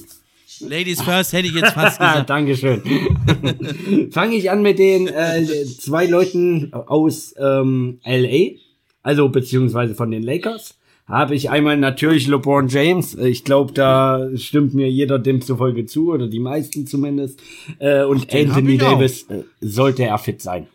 [0.61, 2.31] Ladies first hätte ich jetzt fast gesagt.
[2.31, 2.83] Dankeschön.
[4.11, 8.59] fange ich an mit den äh, zwei Leuten aus ähm, LA,
[9.03, 10.79] also beziehungsweise von den Lakers.
[11.07, 13.15] Habe ich einmal natürlich LeBron James.
[13.15, 17.41] Ich glaube, da stimmt mir jeder demzufolge zu, oder die meisten zumindest.
[17.79, 20.67] Äh, und Anthony Davis äh, sollte er fit sein.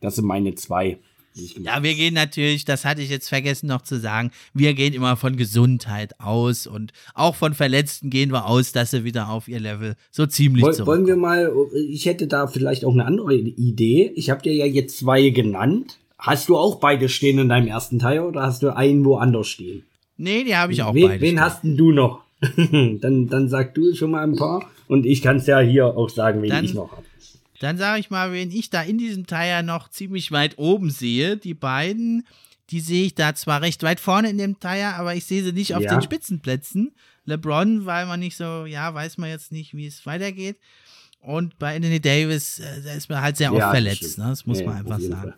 [0.00, 0.98] Das sind meine zwei.
[1.36, 5.16] Ja, wir gehen natürlich, das hatte ich jetzt vergessen noch zu sagen, wir gehen immer
[5.16, 9.60] von Gesundheit aus und auch von Verletzten gehen wir aus, dass sie wieder auf ihr
[9.60, 10.86] Level so ziemlich Woll.
[10.86, 11.52] Wollen wir mal,
[11.88, 14.12] ich hätte da vielleicht auch eine andere Idee.
[14.14, 15.98] Ich habe dir ja jetzt zwei genannt.
[16.18, 19.84] Hast du auch beide stehen in deinem ersten Teil oder hast du einen woanders stehen?
[20.16, 21.20] Nee, die habe ich auch wen, beide.
[21.20, 21.40] Wen stehen.
[21.40, 22.20] hast denn du noch?
[22.56, 26.08] dann, dann sag du schon mal ein paar und ich kann es ja hier auch
[26.08, 27.04] sagen, wen dann, ich noch habe.
[27.60, 30.90] Dann sage ich mal, wen ich da in diesem Teil ja noch ziemlich weit oben
[30.90, 31.36] sehe.
[31.36, 32.26] Die beiden,
[32.70, 35.52] die sehe ich da zwar recht weit vorne in dem Teil, aber ich sehe sie
[35.52, 35.94] nicht auf ja.
[35.94, 36.92] den Spitzenplätzen.
[37.24, 40.58] LeBron, weil man nicht so, ja, weiß man jetzt nicht, wie es weitergeht.
[41.20, 44.26] Und bei Anthony Davis, äh, da ist man halt sehr oft ja, verletzt, ne?
[44.28, 45.32] das muss ja, man einfach sagen.
[45.32, 45.36] Fall.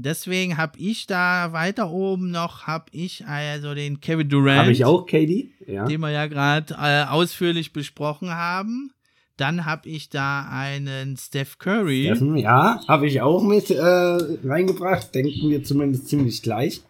[0.00, 4.60] Deswegen habe ich da weiter oben noch, habe ich also den Kevin Durant.
[4.60, 5.50] Habe ich auch, KD?
[5.66, 5.86] Ja.
[5.86, 8.92] Den wir ja gerade äh, ausführlich besprochen haben.
[9.38, 12.06] Dann habe ich da einen Steph Curry.
[12.06, 15.14] Steffen, ja, habe ich auch mit äh, reingebracht.
[15.14, 16.82] Denken wir zumindest ziemlich gleich.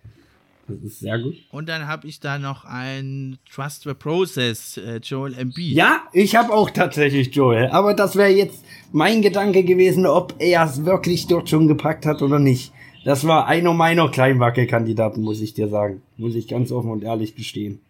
[0.67, 1.35] Das ist sehr gut.
[1.51, 5.75] Und dann habe ich da noch einen Trust the Process, äh, Joel Embiid.
[5.75, 7.69] Ja, ich habe auch tatsächlich Joel.
[7.69, 12.23] Aber das wäre jetzt mein Gedanke gewesen, ob er es wirklich dort schon gepackt hat
[12.23, 12.73] oder nicht.
[13.05, 16.01] Das war einer meiner kleinen Wackelkandidaten, muss ich dir sagen.
[16.17, 17.81] Muss ich ganz offen und ehrlich gestehen.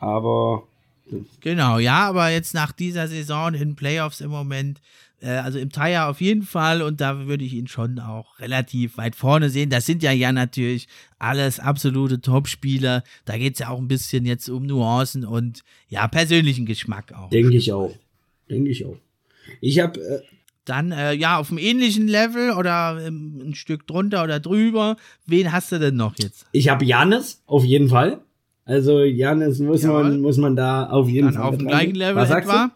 [0.00, 0.64] Aber
[1.40, 4.80] Genau, ja, aber jetzt nach dieser Saison in Playoffs im Moment,
[5.20, 8.96] äh, also im Tire auf jeden Fall und da würde ich ihn schon auch relativ
[8.96, 9.70] weit vorne sehen.
[9.70, 10.88] Das sind ja ja natürlich
[11.18, 13.04] alles absolute Top-Spieler.
[13.24, 17.30] Da geht es ja auch ein bisschen jetzt um Nuancen und ja, persönlichen Geschmack auch.
[17.30, 17.94] Denke ich auch.
[18.48, 18.96] Denke ich auch.
[19.60, 20.00] Ich habe.
[20.00, 20.22] Äh
[20.64, 24.96] dann, äh, ja, auf einem ähnlichen Level oder ähm, ein Stück drunter oder drüber.
[25.26, 26.46] Wen hast du denn noch jetzt?
[26.52, 28.23] Ich habe Janis, auf jeden Fall.
[28.64, 32.16] Also Janis muss man muss man da auf jeden Dann Fall auf dem gleichen Level
[32.16, 32.70] Was etwa.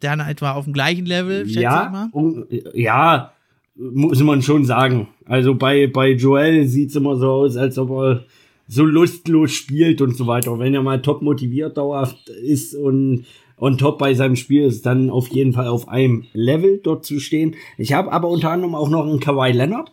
[0.00, 2.08] Dann etwa auf dem gleichen Level, schätze ja, ich mal.
[2.12, 2.44] Um,
[2.74, 3.32] ja,
[3.74, 5.08] muss man schon sagen.
[5.26, 8.24] Also bei bei Joel sieht's immer so aus, als ob er
[8.66, 10.58] so lustlos spielt und so weiter.
[10.58, 15.10] Wenn er mal top motiviert dauerhaft ist und und top bei seinem Spiel ist, dann
[15.10, 17.54] auf jeden Fall auf einem Level dort zu stehen.
[17.78, 19.92] Ich habe aber unter anderem auch noch einen Kawhi Leonard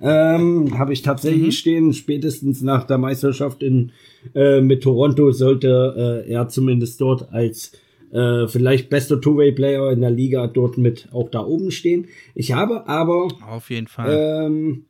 [0.00, 1.52] ähm, Habe ich tatsächlich mhm.
[1.52, 1.92] stehen.
[1.92, 3.92] Spätestens nach der Meisterschaft in,
[4.34, 7.72] äh, mit Toronto sollte äh, er zumindest dort als
[8.12, 12.06] äh, vielleicht bester Two-Way-Player in der Liga dort mit auch da oben stehen.
[12.34, 14.84] Ich habe aber auf jeden Fall ähm,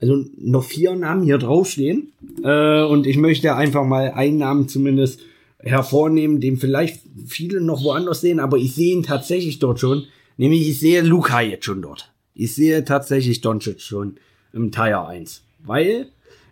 [0.00, 2.12] also noch vier Namen hier draufstehen.
[2.42, 5.20] Äh, und ich möchte einfach mal einen Namen zumindest
[5.58, 10.04] hervornehmen, den vielleicht viele noch woanders sehen, aber ich sehe ihn tatsächlich dort schon.
[10.36, 12.12] Nämlich ich sehe Luca jetzt schon dort.
[12.34, 14.16] Ich sehe tatsächlich Doncic schon
[14.54, 15.42] im Tire 1.
[15.64, 16.08] Weil,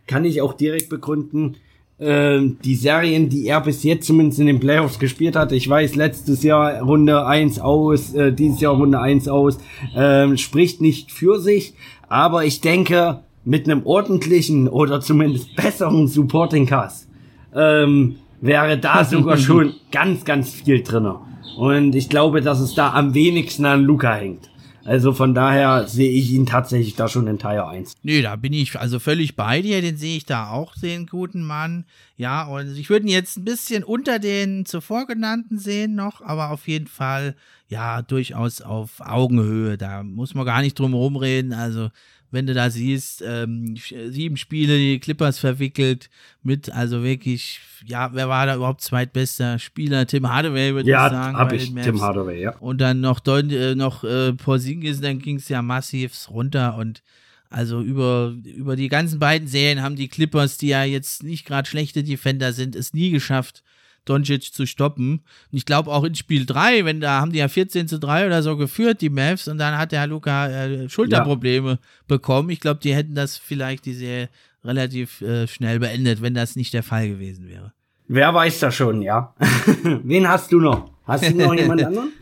[0.06, 1.56] kann ich auch direkt begründen,
[1.98, 5.94] äh, die Serien, die er bis jetzt zumindest in den Playoffs gespielt hat, ich weiß,
[5.94, 9.58] letztes Jahr Runde 1 aus, äh, dieses Jahr Runde 1 aus,
[9.94, 11.74] äh, spricht nicht für sich,
[12.08, 17.08] aber ich denke, mit einem ordentlichen oder zumindest besseren Supporting Cast
[17.54, 21.16] ähm, wäre da sogar schon ganz, ganz viel drinne.
[21.56, 24.48] Und ich glaube, dass es da am wenigsten an Luca hängt.
[24.84, 27.94] Also von daher sehe ich ihn tatsächlich da schon in Tire 1.
[28.02, 31.42] Nee, da bin ich also völlig bei dir, den sehe ich da auch, den guten
[31.42, 31.84] Mann.
[32.16, 36.50] Ja, und ich würde ihn jetzt ein bisschen unter den zuvor genannten sehen noch, aber
[36.50, 37.36] auf jeden Fall,
[37.68, 39.78] ja, durchaus auf Augenhöhe.
[39.78, 41.52] Da muss man gar nicht drum rumreden.
[41.52, 41.90] Also
[42.32, 46.08] wenn du da siehst, ähm, sieben Spiele, die Clippers verwickelt
[46.42, 50.06] mit, also wirklich, ja, wer war da überhaupt zweitbester Spieler?
[50.06, 51.34] Tim Hardaway, würde ja, ich sagen.
[51.34, 52.56] Ja, hab ich, Tim Hardaway, ja.
[52.56, 57.02] Und dann noch, äh, noch äh, Porzingis, dann ging es ja massiv runter und
[57.50, 61.68] also über, über die ganzen beiden Serien haben die Clippers, die ja jetzt nicht gerade
[61.68, 63.62] schlechte Defender sind, es nie geschafft,
[64.04, 65.22] Doncic zu stoppen.
[65.50, 68.26] Und ich glaube auch in Spiel 3, wenn da haben die ja 14 zu 3
[68.26, 71.78] oder so geführt, die Mavs, und dann hat der Luca äh, Schulterprobleme ja.
[72.08, 72.50] bekommen.
[72.50, 74.28] Ich glaube, die hätten das vielleicht die Serie
[74.64, 77.72] relativ äh, schnell beendet, wenn das nicht der Fall gewesen wäre.
[78.08, 79.34] Wer weiß das schon, ja.
[80.02, 80.90] Wen hast du noch?
[81.04, 82.12] Hast du noch jemand anderen?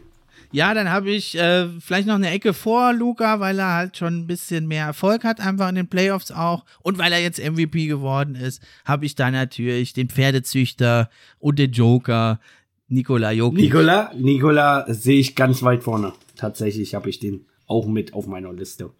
[0.52, 4.20] Ja, dann habe ich äh, vielleicht noch eine Ecke vor Luca, weil er halt schon
[4.20, 6.64] ein bisschen mehr Erfolg hat, einfach in den Playoffs auch.
[6.82, 11.08] Und weil er jetzt MVP geworden ist, habe ich da natürlich den Pferdezüchter
[11.38, 12.40] und den Joker,
[12.88, 13.60] Nikola Jokic.
[13.60, 16.12] Nikola, Nikola sehe ich ganz weit vorne.
[16.34, 18.90] Tatsächlich habe ich den auch mit auf meiner Liste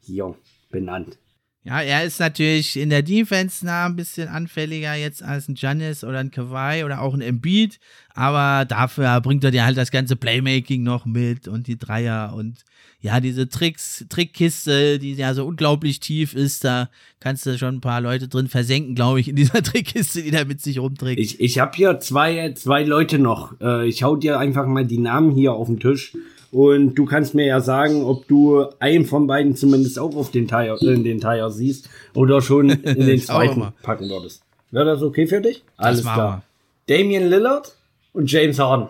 [0.00, 0.34] hier
[0.70, 1.18] benannt.
[1.62, 6.02] Ja, er ist natürlich in der Defense nah ein bisschen anfälliger jetzt als ein Giannis
[6.04, 7.78] oder ein Kawhi oder auch ein Embiid,
[8.14, 12.64] aber dafür bringt er dir halt das ganze Playmaking noch mit und die Dreier und
[13.02, 17.80] ja, diese Tricks, Trickkiste, die ja so unglaublich tief ist, da kannst du schon ein
[17.80, 21.18] paar Leute drin versenken, glaube ich, in dieser Trickkiste, die da mit sich rumträgt.
[21.18, 23.58] Ich, ich habe hier zwei, zwei Leute noch.
[23.60, 26.12] Äh, ich hau dir einfach mal die Namen hier auf den Tisch
[26.50, 30.46] und du kannst mir ja sagen, ob du einen von beiden zumindest auch auf den
[30.46, 34.42] Tire, in den Tire siehst oder schon in den zweiten packen würdest.
[34.70, 35.62] Wäre das okay für dich?
[35.76, 36.42] Alles klar.
[36.86, 37.74] Damian Lillard
[38.12, 38.88] und James Harden.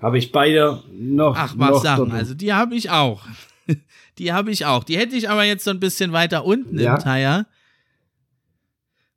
[0.00, 1.34] Habe ich beide noch.
[1.36, 2.12] Ach, was sagen.
[2.12, 3.22] Also die habe ich auch.
[4.18, 4.84] Die habe ich auch.
[4.84, 6.96] Die hätte ich aber jetzt so ein bisschen weiter unten ja.
[6.96, 7.46] im Tire.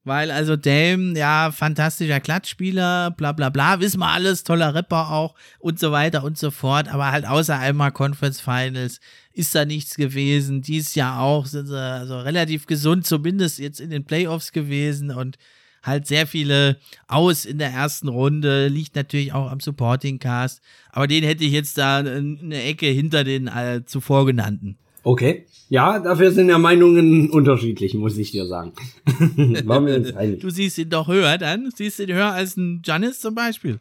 [0.05, 5.33] Weil also Dame, ja, fantastischer Klatschspieler, bla bla bla, wissen wir alles, toller Rapper auch
[5.57, 6.87] und so weiter und so fort.
[6.87, 8.99] Aber halt außer einmal Conference Finals
[9.33, 10.61] ist da nichts gewesen.
[10.61, 15.37] Dies Jahr auch sind sie also relativ gesund, zumindest jetzt in den Playoffs gewesen und
[15.85, 18.67] halt sehr viele aus in der ersten Runde.
[18.67, 20.61] Liegt natürlich auch am Supporting Cast.
[20.91, 24.77] Aber den hätte ich jetzt da eine Ecke hinter den äh, zuvor genannten.
[25.03, 25.45] Okay.
[25.69, 28.73] Ja, dafür sind ja Meinungen unterschiedlich, muss ich dir sagen.
[29.65, 30.41] Waren wir uns einig.
[30.41, 31.71] Du siehst ihn doch höher dann?
[31.75, 33.79] Siehst ihn höher als ein Janis zum Beispiel?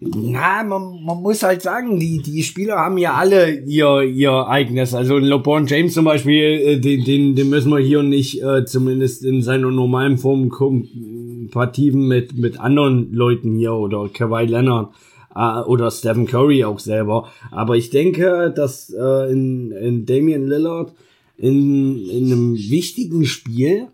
[0.00, 4.94] Na, man, man muss halt sagen, die, die Spieler haben ja alle ihr, ihr eigenes.
[4.94, 9.24] Also LeBron James zum Beispiel, äh, den, den, den müssen wir hier nicht äh, zumindest
[9.24, 14.94] in seiner normalen Form kompativen mit, mit anderen Leuten hier oder Kawhi Leonard
[15.34, 17.28] äh, oder Stephen Curry auch selber.
[17.50, 20.92] Aber ich denke, dass äh, in, in Damian Lillard
[21.38, 23.88] in, in einem wichtigen Spiel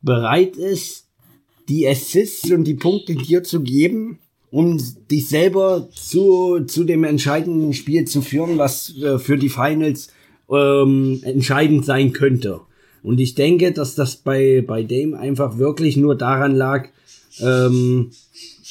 [0.00, 1.06] bereit ist,
[1.68, 4.20] die Assists und die Punkte dir zu geben,
[4.50, 10.12] um dich selber zu, zu dem entscheidenden Spiel zu führen, was äh, für die Finals
[10.50, 12.60] ähm, entscheidend sein könnte.
[13.02, 16.88] Und ich denke, dass das bei, bei Dame einfach wirklich nur daran lag,
[17.40, 18.10] ähm,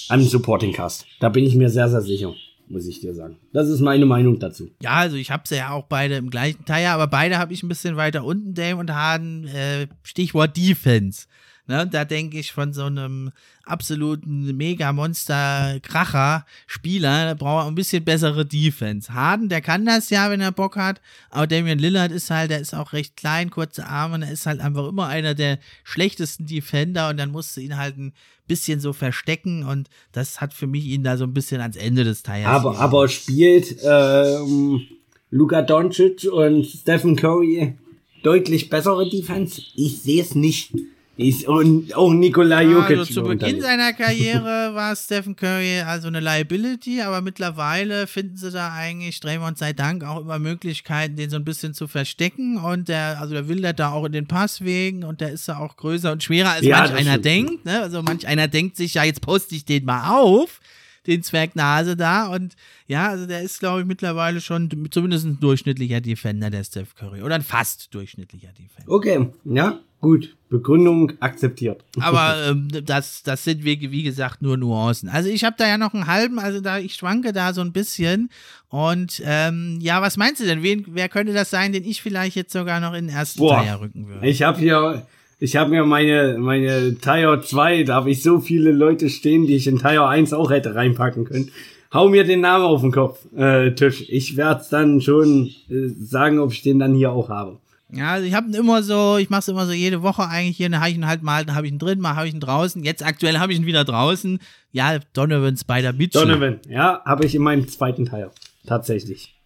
[0.09, 1.05] am Supporting Cast.
[1.19, 2.33] Da bin ich mir sehr, sehr sicher,
[2.67, 3.37] muss ich dir sagen.
[3.53, 4.69] Das ist meine Meinung dazu.
[4.81, 7.63] Ja, also ich habe sie ja auch beide im gleichen Teil, aber beide habe ich
[7.63, 9.47] ein bisschen weiter unten, Dame und Harden.
[9.47, 11.27] Äh, Stichwort Defense.
[11.69, 13.31] Ne, da denke ich von so einem
[13.63, 19.13] absoluten Mega-Monster-Kracher-Spieler, da braucht er ein bisschen bessere Defense.
[19.13, 22.59] Harden, der kann das ja, wenn er Bock hat, aber Damian Lillard ist halt, der
[22.59, 26.47] ist auch recht klein, kurze Arme, und er ist halt einfach immer einer der schlechtesten
[26.47, 28.13] Defender und dann musst du ihn halt ein
[28.47, 32.03] bisschen so verstecken und das hat für mich ihn da so ein bisschen ans Ende
[32.03, 32.47] des Teils.
[32.47, 34.81] Aber, aber spielt ähm,
[35.29, 37.75] Luka Doncic und Stephen Curry
[38.23, 39.61] deutlich bessere Defense?
[39.75, 40.73] Ich sehe es nicht.
[41.19, 42.97] Ist und auch Nikola Jokic.
[42.97, 48.51] Also zu Beginn seiner Karriere war Stephen Curry also eine Liability, aber mittlerweile finden sie
[48.51, 52.57] da eigentlich, Draymond sei Dank, auch immer Möglichkeiten, den so ein bisschen zu verstecken.
[52.57, 55.75] Und der, also der will da auch in den Passwegen und der ist ja auch
[55.75, 57.25] größer und schwerer, als ja, manch einer stimmt.
[57.25, 57.65] denkt.
[57.65, 57.81] Ne?
[57.81, 60.61] Also manch einer denkt sich, ja, jetzt poste ich den mal auf
[61.07, 62.27] den Zwergnase da.
[62.27, 62.55] Und
[62.87, 67.21] ja, also der ist, glaube ich, mittlerweile schon zumindest ein durchschnittlicher Defender, der Steph Curry.
[67.21, 68.91] Oder ein fast durchschnittlicher Defender.
[68.91, 70.35] Okay, ja, gut.
[70.49, 71.83] Begründung akzeptiert.
[71.99, 75.07] Aber ähm, das, das sind, wie, wie gesagt, nur Nuancen.
[75.07, 77.71] Also ich habe da ja noch einen halben, also da ich schwanke da so ein
[77.71, 78.29] bisschen.
[78.69, 80.63] Und ähm, ja, was meinst du denn?
[80.63, 83.57] Wen, wer könnte das sein, den ich vielleicht jetzt sogar noch in den ersten Boah,
[83.57, 84.27] Dreier rücken würde?
[84.27, 85.05] Ich habe hier
[85.39, 89.55] ich habe mir meine, meine Tire 2, da habe ich so viele Leute stehen, die
[89.55, 91.51] ich in Tire 1 auch hätte reinpacken können.
[91.93, 94.05] Hau mir den Namen auf den Kopf, äh, Tisch.
[94.09, 97.57] Ich werde dann schon äh, sagen, ob ich den dann hier auch habe.
[97.91, 100.69] Ja, also ich habe immer so, ich mache es immer so jede Woche eigentlich hier,
[100.69, 102.39] dann habe ich ihn halt mal, dann habe ich ihn drin, mal habe ich ihn
[102.39, 102.83] draußen.
[102.83, 104.39] Jetzt aktuell habe ich ihn wieder draußen.
[104.71, 106.27] Ja, Donovan Spider Mitchell.
[106.27, 108.29] Donovan, ja, habe ich in meinem zweiten Teil.
[108.67, 109.38] Tatsächlich.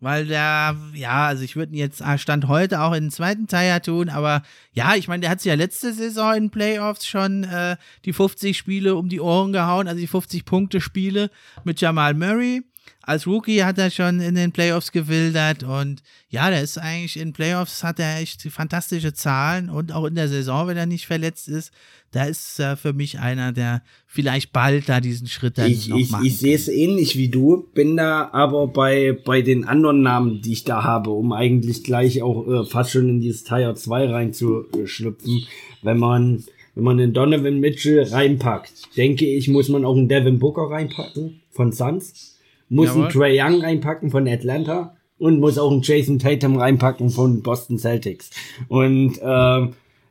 [0.00, 3.48] Weil der, ja, also ich würde ihn jetzt ah, Stand heute auch in den zweiten
[3.48, 4.42] Teil ja tun, aber
[4.72, 8.56] ja, ich meine, der hat sich ja letzte Saison in Playoffs schon äh, die 50
[8.56, 11.30] Spiele um die Ohren gehauen, also die 50 Punkte Spiele
[11.64, 12.62] mit Jamal Murray
[13.02, 17.32] als Rookie hat er schon in den Playoffs gewildert und ja, der ist eigentlich in
[17.32, 21.48] Playoffs hat er echt fantastische Zahlen und auch in der Saison, wenn er nicht verletzt
[21.48, 21.72] ist,
[22.10, 25.98] da ist er für mich einer, der vielleicht bald da diesen Schritt dann ich, noch
[25.98, 30.42] ich, Ich sehe es ähnlich wie du, bin da aber bei, bei den anderen Namen,
[30.42, 34.10] die ich da habe, um eigentlich gleich auch äh, fast schon in dieses Tier 2
[34.10, 35.46] reinzuschlüpfen,
[35.82, 36.44] wenn man
[36.74, 41.40] wenn man den Donovan Mitchell reinpackt, denke ich, muss man auch einen Devin Booker reinpacken
[41.50, 42.37] von Suns
[42.68, 43.02] muss Jawohl.
[43.02, 47.78] einen Trey Young reinpacken von Atlanta und muss auch einen Jason Tatum reinpacken von Boston
[47.78, 48.30] Celtics.
[48.68, 49.68] Und äh,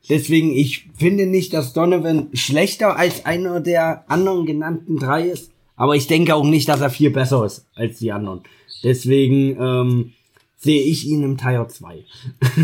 [0.10, 5.52] deswegen, ich finde nicht, dass Donovan schlechter als einer der anderen genannten drei ist.
[5.76, 8.42] Aber ich denke auch nicht, dass er viel besser ist als die anderen.
[8.84, 10.14] Deswegen ähm,
[10.58, 12.04] sehe ich ihn im Tier 2.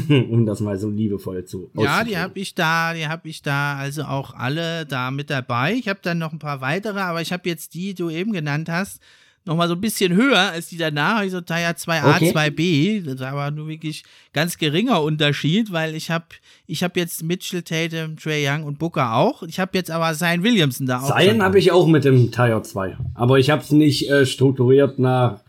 [0.29, 3.77] um das mal so liebevoll zu Ja, die habe ich da, die habe ich da
[3.77, 5.73] also auch alle da mit dabei.
[5.73, 8.33] Ich habe dann noch ein paar weitere, aber ich habe jetzt die, die du eben
[8.33, 8.99] genannt hast,
[9.45, 12.31] nochmal so ein bisschen höher als die danach, also Tier 2a, okay.
[12.31, 13.05] 2b.
[13.05, 14.03] Das war aber nur wirklich
[14.33, 16.25] ganz geringer Unterschied, weil ich habe
[16.65, 19.43] ich hab jetzt Mitchell, Tatum, Trey Young und Booker auch.
[19.43, 21.17] Ich habe jetzt aber Zion Williamson da auch.
[21.17, 22.97] Zion habe ich auch mit dem Tier 2.
[23.15, 25.42] Aber ich habe es nicht äh, strukturiert nach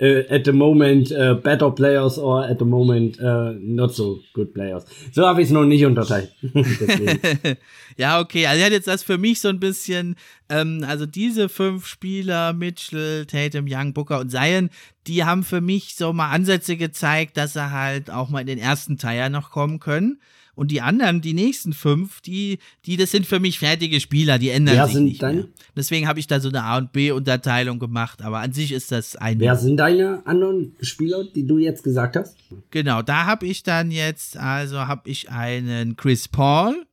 [0.00, 4.52] uh, at the moment uh, better players or at the moment uh, not so good
[4.52, 4.84] players.
[5.12, 6.32] So habe ich es noch nicht unterteilt.
[7.96, 8.46] ja, okay.
[8.46, 10.16] Also jetzt das für mich so ein bisschen,
[10.48, 14.70] ähm, also diese fünf Spieler, Mitchell, Tatum, Young, Booker und Zion,
[15.06, 18.58] die haben für mich so mal Ansätze gezeigt, dass er halt auch mal in den
[18.58, 20.18] ersten Teil noch kommen können.
[20.54, 24.50] Und die anderen, die nächsten fünf, die, die, das sind für mich fertige Spieler, die
[24.50, 25.42] ändern Wer sich sind nicht deine?
[25.42, 25.48] mehr.
[25.76, 28.92] Deswegen habe ich da so eine A und B Unterteilung gemacht, aber an sich ist
[28.92, 29.40] das ein.
[29.40, 32.36] Wer sind deine anderen Spieler, die du jetzt gesagt hast?
[32.70, 36.86] Genau, da habe ich dann jetzt, also habe ich einen Chris Paul,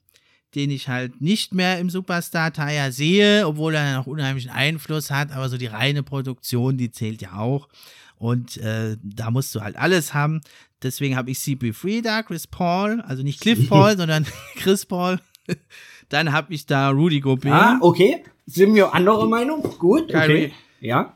[0.56, 5.50] den ich halt nicht mehr im Superstar-Tire sehe, obwohl er noch unheimlichen Einfluss hat, aber
[5.50, 7.70] so die reine Produktion, die zählt ja auch.
[8.18, 10.42] Und äh, da musst du halt alles haben.
[10.84, 14.26] Deswegen habe ich CP3 da, Chris Paul, also nicht Cliff Paul, sondern
[14.56, 15.20] Chris Paul.
[16.10, 17.54] Dann habe ich da Rudy Gobert.
[17.54, 18.24] Ah, okay.
[18.46, 19.62] Sind wir anderer Meinung?
[19.78, 20.46] Gut, Kyrie.
[20.46, 20.54] okay.
[20.80, 21.16] Ja.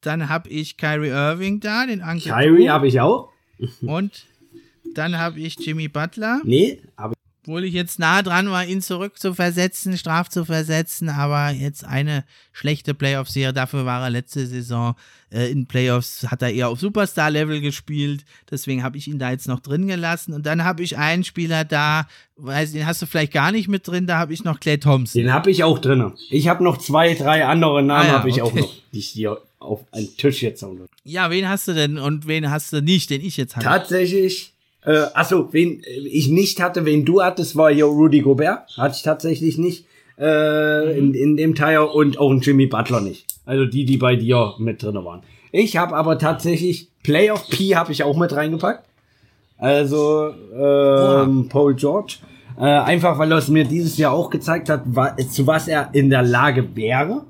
[0.00, 3.30] Dann habe ich Kyrie Irving da, den Uncle Kyrie habe ich auch.
[3.82, 4.26] Und
[4.94, 6.40] dann habe ich Jimmy Butler.
[6.44, 7.15] Nee, aber
[7.46, 12.92] obwohl ich jetzt nah dran war, ihn zurückzuversetzen, straf zu versetzen, aber jetzt eine schlechte
[12.92, 13.52] Playoff-Serie.
[13.52, 14.96] Dafür war er letzte Saison
[15.30, 18.24] äh, in Playoffs, hat er eher auf Superstar-Level gespielt.
[18.50, 20.32] Deswegen habe ich ihn da jetzt noch drin gelassen.
[20.34, 23.86] Und dann habe ich einen Spieler da, weiß, den hast du vielleicht gar nicht mit
[23.86, 25.22] drin, da habe ich noch Clay Thompson.
[25.22, 26.14] Den habe ich auch drin.
[26.30, 28.60] Ich habe noch zwei, drei andere Namen ah, ja, habe ich okay.
[28.60, 30.88] auch noch, die ich hier auf einen Tisch jetzt habe.
[31.04, 33.64] Ja, wen hast du denn und wen hast du nicht, den ich jetzt habe?
[33.64, 34.55] Tatsächlich
[34.86, 38.76] äh, achso, wen ich nicht hatte, wen du hattest, war ja Rudy Gobert.
[38.76, 39.84] Hatte ich tatsächlich nicht
[40.16, 40.96] äh, mhm.
[40.96, 43.26] in, in dem Teil und auch ein Jimmy Butler nicht.
[43.44, 45.22] Also die, die bei dir mit drin waren.
[45.50, 48.84] Ich habe aber tatsächlich Playoff P habe ich auch mit reingepackt.
[49.58, 52.18] Also ähm, Paul George.
[52.58, 55.90] Äh, einfach weil er es mir dieses Jahr auch gezeigt hat, wa zu was er
[55.94, 57.22] in der Lage wäre.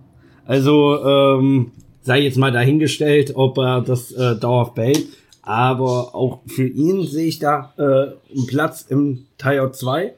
[0.44, 1.72] Also ähm,
[2.02, 5.06] sei jetzt mal dahingestellt, ob er das äh, dauerhaft behält.
[5.46, 7.82] Aber auch für ihn sehe ich da äh,
[8.36, 10.12] einen Platz im Tier 2.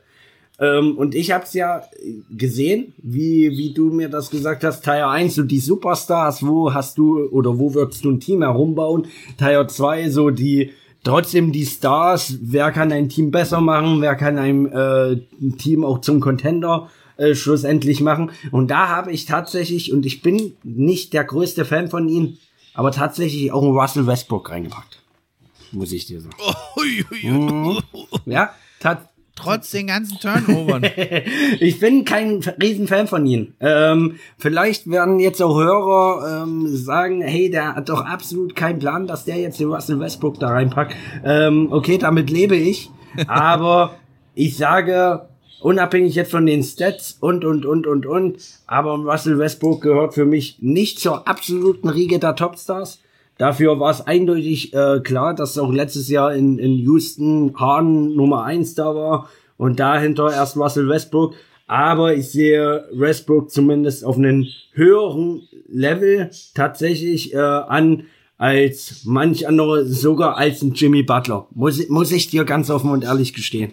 [0.58, 1.82] Ähm, und ich habe es ja
[2.30, 6.96] gesehen, wie, wie du mir das gesagt hast, Tier 1, so die Superstars, wo hast
[6.96, 9.06] du oder wo würdest du ein Team herumbauen?
[9.36, 10.70] Tier 2, so die
[11.04, 15.18] trotzdem die Stars, wer kann ein Team besser machen, wer kann ein äh,
[15.58, 16.88] Team auch zum Contender
[17.18, 18.30] äh, schlussendlich machen.
[18.50, 22.38] Und da habe ich tatsächlich, und ich bin nicht der größte Fan von ihm,
[22.72, 25.02] aber tatsächlich auch einen Russell Westbrook reingepackt.
[25.72, 26.36] Muss ich dir sagen.
[27.22, 27.78] Mhm.
[28.26, 29.08] Ja, tat,
[29.38, 30.84] Trotz den ganzen Turnovern.
[31.60, 33.54] ich bin kein Riesenfan von ihm.
[33.60, 39.06] Ähm, vielleicht werden jetzt auch Hörer ähm, sagen, hey, der hat doch absolut keinen Plan,
[39.06, 40.96] dass der jetzt den Russell Westbrook da reinpackt.
[41.24, 42.90] Ähm, okay, damit lebe ich.
[43.28, 43.94] Aber
[44.34, 45.28] ich sage,
[45.60, 50.24] unabhängig jetzt von den Stats und, und, und, und, und, aber Russell Westbrook gehört für
[50.24, 53.00] mich nicht zur absoluten Riege der Topstars.
[53.38, 58.44] Dafür war es eindeutig äh, klar, dass auch letztes Jahr in, in Houston Hahn Nummer
[58.44, 61.34] eins da war und dahinter erst Russell Westbrook.
[61.68, 68.04] Aber ich sehe Westbrook zumindest auf einem höheren Level tatsächlich äh, an
[68.38, 71.46] als manch andere, sogar als ein Jimmy Butler.
[71.54, 73.72] Muss, muss ich dir ganz offen und ehrlich gestehen.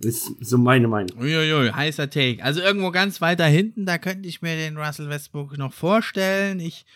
[0.00, 1.18] Ist so meine Meinung.
[1.18, 2.42] Uiuiui, heißer Take.
[2.42, 6.60] Also irgendwo ganz weiter hinten, da könnte ich mir den Russell Westbrook noch vorstellen.
[6.60, 6.86] Ich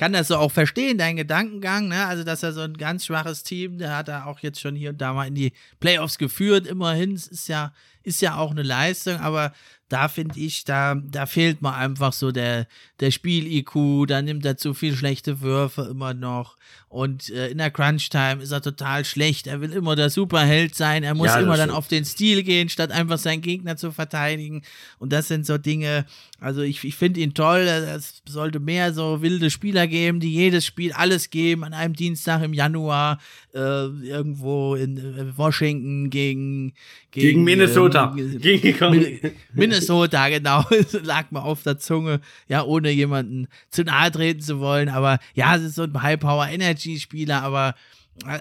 [0.00, 2.06] kann das so auch verstehen, dein Gedankengang, ne?
[2.06, 4.88] Also, dass er so ein ganz schwaches Team, der hat er auch jetzt schon hier
[4.90, 6.66] und da mal in die Playoffs geführt.
[6.66, 9.52] Immerhin, ist ja, ist ja auch eine Leistung, aber
[9.90, 12.66] da finde ich, da, da fehlt mir einfach so der,
[13.00, 16.56] der Spiel-IQ, da nimmt er zu viel schlechte Würfe immer noch.
[16.88, 19.46] Und äh, in der Crunch-Time ist er total schlecht.
[19.46, 21.04] Er will immer der Superheld sein.
[21.04, 24.62] Er muss ja, immer dann auf den Stil gehen, statt einfach seinen Gegner zu verteidigen.
[24.98, 26.04] Und das sind so Dinge,
[26.40, 27.60] also ich, ich finde ihn toll.
[27.60, 32.42] Es sollte mehr so wilde Spieler geben, die jedes Spiel alles geben an einem Dienstag
[32.42, 33.18] im Januar
[33.54, 36.72] äh, irgendwo in äh, Washington gegen,
[37.10, 38.16] gegen, gegen Minnesota.
[38.16, 40.64] Äh, gegen Minnesota, genau.
[41.02, 42.20] lag mir auf der Zunge.
[42.48, 44.88] Ja, ohne jemanden zu nahe treten zu wollen.
[44.88, 46.59] Aber ja, es ist so ein High-Power-Energy.
[46.60, 47.74] Energy-Spieler, aber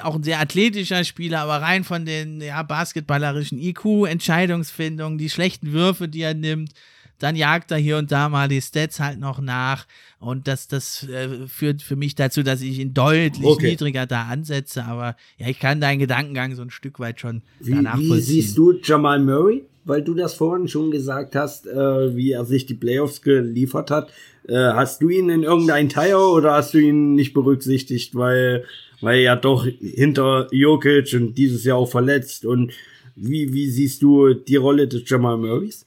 [0.04, 5.72] auch ein sehr athletischer Spieler, aber rein von den ja, basketballerischen IQ, Entscheidungsfindung, die schlechten
[5.72, 6.74] Würfe, die er nimmt,
[7.18, 9.86] dann jagt er hier und da mal die Stats halt noch nach
[10.20, 13.72] und das, das äh, führt für mich dazu, dass ich ihn deutlich okay.
[13.72, 17.74] niedriger da ansetze, aber ja, ich kann deinen Gedankengang so ein Stück weit schon wie,
[18.18, 19.64] Wie siehst du Jamal Murray?
[19.90, 24.12] Weil du das vorhin schon gesagt hast, äh, wie er sich die Playoffs geliefert hat.
[24.48, 28.66] Äh, hast du ihn in irgendein Tire oder hast du ihn nicht berücksichtigt, weil,
[29.02, 32.72] weil er doch hinter Jokic und dieses Jahr auch verletzt und
[33.16, 35.86] wie, wie siehst du die Rolle des Jamal Murrays?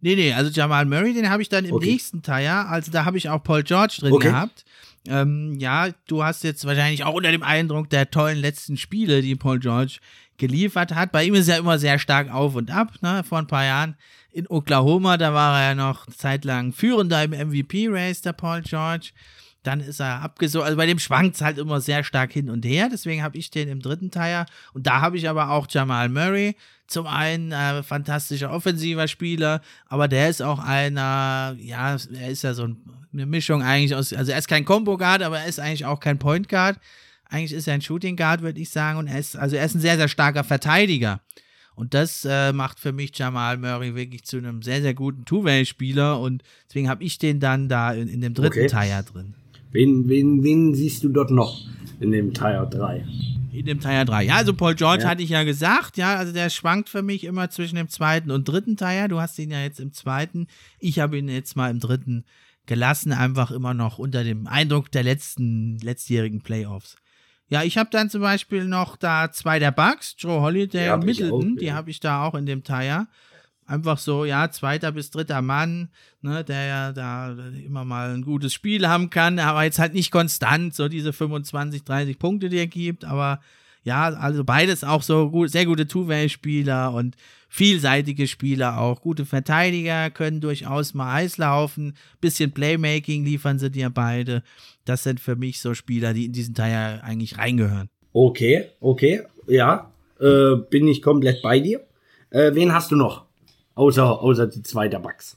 [0.00, 1.90] Nee, nee, also Jamal Murray, den habe ich dann im okay.
[1.90, 4.28] nächsten Tire, also da habe ich auch Paul George drin okay.
[4.28, 4.64] gehabt.
[5.06, 9.36] Ähm, ja, du hast jetzt wahrscheinlich auch unter dem Eindruck der tollen letzten Spiele, die
[9.36, 9.98] Paul George
[10.40, 11.12] geliefert hat.
[11.12, 13.22] Bei ihm ist er immer sehr stark auf und ab, ne?
[13.22, 13.94] Vor ein paar Jahren
[14.32, 19.10] in Oklahoma, da war er ja noch zeitlang führender im MVP-Race, der Paul George.
[19.62, 20.64] Dann ist er abgesogen.
[20.64, 22.88] Also bei dem schwankt es halt immer sehr stark hin und her.
[22.90, 24.46] Deswegen habe ich den im dritten Teil.
[24.72, 26.56] Und da habe ich aber auch Jamal Murray.
[26.86, 32.52] Zum einen äh, fantastischer offensiver Spieler, aber der ist auch einer, ja, er ist ja
[32.52, 32.64] so
[33.12, 36.00] eine Mischung eigentlich aus, also er ist kein Combo Guard, aber er ist eigentlich auch
[36.00, 36.80] kein Point Guard.
[37.30, 38.98] Eigentlich ist er ein Shooting Guard, würde ich sagen.
[38.98, 41.20] Und er ist, also er ist ein sehr, sehr starker Verteidiger.
[41.76, 46.20] Und das äh, macht für mich Jamal Murray wirklich zu einem sehr, sehr guten Two-Way-Spieler.
[46.20, 48.66] Und deswegen habe ich den dann da in, in dem dritten okay.
[48.66, 49.34] Tier drin.
[49.72, 51.60] Wen, wen, wen siehst du dort noch
[52.00, 53.06] in dem Tier 3?
[53.52, 54.24] In dem Tier 3.
[54.24, 55.08] Ja, also Paul George ja.
[55.08, 58.48] hatte ich ja gesagt, ja, also der schwankt für mich immer zwischen dem zweiten und
[58.48, 59.06] dritten Tier.
[59.06, 60.48] Du hast ihn ja jetzt im zweiten.
[60.80, 62.24] Ich habe ihn jetzt mal im dritten
[62.66, 66.96] gelassen, einfach immer noch unter dem Eindruck der letzten, letztjährigen Playoffs.
[67.50, 71.56] Ja, ich habe dann zum Beispiel noch da zwei der Bugs, Joe Holiday und Middleton,
[71.56, 73.08] die habe ich da auch in dem Tire.
[73.66, 75.90] Einfach so, ja, zweiter bis dritter Mann,
[76.22, 80.12] ne, der ja da immer mal ein gutes Spiel haben kann, aber jetzt halt nicht
[80.12, 83.40] konstant, so diese 25, 30 Punkte, die er gibt, aber
[83.82, 87.16] ja, also beides auch so gut, sehr gute Two-Way-Spieler und
[87.50, 89.02] vielseitige Spieler auch.
[89.02, 91.94] Gute Verteidiger können durchaus mal heiß laufen.
[92.20, 94.42] Bisschen Playmaking liefern sie dir beide.
[94.86, 97.90] Das sind für mich so Spieler, die in diesen Teil eigentlich reingehören.
[98.12, 99.90] Okay, okay, ja,
[100.20, 101.80] äh, bin ich komplett bei dir.
[102.30, 103.26] Äh, wen hast du noch?
[103.74, 105.36] Außer, außer die zwei der Bugs.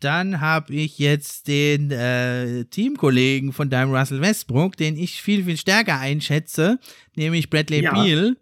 [0.00, 5.58] Dann habe ich jetzt den äh, Teamkollegen von deinem Russell Westbrook, den ich viel, viel
[5.58, 6.78] stärker einschätze,
[7.16, 7.92] nämlich Bradley ja.
[7.92, 8.36] Beal.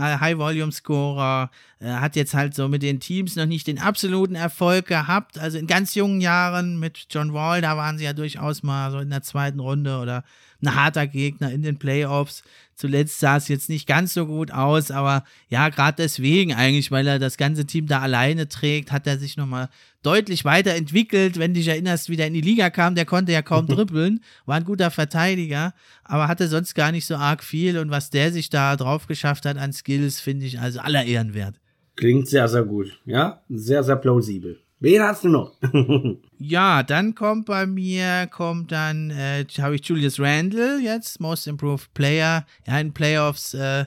[0.00, 1.50] High-Volume-Scorer,
[1.80, 5.38] äh, hat jetzt halt so mit den Teams noch nicht den absoluten Erfolg gehabt.
[5.38, 8.98] Also in ganz jungen Jahren mit John Wall, da waren sie ja durchaus mal so
[8.98, 10.24] in der zweiten Runde oder
[10.62, 12.42] ein harter Gegner in den Playoffs.
[12.74, 17.06] Zuletzt sah es jetzt nicht ganz so gut aus, aber ja, gerade deswegen eigentlich, weil
[17.06, 19.68] er das ganze Team da alleine trägt, hat er sich nochmal
[20.02, 21.38] deutlich weiterentwickelt.
[21.38, 24.20] Wenn du dich erinnerst, wie der in die Liga kam, der konnte ja kaum dribbeln,
[24.46, 25.74] war ein guter Verteidiger,
[26.04, 29.44] aber hatte sonst gar nicht so arg viel und was der sich da drauf geschafft
[29.44, 31.56] hat an Skills, finde ich also aller Ehren wert.
[31.96, 32.98] Klingt sehr, sehr gut.
[33.04, 34.58] Ja, sehr, sehr plausibel.
[34.82, 35.52] Wen hast du noch?
[36.38, 41.94] ja, dann kommt bei mir, kommt dann, äh, habe ich Julius Randle jetzt, Most Improved
[41.94, 42.44] Player.
[42.66, 43.84] Ja, in Playoffs äh,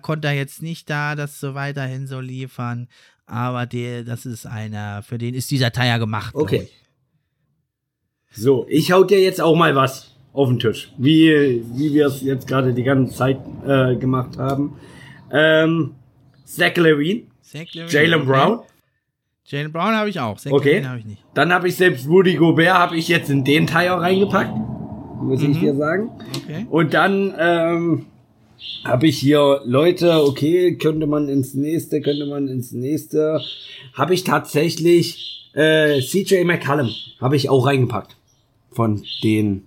[0.00, 2.88] konnte er jetzt nicht da das so weiterhin so liefern.
[3.24, 6.34] Aber der, das ist einer, für den ist dieser Teil gemacht.
[6.34, 6.68] Okay.
[8.32, 12.20] So, ich hau dir jetzt auch mal was auf den Tisch, wie, wie wir es
[12.20, 14.76] jetzt gerade die ganze Zeit äh, gemacht haben.
[15.30, 15.94] Ähm,
[16.44, 17.28] Zach Levine,
[17.88, 18.62] Jalen Brown,
[19.44, 20.38] Jalen Brown habe ich auch.
[20.38, 20.84] Zach okay.
[20.84, 21.24] Habe ich nicht.
[21.34, 24.56] Dann habe ich selbst Woody Gobert habe ich jetzt in den Teil reingepackt,
[25.20, 25.52] muss mhm.
[25.52, 26.10] ich dir sagen.
[26.36, 26.66] Okay.
[26.70, 28.06] Und dann ähm,
[28.84, 33.40] habe ich hier Leute, okay, könnte man ins nächste, könnte man ins nächste.
[33.94, 36.90] Habe ich tatsächlich äh, CJ McCallum
[37.20, 38.16] habe ich auch reingepackt
[38.70, 39.64] von den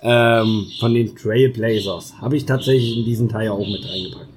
[0.00, 4.33] ähm, von den Trailblazers habe ich tatsächlich in diesen Teil auch mit reingepackt.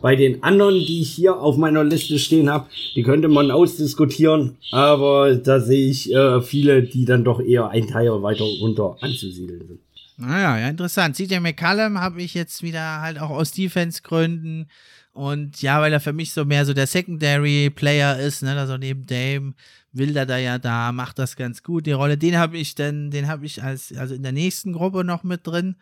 [0.00, 4.56] Bei den anderen, die ich hier auf meiner Liste stehen habe, die könnte man ausdiskutieren,
[4.72, 9.66] aber da sehe ich äh, viele, die dann doch eher ein Teil weiter runter anzusiedeln
[9.66, 9.80] sind.
[10.16, 11.16] Naja, ja, interessant.
[11.16, 14.66] CJ McCallum habe ich jetzt wieder halt auch aus Defense-Gründen
[15.12, 19.06] und ja, weil er für mich so mehr so der Secondary-Player ist, ne, also neben
[19.06, 19.54] Dame
[19.92, 22.16] will er da ja da, macht das ganz gut, die Rolle.
[22.16, 25.46] Den habe ich dann, den habe ich als, also in der nächsten Gruppe noch mit
[25.46, 25.76] drin.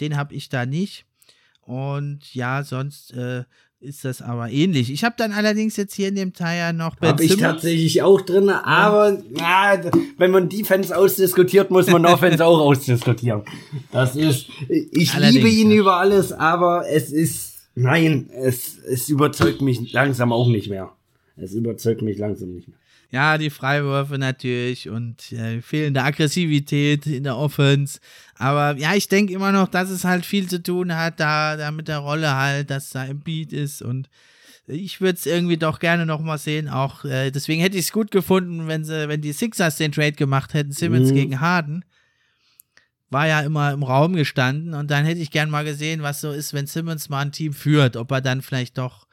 [0.00, 1.07] Den habe ich da nicht.
[1.68, 3.44] Und ja, sonst äh,
[3.78, 4.90] ist das aber ähnlich.
[4.90, 8.00] Ich habe dann allerdings jetzt hier in dem Teil ja noch Ben Habe ich tatsächlich
[8.00, 9.78] auch drin, aber ja,
[10.16, 13.42] wenn man Defense ausdiskutiert, muss man Offense auch ausdiskutieren.
[13.92, 15.76] Das ist, ich allerdings, liebe ihn ja.
[15.76, 20.92] über alles, aber es ist, nein, es, es überzeugt mich langsam auch nicht mehr.
[21.36, 22.78] Es überzeugt mich langsam nicht mehr.
[23.10, 28.00] Ja, die Freiwürfe natürlich und äh, fehlende Aggressivität in der Offense.
[28.38, 31.70] Aber ja, ich denke immer noch, dass es halt viel zu tun hat, da, da
[31.70, 34.08] mit der Rolle halt, dass da im Beat ist und
[34.66, 36.68] ich würde es irgendwie doch gerne noch mal sehen.
[36.68, 40.12] Auch äh, deswegen hätte ich es gut gefunden, wenn sie, wenn die Sixers den Trade
[40.12, 41.14] gemacht hätten, Simmons mhm.
[41.14, 41.84] gegen Harden.
[43.10, 46.30] War ja immer im Raum gestanden und dann hätte ich gern mal gesehen, was so
[46.30, 49.08] ist, wenn Simmons mal ein Team führt, ob er dann vielleicht doch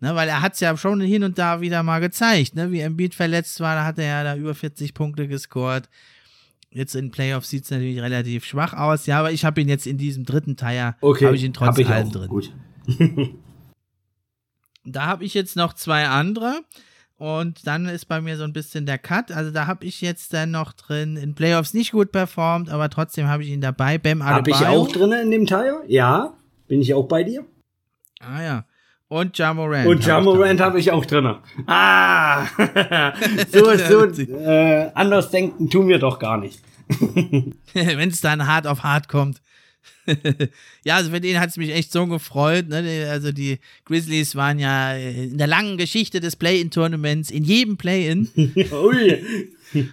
[0.00, 2.70] Ne, weil er hat es ja schon hin und da wieder mal gezeigt, ne?
[2.70, 5.88] wie Embiid verletzt war, da hat er ja da über 40 Punkte gescored.
[6.70, 9.86] Jetzt in Playoffs sieht es natürlich relativ schwach aus, ja, aber ich habe ihn jetzt
[9.86, 12.28] in diesem dritten Teil, okay, habe ich ihn trotz ich allem drin.
[12.28, 12.52] Gut.
[14.84, 16.60] da habe ich jetzt noch zwei andere
[17.16, 19.32] und dann ist bei mir so ein bisschen der Cut.
[19.32, 23.28] Also da habe ich jetzt dann noch drin in Playoffs nicht gut performt, aber trotzdem
[23.28, 23.98] habe ich ihn dabei.
[23.98, 25.74] Bam Habe ich auch drin in dem Teil?
[25.86, 26.34] Ja,
[26.66, 27.44] bin ich auch bei dir.
[28.20, 28.64] Ah ja.
[29.08, 29.86] Und Jamorant.
[29.86, 31.34] Und Jamorant habe ich auch drin.
[31.66, 32.46] Ah!
[33.50, 36.60] so, so äh, anders denken tun wir doch gar nicht.
[37.72, 39.40] Wenn es dann hart auf hart kommt.
[40.84, 42.68] ja, also für den hat es mich echt so gefreut.
[42.68, 43.08] Ne?
[43.10, 48.28] Also die Grizzlies waren ja in der langen Geschichte des Play-In-Tournaments in jedem Play-In.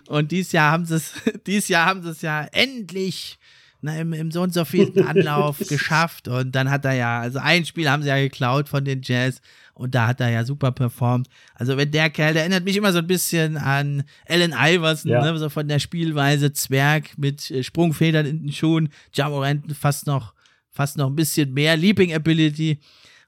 [0.07, 1.13] Und dieses Jahr haben sie es,
[1.47, 3.37] dieses Jahr haben sie es ja endlich
[3.85, 6.27] na, im, im so und so vierten Anlauf geschafft.
[6.27, 9.41] Und dann hat er ja, also ein Spiel haben sie ja geklaut von den Jazz
[9.75, 11.27] und da hat er ja super performt.
[11.53, 15.21] Also wenn der Kerl, der erinnert mich immer so ein bisschen an Allen Iverson, ja.
[15.21, 20.33] ne, so von der Spielweise Zwerg mit äh, Sprungfedern in den Schuhen, Jamorant fast noch,
[20.71, 22.79] fast noch ein bisschen mehr Leaping Ability.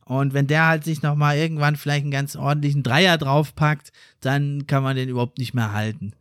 [0.05, 4.81] Und wenn der halt sich nochmal irgendwann vielleicht einen ganz ordentlichen Dreier draufpackt, dann kann
[4.81, 6.13] man den überhaupt nicht mehr halten.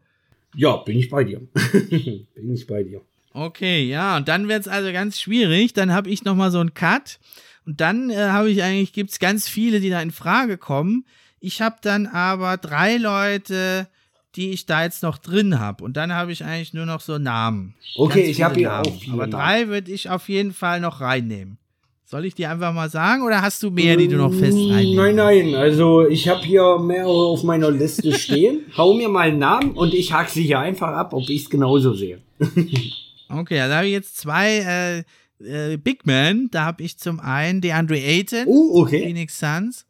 [0.55, 1.41] Ja, bin ich bei dir.
[1.91, 3.01] bin ich bei dir.
[3.37, 5.75] Okay, ja, und dann wird es also ganz schwierig.
[5.75, 7.19] Dann habe ich nochmal so einen Cut.
[7.67, 11.05] Und dann äh, habe ich eigentlich, gibt es ganz viele, die da in Frage kommen.
[11.39, 13.89] Ich habe dann aber drei Leute,
[14.37, 15.85] die ich da jetzt noch drin habe.
[15.85, 17.75] Und dann habe ich eigentlich nur noch so Namen.
[17.97, 21.59] Okay, ich habe hier auch viele Aber drei würde ich auf jeden Fall noch reinnehmen.
[22.07, 24.71] Soll ich dir einfach mal sagen oder hast du mehr, die du noch fest mm,
[24.71, 25.17] reinnehmen?
[25.17, 28.61] Nein, nein, also ich habe hier mehrere auf meiner Liste stehen.
[28.79, 31.51] Hau mir mal einen Namen und ich hack sie hier einfach ab, ob ich es
[31.51, 32.21] genauso sehe.
[33.29, 35.05] Okay, also habe ich jetzt zwei äh,
[35.41, 36.49] äh, Big Men.
[36.51, 39.03] Da habe ich zum einen DeAndre Ayton, uh, okay.
[39.03, 39.87] Phoenix Suns,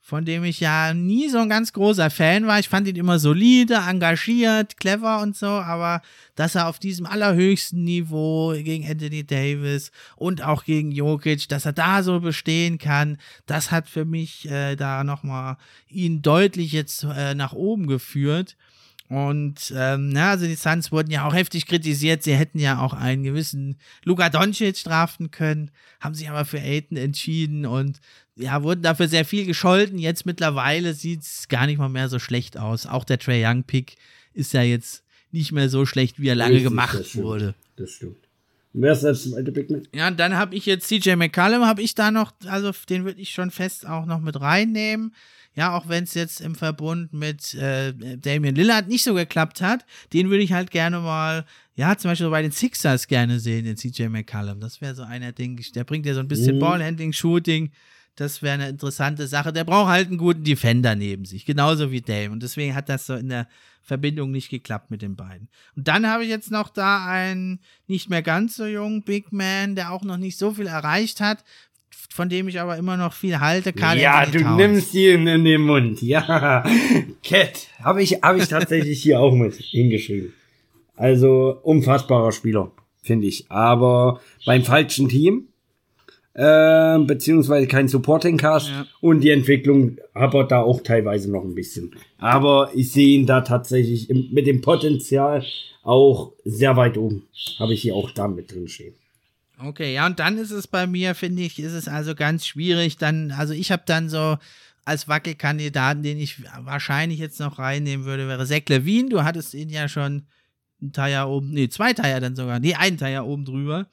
[0.00, 2.58] von dem ich ja nie so ein ganz großer Fan war.
[2.58, 6.02] Ich fand ihn immer solide, engagiert, clever und so, aber
[6.34, 11.72] dass er auf diesem allerhöchsten Niveau gegen Anthony Davis und auch gegen Jokic, dass er
[11.72, 15.56] da so bestehen kann, das hat für mich äh, da nochmal
[15.88, 18.56] ihn deutlich jetzt äh, nach oben geführt.
[19.14, 22.24] Und ähm, na, also die Suns wurden ja auch heftig kritisiert.
[22.24, 25.70] Sie hätten ja auch einen gewissen Luka Doncic strafen können,
[26.00, 28.00] haben sich aber für Aiton entschieden und
[28.34, 29.98] ja, wurden dafür sehr viel gescholten.
[29.98, 32.86] Jetzt mittlerweile sieht es gar nicht mal mehr so schlecht aus.
[32.86, 33.94] Auch der Trey Young Pick
[34.32, 37.54] ist ja jetzt nicht mehr so schlecht, wie er lange Richtig, gemacht das wurde.
[37.76, 38.16] Das stimmt.
[38.72, 41.94] Wer ist das zweite Pick Ja, und dann habe ich jetzt CJ McCallum, habe ich
[41.94, 45.14] da noch, also den würde ich schon fest auch noch mit reinnehmen.
[45.56, 49.86] Ja, auch wenn es jetzt im Verbund mit äh, Damian Lillard nicht so geklappt hat,
[50.12, 51.44] den würde ich halt gerne mal,
[51.76, 54.60] ja, zum Beispiel bei den Sixers gerne sehen, den CJ McCallum.
[54.60, 56.60] Das wäre so einer, denke ich, der bringt ja so ein bisschen mhm.
[56.60, 57.70] Ballhandling, Shooting.
[58.16, 59.52] Das wäre eine interessante Sache.
[59.52, 62.30] Der braucht halt einen guten Defender neben sich, genauso wie Dame.
[62.30, 63.48] Und deswegen hat das so in der
[63.82, 65.48] Verbindung nicht geklappt mit den beiden.
[65.76, 69.76] Und dann habe ich jetzt noch da einen nicht mehr ganz so jungen Big Man,
[69.76, 71.44] der auch noch nicht so viel erreicht hat,
[72.14, 73.72] von dem ich aber immer noch viel halte.
[73.72, 74.56] Karl ja, du Towns.
[74.56, 76.00] nimmst ihn in den Mund.
[76.00, 76.64] Ja,
[77.24, 80.32] Cat habe ich, hab ich tatsächlich hier auch mit hingeschrieben.
[80.96, 82.70] Also unfassbarer Spieler,
[83.02, 83.50] finde ich.
[83.50, 85.48] Aber beim falschen Team,
[86.34, 88.86] äh, beziehungsweise kein Supporting Cast ja.
[89.00, 91.94] und die Entwicklung aber da auch teilweise noch ein bisschen.
[92.18, 95.44] Aber ich sehe ihn da tatsächlich im, mit dem Potenzial
[95.82, 97.24] auch sehr weit oben.
[97.58, 98.94] Habe ich hier auch da mit drin stehen.
[99.58, 102.96] Okay, ja, und dann ist es bei mir, finde ich, ist es also ganz schwierig.
[102.96, 104.38] Dann, also ich habe dann so
[104.84, 109.08] als Wackelkandidaten, den ich wahrscheinlich jetzt noch reinnehmen würde, wäre Zach Levine.
[109.08, 110.26] Du hattest ihn ja schon
[110.82, 113.86] ein Teil oben, nee, zwei Teile dann sogar, nee, einen Teil oben drüber.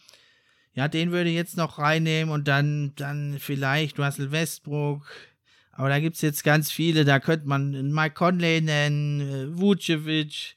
[0.73, 5.05] Ja, den würde ich jetzt noch reinnehmen und dann, dann vielleicht Russell Westbrook.
[5.71, 10.55] Aber da gibt es jetzt ganz viele, da könnte man Mike Conley nennen, äh, Vucevic,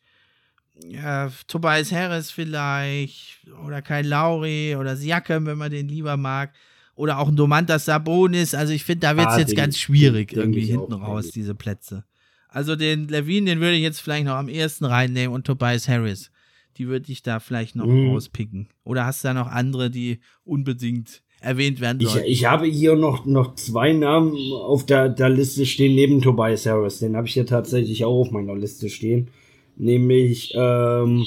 [0.83, 6.53] ja, Tobias Harris vielleicht oder Kai Lauri oder Siakam, wenn man den lieber mag.
[6.97, 8.55] Oder auch ein Domantas Sabonis.
[8.55, 12.05] Also ich finde, da wird es ah, jetzt ganz schwierig irgendwie hinten raus, diese Plätze.
[12.49, 16.31] Also den Levine, den würde ich jetzt vielleicht noch am ersten reinnehmen und Tobias Harris.
[16.77, 18.11] Die würde ich da vielleicht noch mhm.
[18.11, 18.69] rauspicken.
[18.85, 22.25] Oder hast du da noch andere, die unbedingt erwähnt werden sollen?
[22.25, 26.65] Ich, ich habe hier noch, noch zwei Namen auf der, der Liste stehen, neben Tobias
[26.67, 27.01] Harris.
[27.01, 29.31] Den habe ich hier tatsächlich auch auf meiner Liste stehen
[29.77, 31.27] nämlich ähm,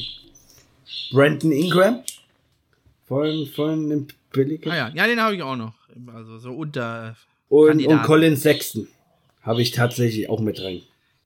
[1.11, 2.03] Brandon Ingram
[3.06, 4.74] von, von den Pelicans.
[4.74, 5.74] Ah ja, ja, den habe ich auch noch.
[6.14, 7.15] Also so unter.
[7.49, 8.88] Und, und Colin Sexton
[9.41, 10.82] habe ich tatsächlich auch mit drin.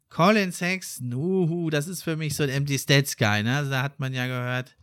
[0.09, 3.57] Colin Sexton, uhu, das ist für mich so ein Empty Stats Guy, ne?
[3.57, 4.75] Also da hat man ja gehört,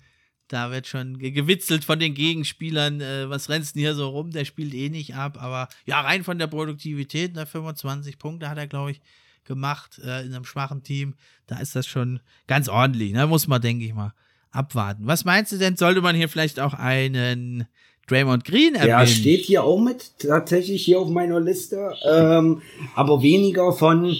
[0.49, 4.47] da wird schon gewitzelt von den Gegenspielern, äh, was rennst denn hier so rum, der
[4.47, 8.67] spielt eh nicht ab, aber ja, rein von der Produktivität, ne, 25 Punkte hat er,
[8.67, 9.03] glaube ich,
[9.49, 11.15] gemacht äh, in einem schwachen Team.
[11.49, 13.13] Da ist das schon ganz ordentlich.
[13.13, 13.27] Da ne?
[13.27, 14.13] muss man, denke ich mal,
[14.53, 15.07] abwarten.
[15.07, 15.77] Was meinst du denn?
[15.77, 17.67] Sollte man hier vielleicht auch einen
[18.07, 18.91] Draymond Green erwähnen?
[18.91, 21.93] Ja, steht hier auch mit, tatsächlich hier auf meiner Liste.
[22.09, 22.63] Ähm,
[22.95, 24.17] aber weniger von,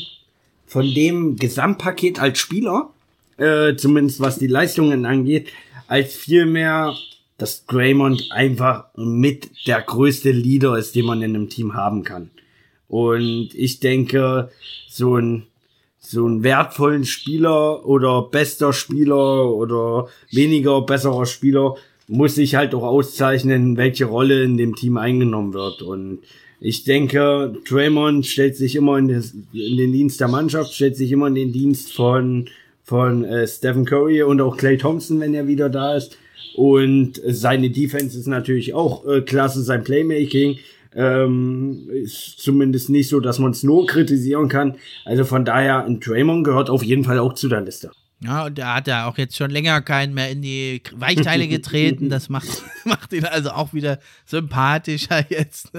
[0.67, 2.91] von dem Gesamtpaket als Spieler,
[3.37, 5.49] äh, zumindest was die Leistungen angeht,
[5.87, 6.95] als vielmehr,
[7.39, 12.31] dass Draymond einfach mit der größte Leader ist, den man in einem Team haben kann.
[12.89, 14.51] Und ich denke,
[14.99, 15.47] so ein
[16.01, 21.75] so einen wertvollen Spieler oder bester Spieler oder weniger besserer Spieler
[22.07, 25.83] muss sich halt auch auszeichnen, welche Rolle in dem Team eingenommen wird.
[25.83, 26.21] Und
[26.61, 31.13] ich denke, Draymond stellt sich immer in, des, in den Dienst der Mannschaft, stellt sich
[31.13, 32.49] immer in den Dienst von,
[32.85, 36.17] von äh, Stephen Curry und auch Clay Thompson, wenn er wieder da ist.
[36.55, 40.59] Und seine Defense ist natürlich auch äh, klasse, sein Playmaking
[40.95, 44.77] ähm, ist zumindest nicht so, dass man es nur kritisieren kann.
[45.05, 47.91] Also von daher, ein Draymond gehört auf jeden Fall auch zu der Liste.
[48.21, 52.09] Ja, und er hat ja auch jetzt schon länger keinen mehr in die Weichteile getreten.
[52.09, 52.49] Das macht,
[52.85, 55.71] macht ihn also auch wieder sympathischer jetzt.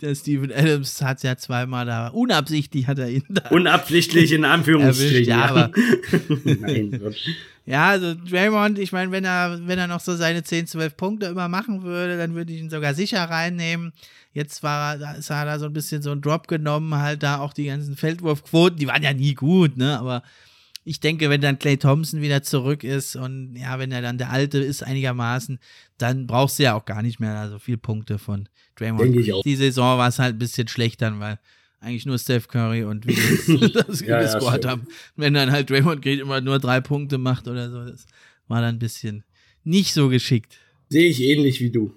[0.00, 3.48] Der Steven Adams hat ja zweimal da, unabsichtlich hat er ihn da.
[3.50, 5.24] Unabsichtlich in Anführungsstrichen.
[5.24, 5.72] ja, aber.
[6.44, 7.00] Nein,
[7.66, 11.26] ja, also Draymond, ich meine, wenn er, wenn er noch so seine 10, 12 Punkte
[11.26, 13.92] immer machen würde, dann würde ich ihn sogar sicher reinnehmen.
[14.38, 17.24] Jetzt war er, da ist er da so ein bisschen so ein Drop genommen, halt
[17.24, 19.98] da auch die ganzen Feldwurfquoten, die waren ja nie gut, ne?
[19.98, 20.22] Aber
[20.84, 24.30] ich denke, wenn dann Clay Thompson wieder zurück ist und ja, wenn er dann der
[24.30, 25.58] Alte ist einigermaßen,
[25.98, 29.06] dann brauchst du ja auch gar nicht mehr so viele Punkte von Draymond.
[29.06, 29.42] Denke ich auch.
[29.42, 31.40] Die Saison war es halt ein bisschen schlechter, weil
[31.80, 34.86] eigentlich nur Steph Curry und Wiggins das ja, gescored ja, haben.
[35.16, 38.06] Wenn dann halt Draymond Green immer nur drei Punkte macht oder so, das
[38.46, 39.24] war dann ein bisschen
[39.64, 40.60] nicht so geschickt.
[40.90, 41.92] Sehe ich ähnlich wie du.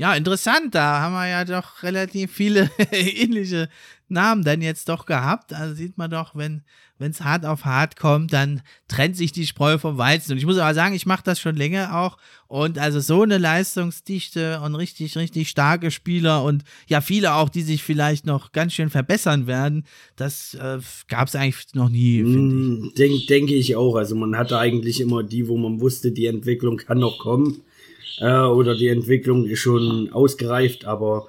[0.00, 0.74] Ja, interessant.
[0.74, 3.68] Da haben wir ja doch relativ viele ähnliche
[4.08, 5.52] Namen dann jetzt doch gehabt.
[5.52, 6.62] Also sieht man doch, wenn
[6.98, 10.32] es hart auf hart kommt, dann trennt sich die Spreu vom Weizen.
[10.32, 12.16] Und ich muss aber sagen, ich mache das schon länger auch.
[12.48, 17.60] Und also so eine Leistungsdichte und richtig, richtig starke Spieler und ja, viele auch, die
[17.60, 19.84] sich vielleicht noch ganz schön verbessern werden,
[20.16, 20.78] das äh,
[21.08, 22.92] gab es eigentlich noch nie, finde ich.
[22.92, 23.96] Mm, denk, denke ich auch.
[23.96, 27.64] Also man hatte eigentlich immer die, wo man wusste, die Entwicklung kann noch kommen
[28.18, 31.28] äh, oder die Entwicklung ist schon ausgereift, aber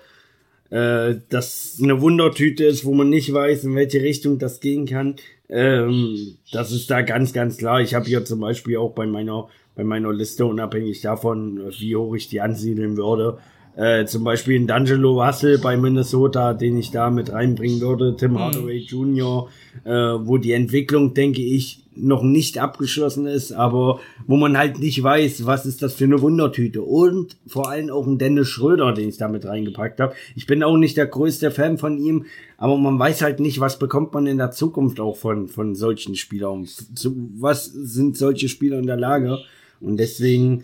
[0.70, 5.16] äh, das eine Wundertüte ist, wo man nicht weiß, in welche Richtung das gehen kann,
[5.50, 7.82] ähm, das ist da ganz, ganz klar.
[7.82, 12.16] Ich habe hier zum Beispiel auch bei meiner, bei meiner Liste, unabhängig davon, wie hoch
[12.16, 13.38] ich die ansiedeln würde,
[13.76, 18.32] äh, zum Beispiel ein D'Angelo Russell bei Minnesota, den ich da mit reinbringen würde, Tim
[18.32, 18.40] mhm.
[18.40, 19.50] Hardaway Jr.,
[19.84, 25.02] äh, wo die Entwicklung, denke ich, noch nicht abgeschlossen ist, aber wo man halt nicht
[25.02, 26.82] weiß, was ist das für eine Wundertüte.
[26.82, 30.16] Und vor allem auch ein Dennis Schröder, den ich da mit reingepackt habe.
[30.36, 32.26] Ich bin auch nicht der größte Fan von ihm,
[32.58, 36.16] aber man weiß halt nicht, was bekommt man in der Zukunft auch von, von solchen
[36.16, 36.68] Spielern.
[37.40, 39.40] Was sind solche Spieler in der Lage?
[39.82, 40.64] Und deswegen,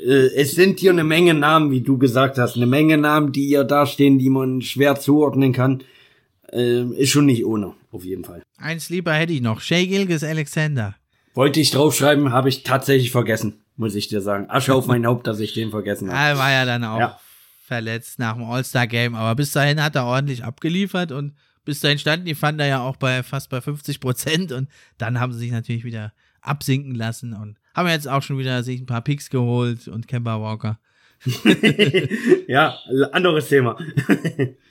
[0.00, 3.46] äh, es sind hier eine Menge Namen, wie du gesagt hast, eine Menge Namen, die
[3.46, 5.82] hier dastehen, die man schwer zuordnen kann.
[6.52, 8.42] Äh, ist schon nicht ohne, auf jeden Fall.
[8.58, 9.60] Eins lieber hätte ich noch.
[9.60, 10.96] Shay Gilgis Alexander.
[11.34, 14.50] Wollte ich draufschreiben, habe ich tatsächlich vergessen, muss ich dir sagen.
[14.50, 16.30] Asche auf mein Haupt, dass ich den vergessen habe.
[16.30, 17.20] Er war ja dann auch ja.
[17.64, 22.26] verletzt nach dem All-Star-Game, aber bis dahin hat er ordentlich abgeliefert und bis dahin standen
[22.26, 25.52] die fand er ja auch bei fast bei 50 Prozent und dann haben sie sich
[25.52, 29.86] natürlich wieder absinken lassen und haben jetzt auch schon wieder sich ein paar Picks geholt
[29.86, 30.80] und Kemba Walker.
[32.48, 32.78] ja,
[33.12, 33.76] anderes Thema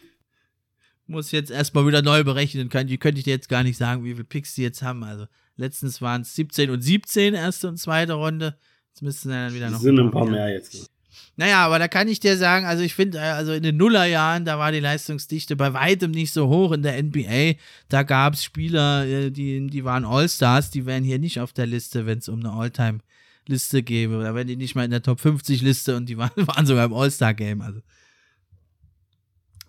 [1.07, 2.69] muss jetzt erstmal wieder neu berechnen.
[2.69, 5.03] Kann, die könnte ich dir jetzt gar nicht sagen, wie viele Picks die jetzt haben.
[5.03, 5.25] Also
[5.55, 8.57] letztens waren es 17 und 17, erste und zweite Runde.
[8.89, 9.79] Jetzt müssten dann wieder noch.
[9.79, 10.89] Sind ein paar mehr, mehr jetzt.
[11.35, 14.45] Naja, aber da kann ich dir sagen, also ich finde, äh, also in den Nullerjahren,
[14.45, 17.59] da war die Leistungsdichte bei weitem nicht so hoch in der NBA.
[17.89, 21.67] Da gab es Spieler, äh, die, die waren All-Stars, die wären hier nicht auf der
[21.67, 24.23] Liste, wenn es um eine All-Time-Liste gäbe.
[24.23, 26.85] Da wären die nicht mal in der Top 50 Liste und die waren, waren sogar
[26.85, 27.61] im All-Star-Game.
[27.61, 27.81] Also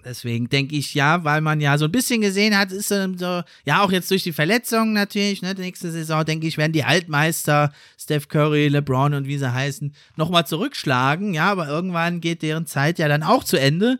[0.08, 3.82] Deswegen denke ich ja, weil man ja so ein bisschen gesehen hat, ist so, ja
[3.82, 8.28] auch jetzt durch die Verletzungen natürlich, ne, nächste Saison, denke ich, werden die Altmeister, Steph
[8.28, 13.06] Curry, LeBron und wie sie heißen, nochmal zurückschlagen, ja, aber irgendwann geht deren Zeit ja
[13.06, 13.98] dann auch zu Ende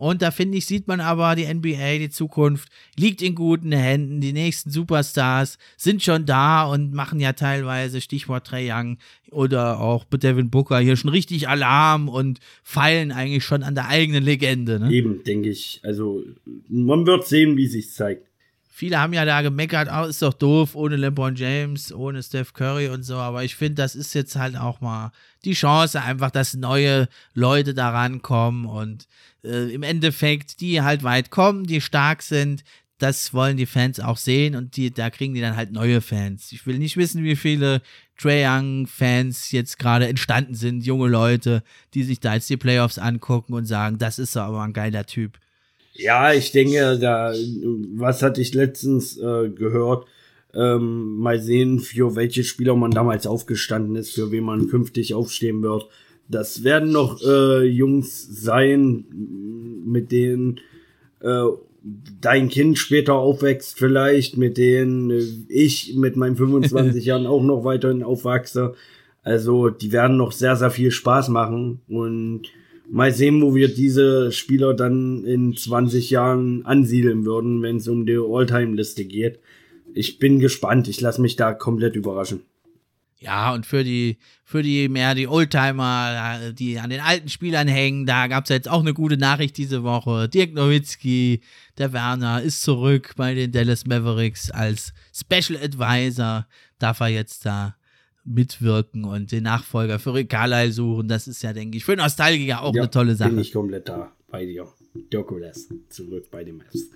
[0.00, 4.22] und da finde ich, sieht man aber, die NBA, die Zukunft liegt in guten Händen.
[4.22, 8.96] Die nächsten Superstars sind schon da und machen ja teilweise, Stichwort Trey Young
[9.30, 14.24] oder auch Devin Booker, hier schon richtig Alarm und feilen eigentlich schon an der eigenen
[14.24, 14.80] Legende.
[14.80, 14.90] Ne?
[14.90, 15.80] Eben, denke ich.
[15.82, 16.24] Also
[16.70, 18.29] man wird sehen, wie sich zeigt.
[18.72, 22.88] Viele haben ja da gemeckert, oh, ist doch doof, ohne LeBron James, ohne Steph Curry
[22.88, 25.10] und so, aber ich finde, das ist jetzt halt auch mal
[25.44, 29.08] die Chance, einfach, dass neue Leute da rankommen und
[29.42, 32.62] äh, im Endeffekt, die halt weit kommen, die stark sind,
[32.98, 36.52] das wollen die Fans auch sehen und die, da kriegen die dann halt neue Fans.
[36.52, 37.82] Ich will nicht wissen, wie viele
[38.16, 41.62] Trae Young Fans jetzt gerade entstanden sind, junge Leute,
[41.94, 45.38] die sich da jetzt die Playoffs angucken und sagen, das ist aber ein geiler Typ.
[45.92, 47.32] Ja, ich denke, da,
[47.94, 50.06] was hatte ich letztens äh, gehört?
[50.52, 55.62] Ähm, mal sehen, für welche Spieler man damals aufgestanden ist, für wen man künftig aufstehen
[55.62, 55.86] wird.
[56.28, 59.04] Das werden noch äh, Jungs sein,
[59.84, 60.60] mit denen
[61.20, 61.44] äh,
[62.20, 67.64] dein Kind später aufwächst, vielleicht, mit denen äh, ich mit meinen 25 Jahren auch noch
[67.64, 68.74] weiterhin aufwachse.
[69.22, 72.42] Also, die werden noch sehr, sehr viel Spaß machen und
[72.90, 78.04] mal sehen, wo wir diese Spieler dann in 20 Jahren ansiedeln würden, wenn es um
[78.04, 79.38] die All-Time-Liste geht.
[79.94, 80.88] Ich bin gespannt.
[80.88, 82.42] Ich lasse mich da komplett überraschen.
[83.18, 88.06] Ja, und für die, für die mehr die Oldtimer, die an den alten Spielern hängen,
[88.06, 90.26] da gab es jetzt auch eine gute Nachricht diese Woche.
[90.28, 91.42] Dirk Nowitzki,
[91.76, 96.46] der Werner, ist zurück bei den Dallas Mavericks als Special Advisor.
[96.78, 97.76] Darf er jetzt da
[98.24, 100.34] mitwirken und den Nachfolger für Rick
[100.70, 101.08] suchen.
[101.08, 103.30] Das ist ja, denke ich, für Nostalgiker auch ja, eine tolle Sache.
[103.30, 104.66] Bin ich komplett da bei dir.
[105.12, 105.32] Dirk
[105.88, 106.90] zurück bei den Mavs.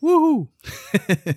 [0.00, 0.48] Wuhu.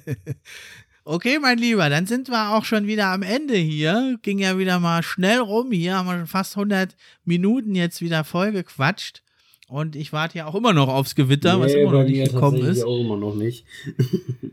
[1.12, 4.20] Okay, mein Lieber, dann sind wir auch schon wieder am Ende hier.
[4.22, 5.72] Ging ja wieder mal schnell rum.
[5.72, 6.96] Hier haben wir schon fast 100
[7.26, 9.24] Minuten jetzt wieder voll gequatscht.
[9.68, 12.64] Und ich warte ja auch immer noch aufs Gewitter, nee, was immer noch nicht gekommen
[12.64, 12.84] ist.
[12.84, 13.66] auch immer noch nicht.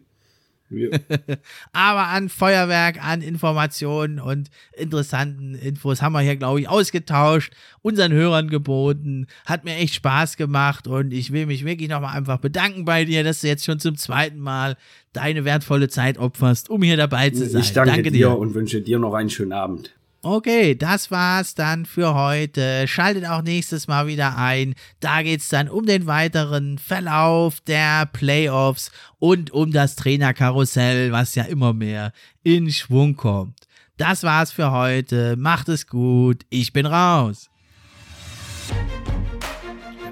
[1.73, 7.53] Aber an Feuerwerk, an Informationen und interessanten Infos haben wir hier, glaube ich, ausgetauscht,
[7.83, 9.27] unseren Hörern geboten.
[9.45, 13.25] Hat mir echt Spaß gemacht und ich will mich wirklich nochmal einfach bedanken bei dir,
[13.25, 14.77] dass du jetzt schon zum zweiten Mal
[15.13, 17.63] deine wertvolle Zeit opferst, um hier dabei zu sein.
[17.63, 19.95] Ich danke, danke dir und wünsche dir noch einen schönen Abend.
[20.29, 22.89] Okay, das war's dann für heute.
[22.89, 24.75] Schaltet auch nächstes Mal wieder ein.
[24.99, 28.91] Da geht's dann um den weiteren Verlauf der Playoffs
[29.21, 32.11] und um das Trainerkarussell, was ja immer mehr
[32.43, 33.69] in Schwung kommt.
[33.99, 35.37] Das war's für heute.
[35.37, 36.45] Macht es gut.
[36.51, 37.49] Ich bin raus.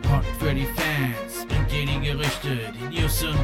[0.03, 1.45] Pod für die Fans,
[2.05, 3.44] Gerüchte, die News und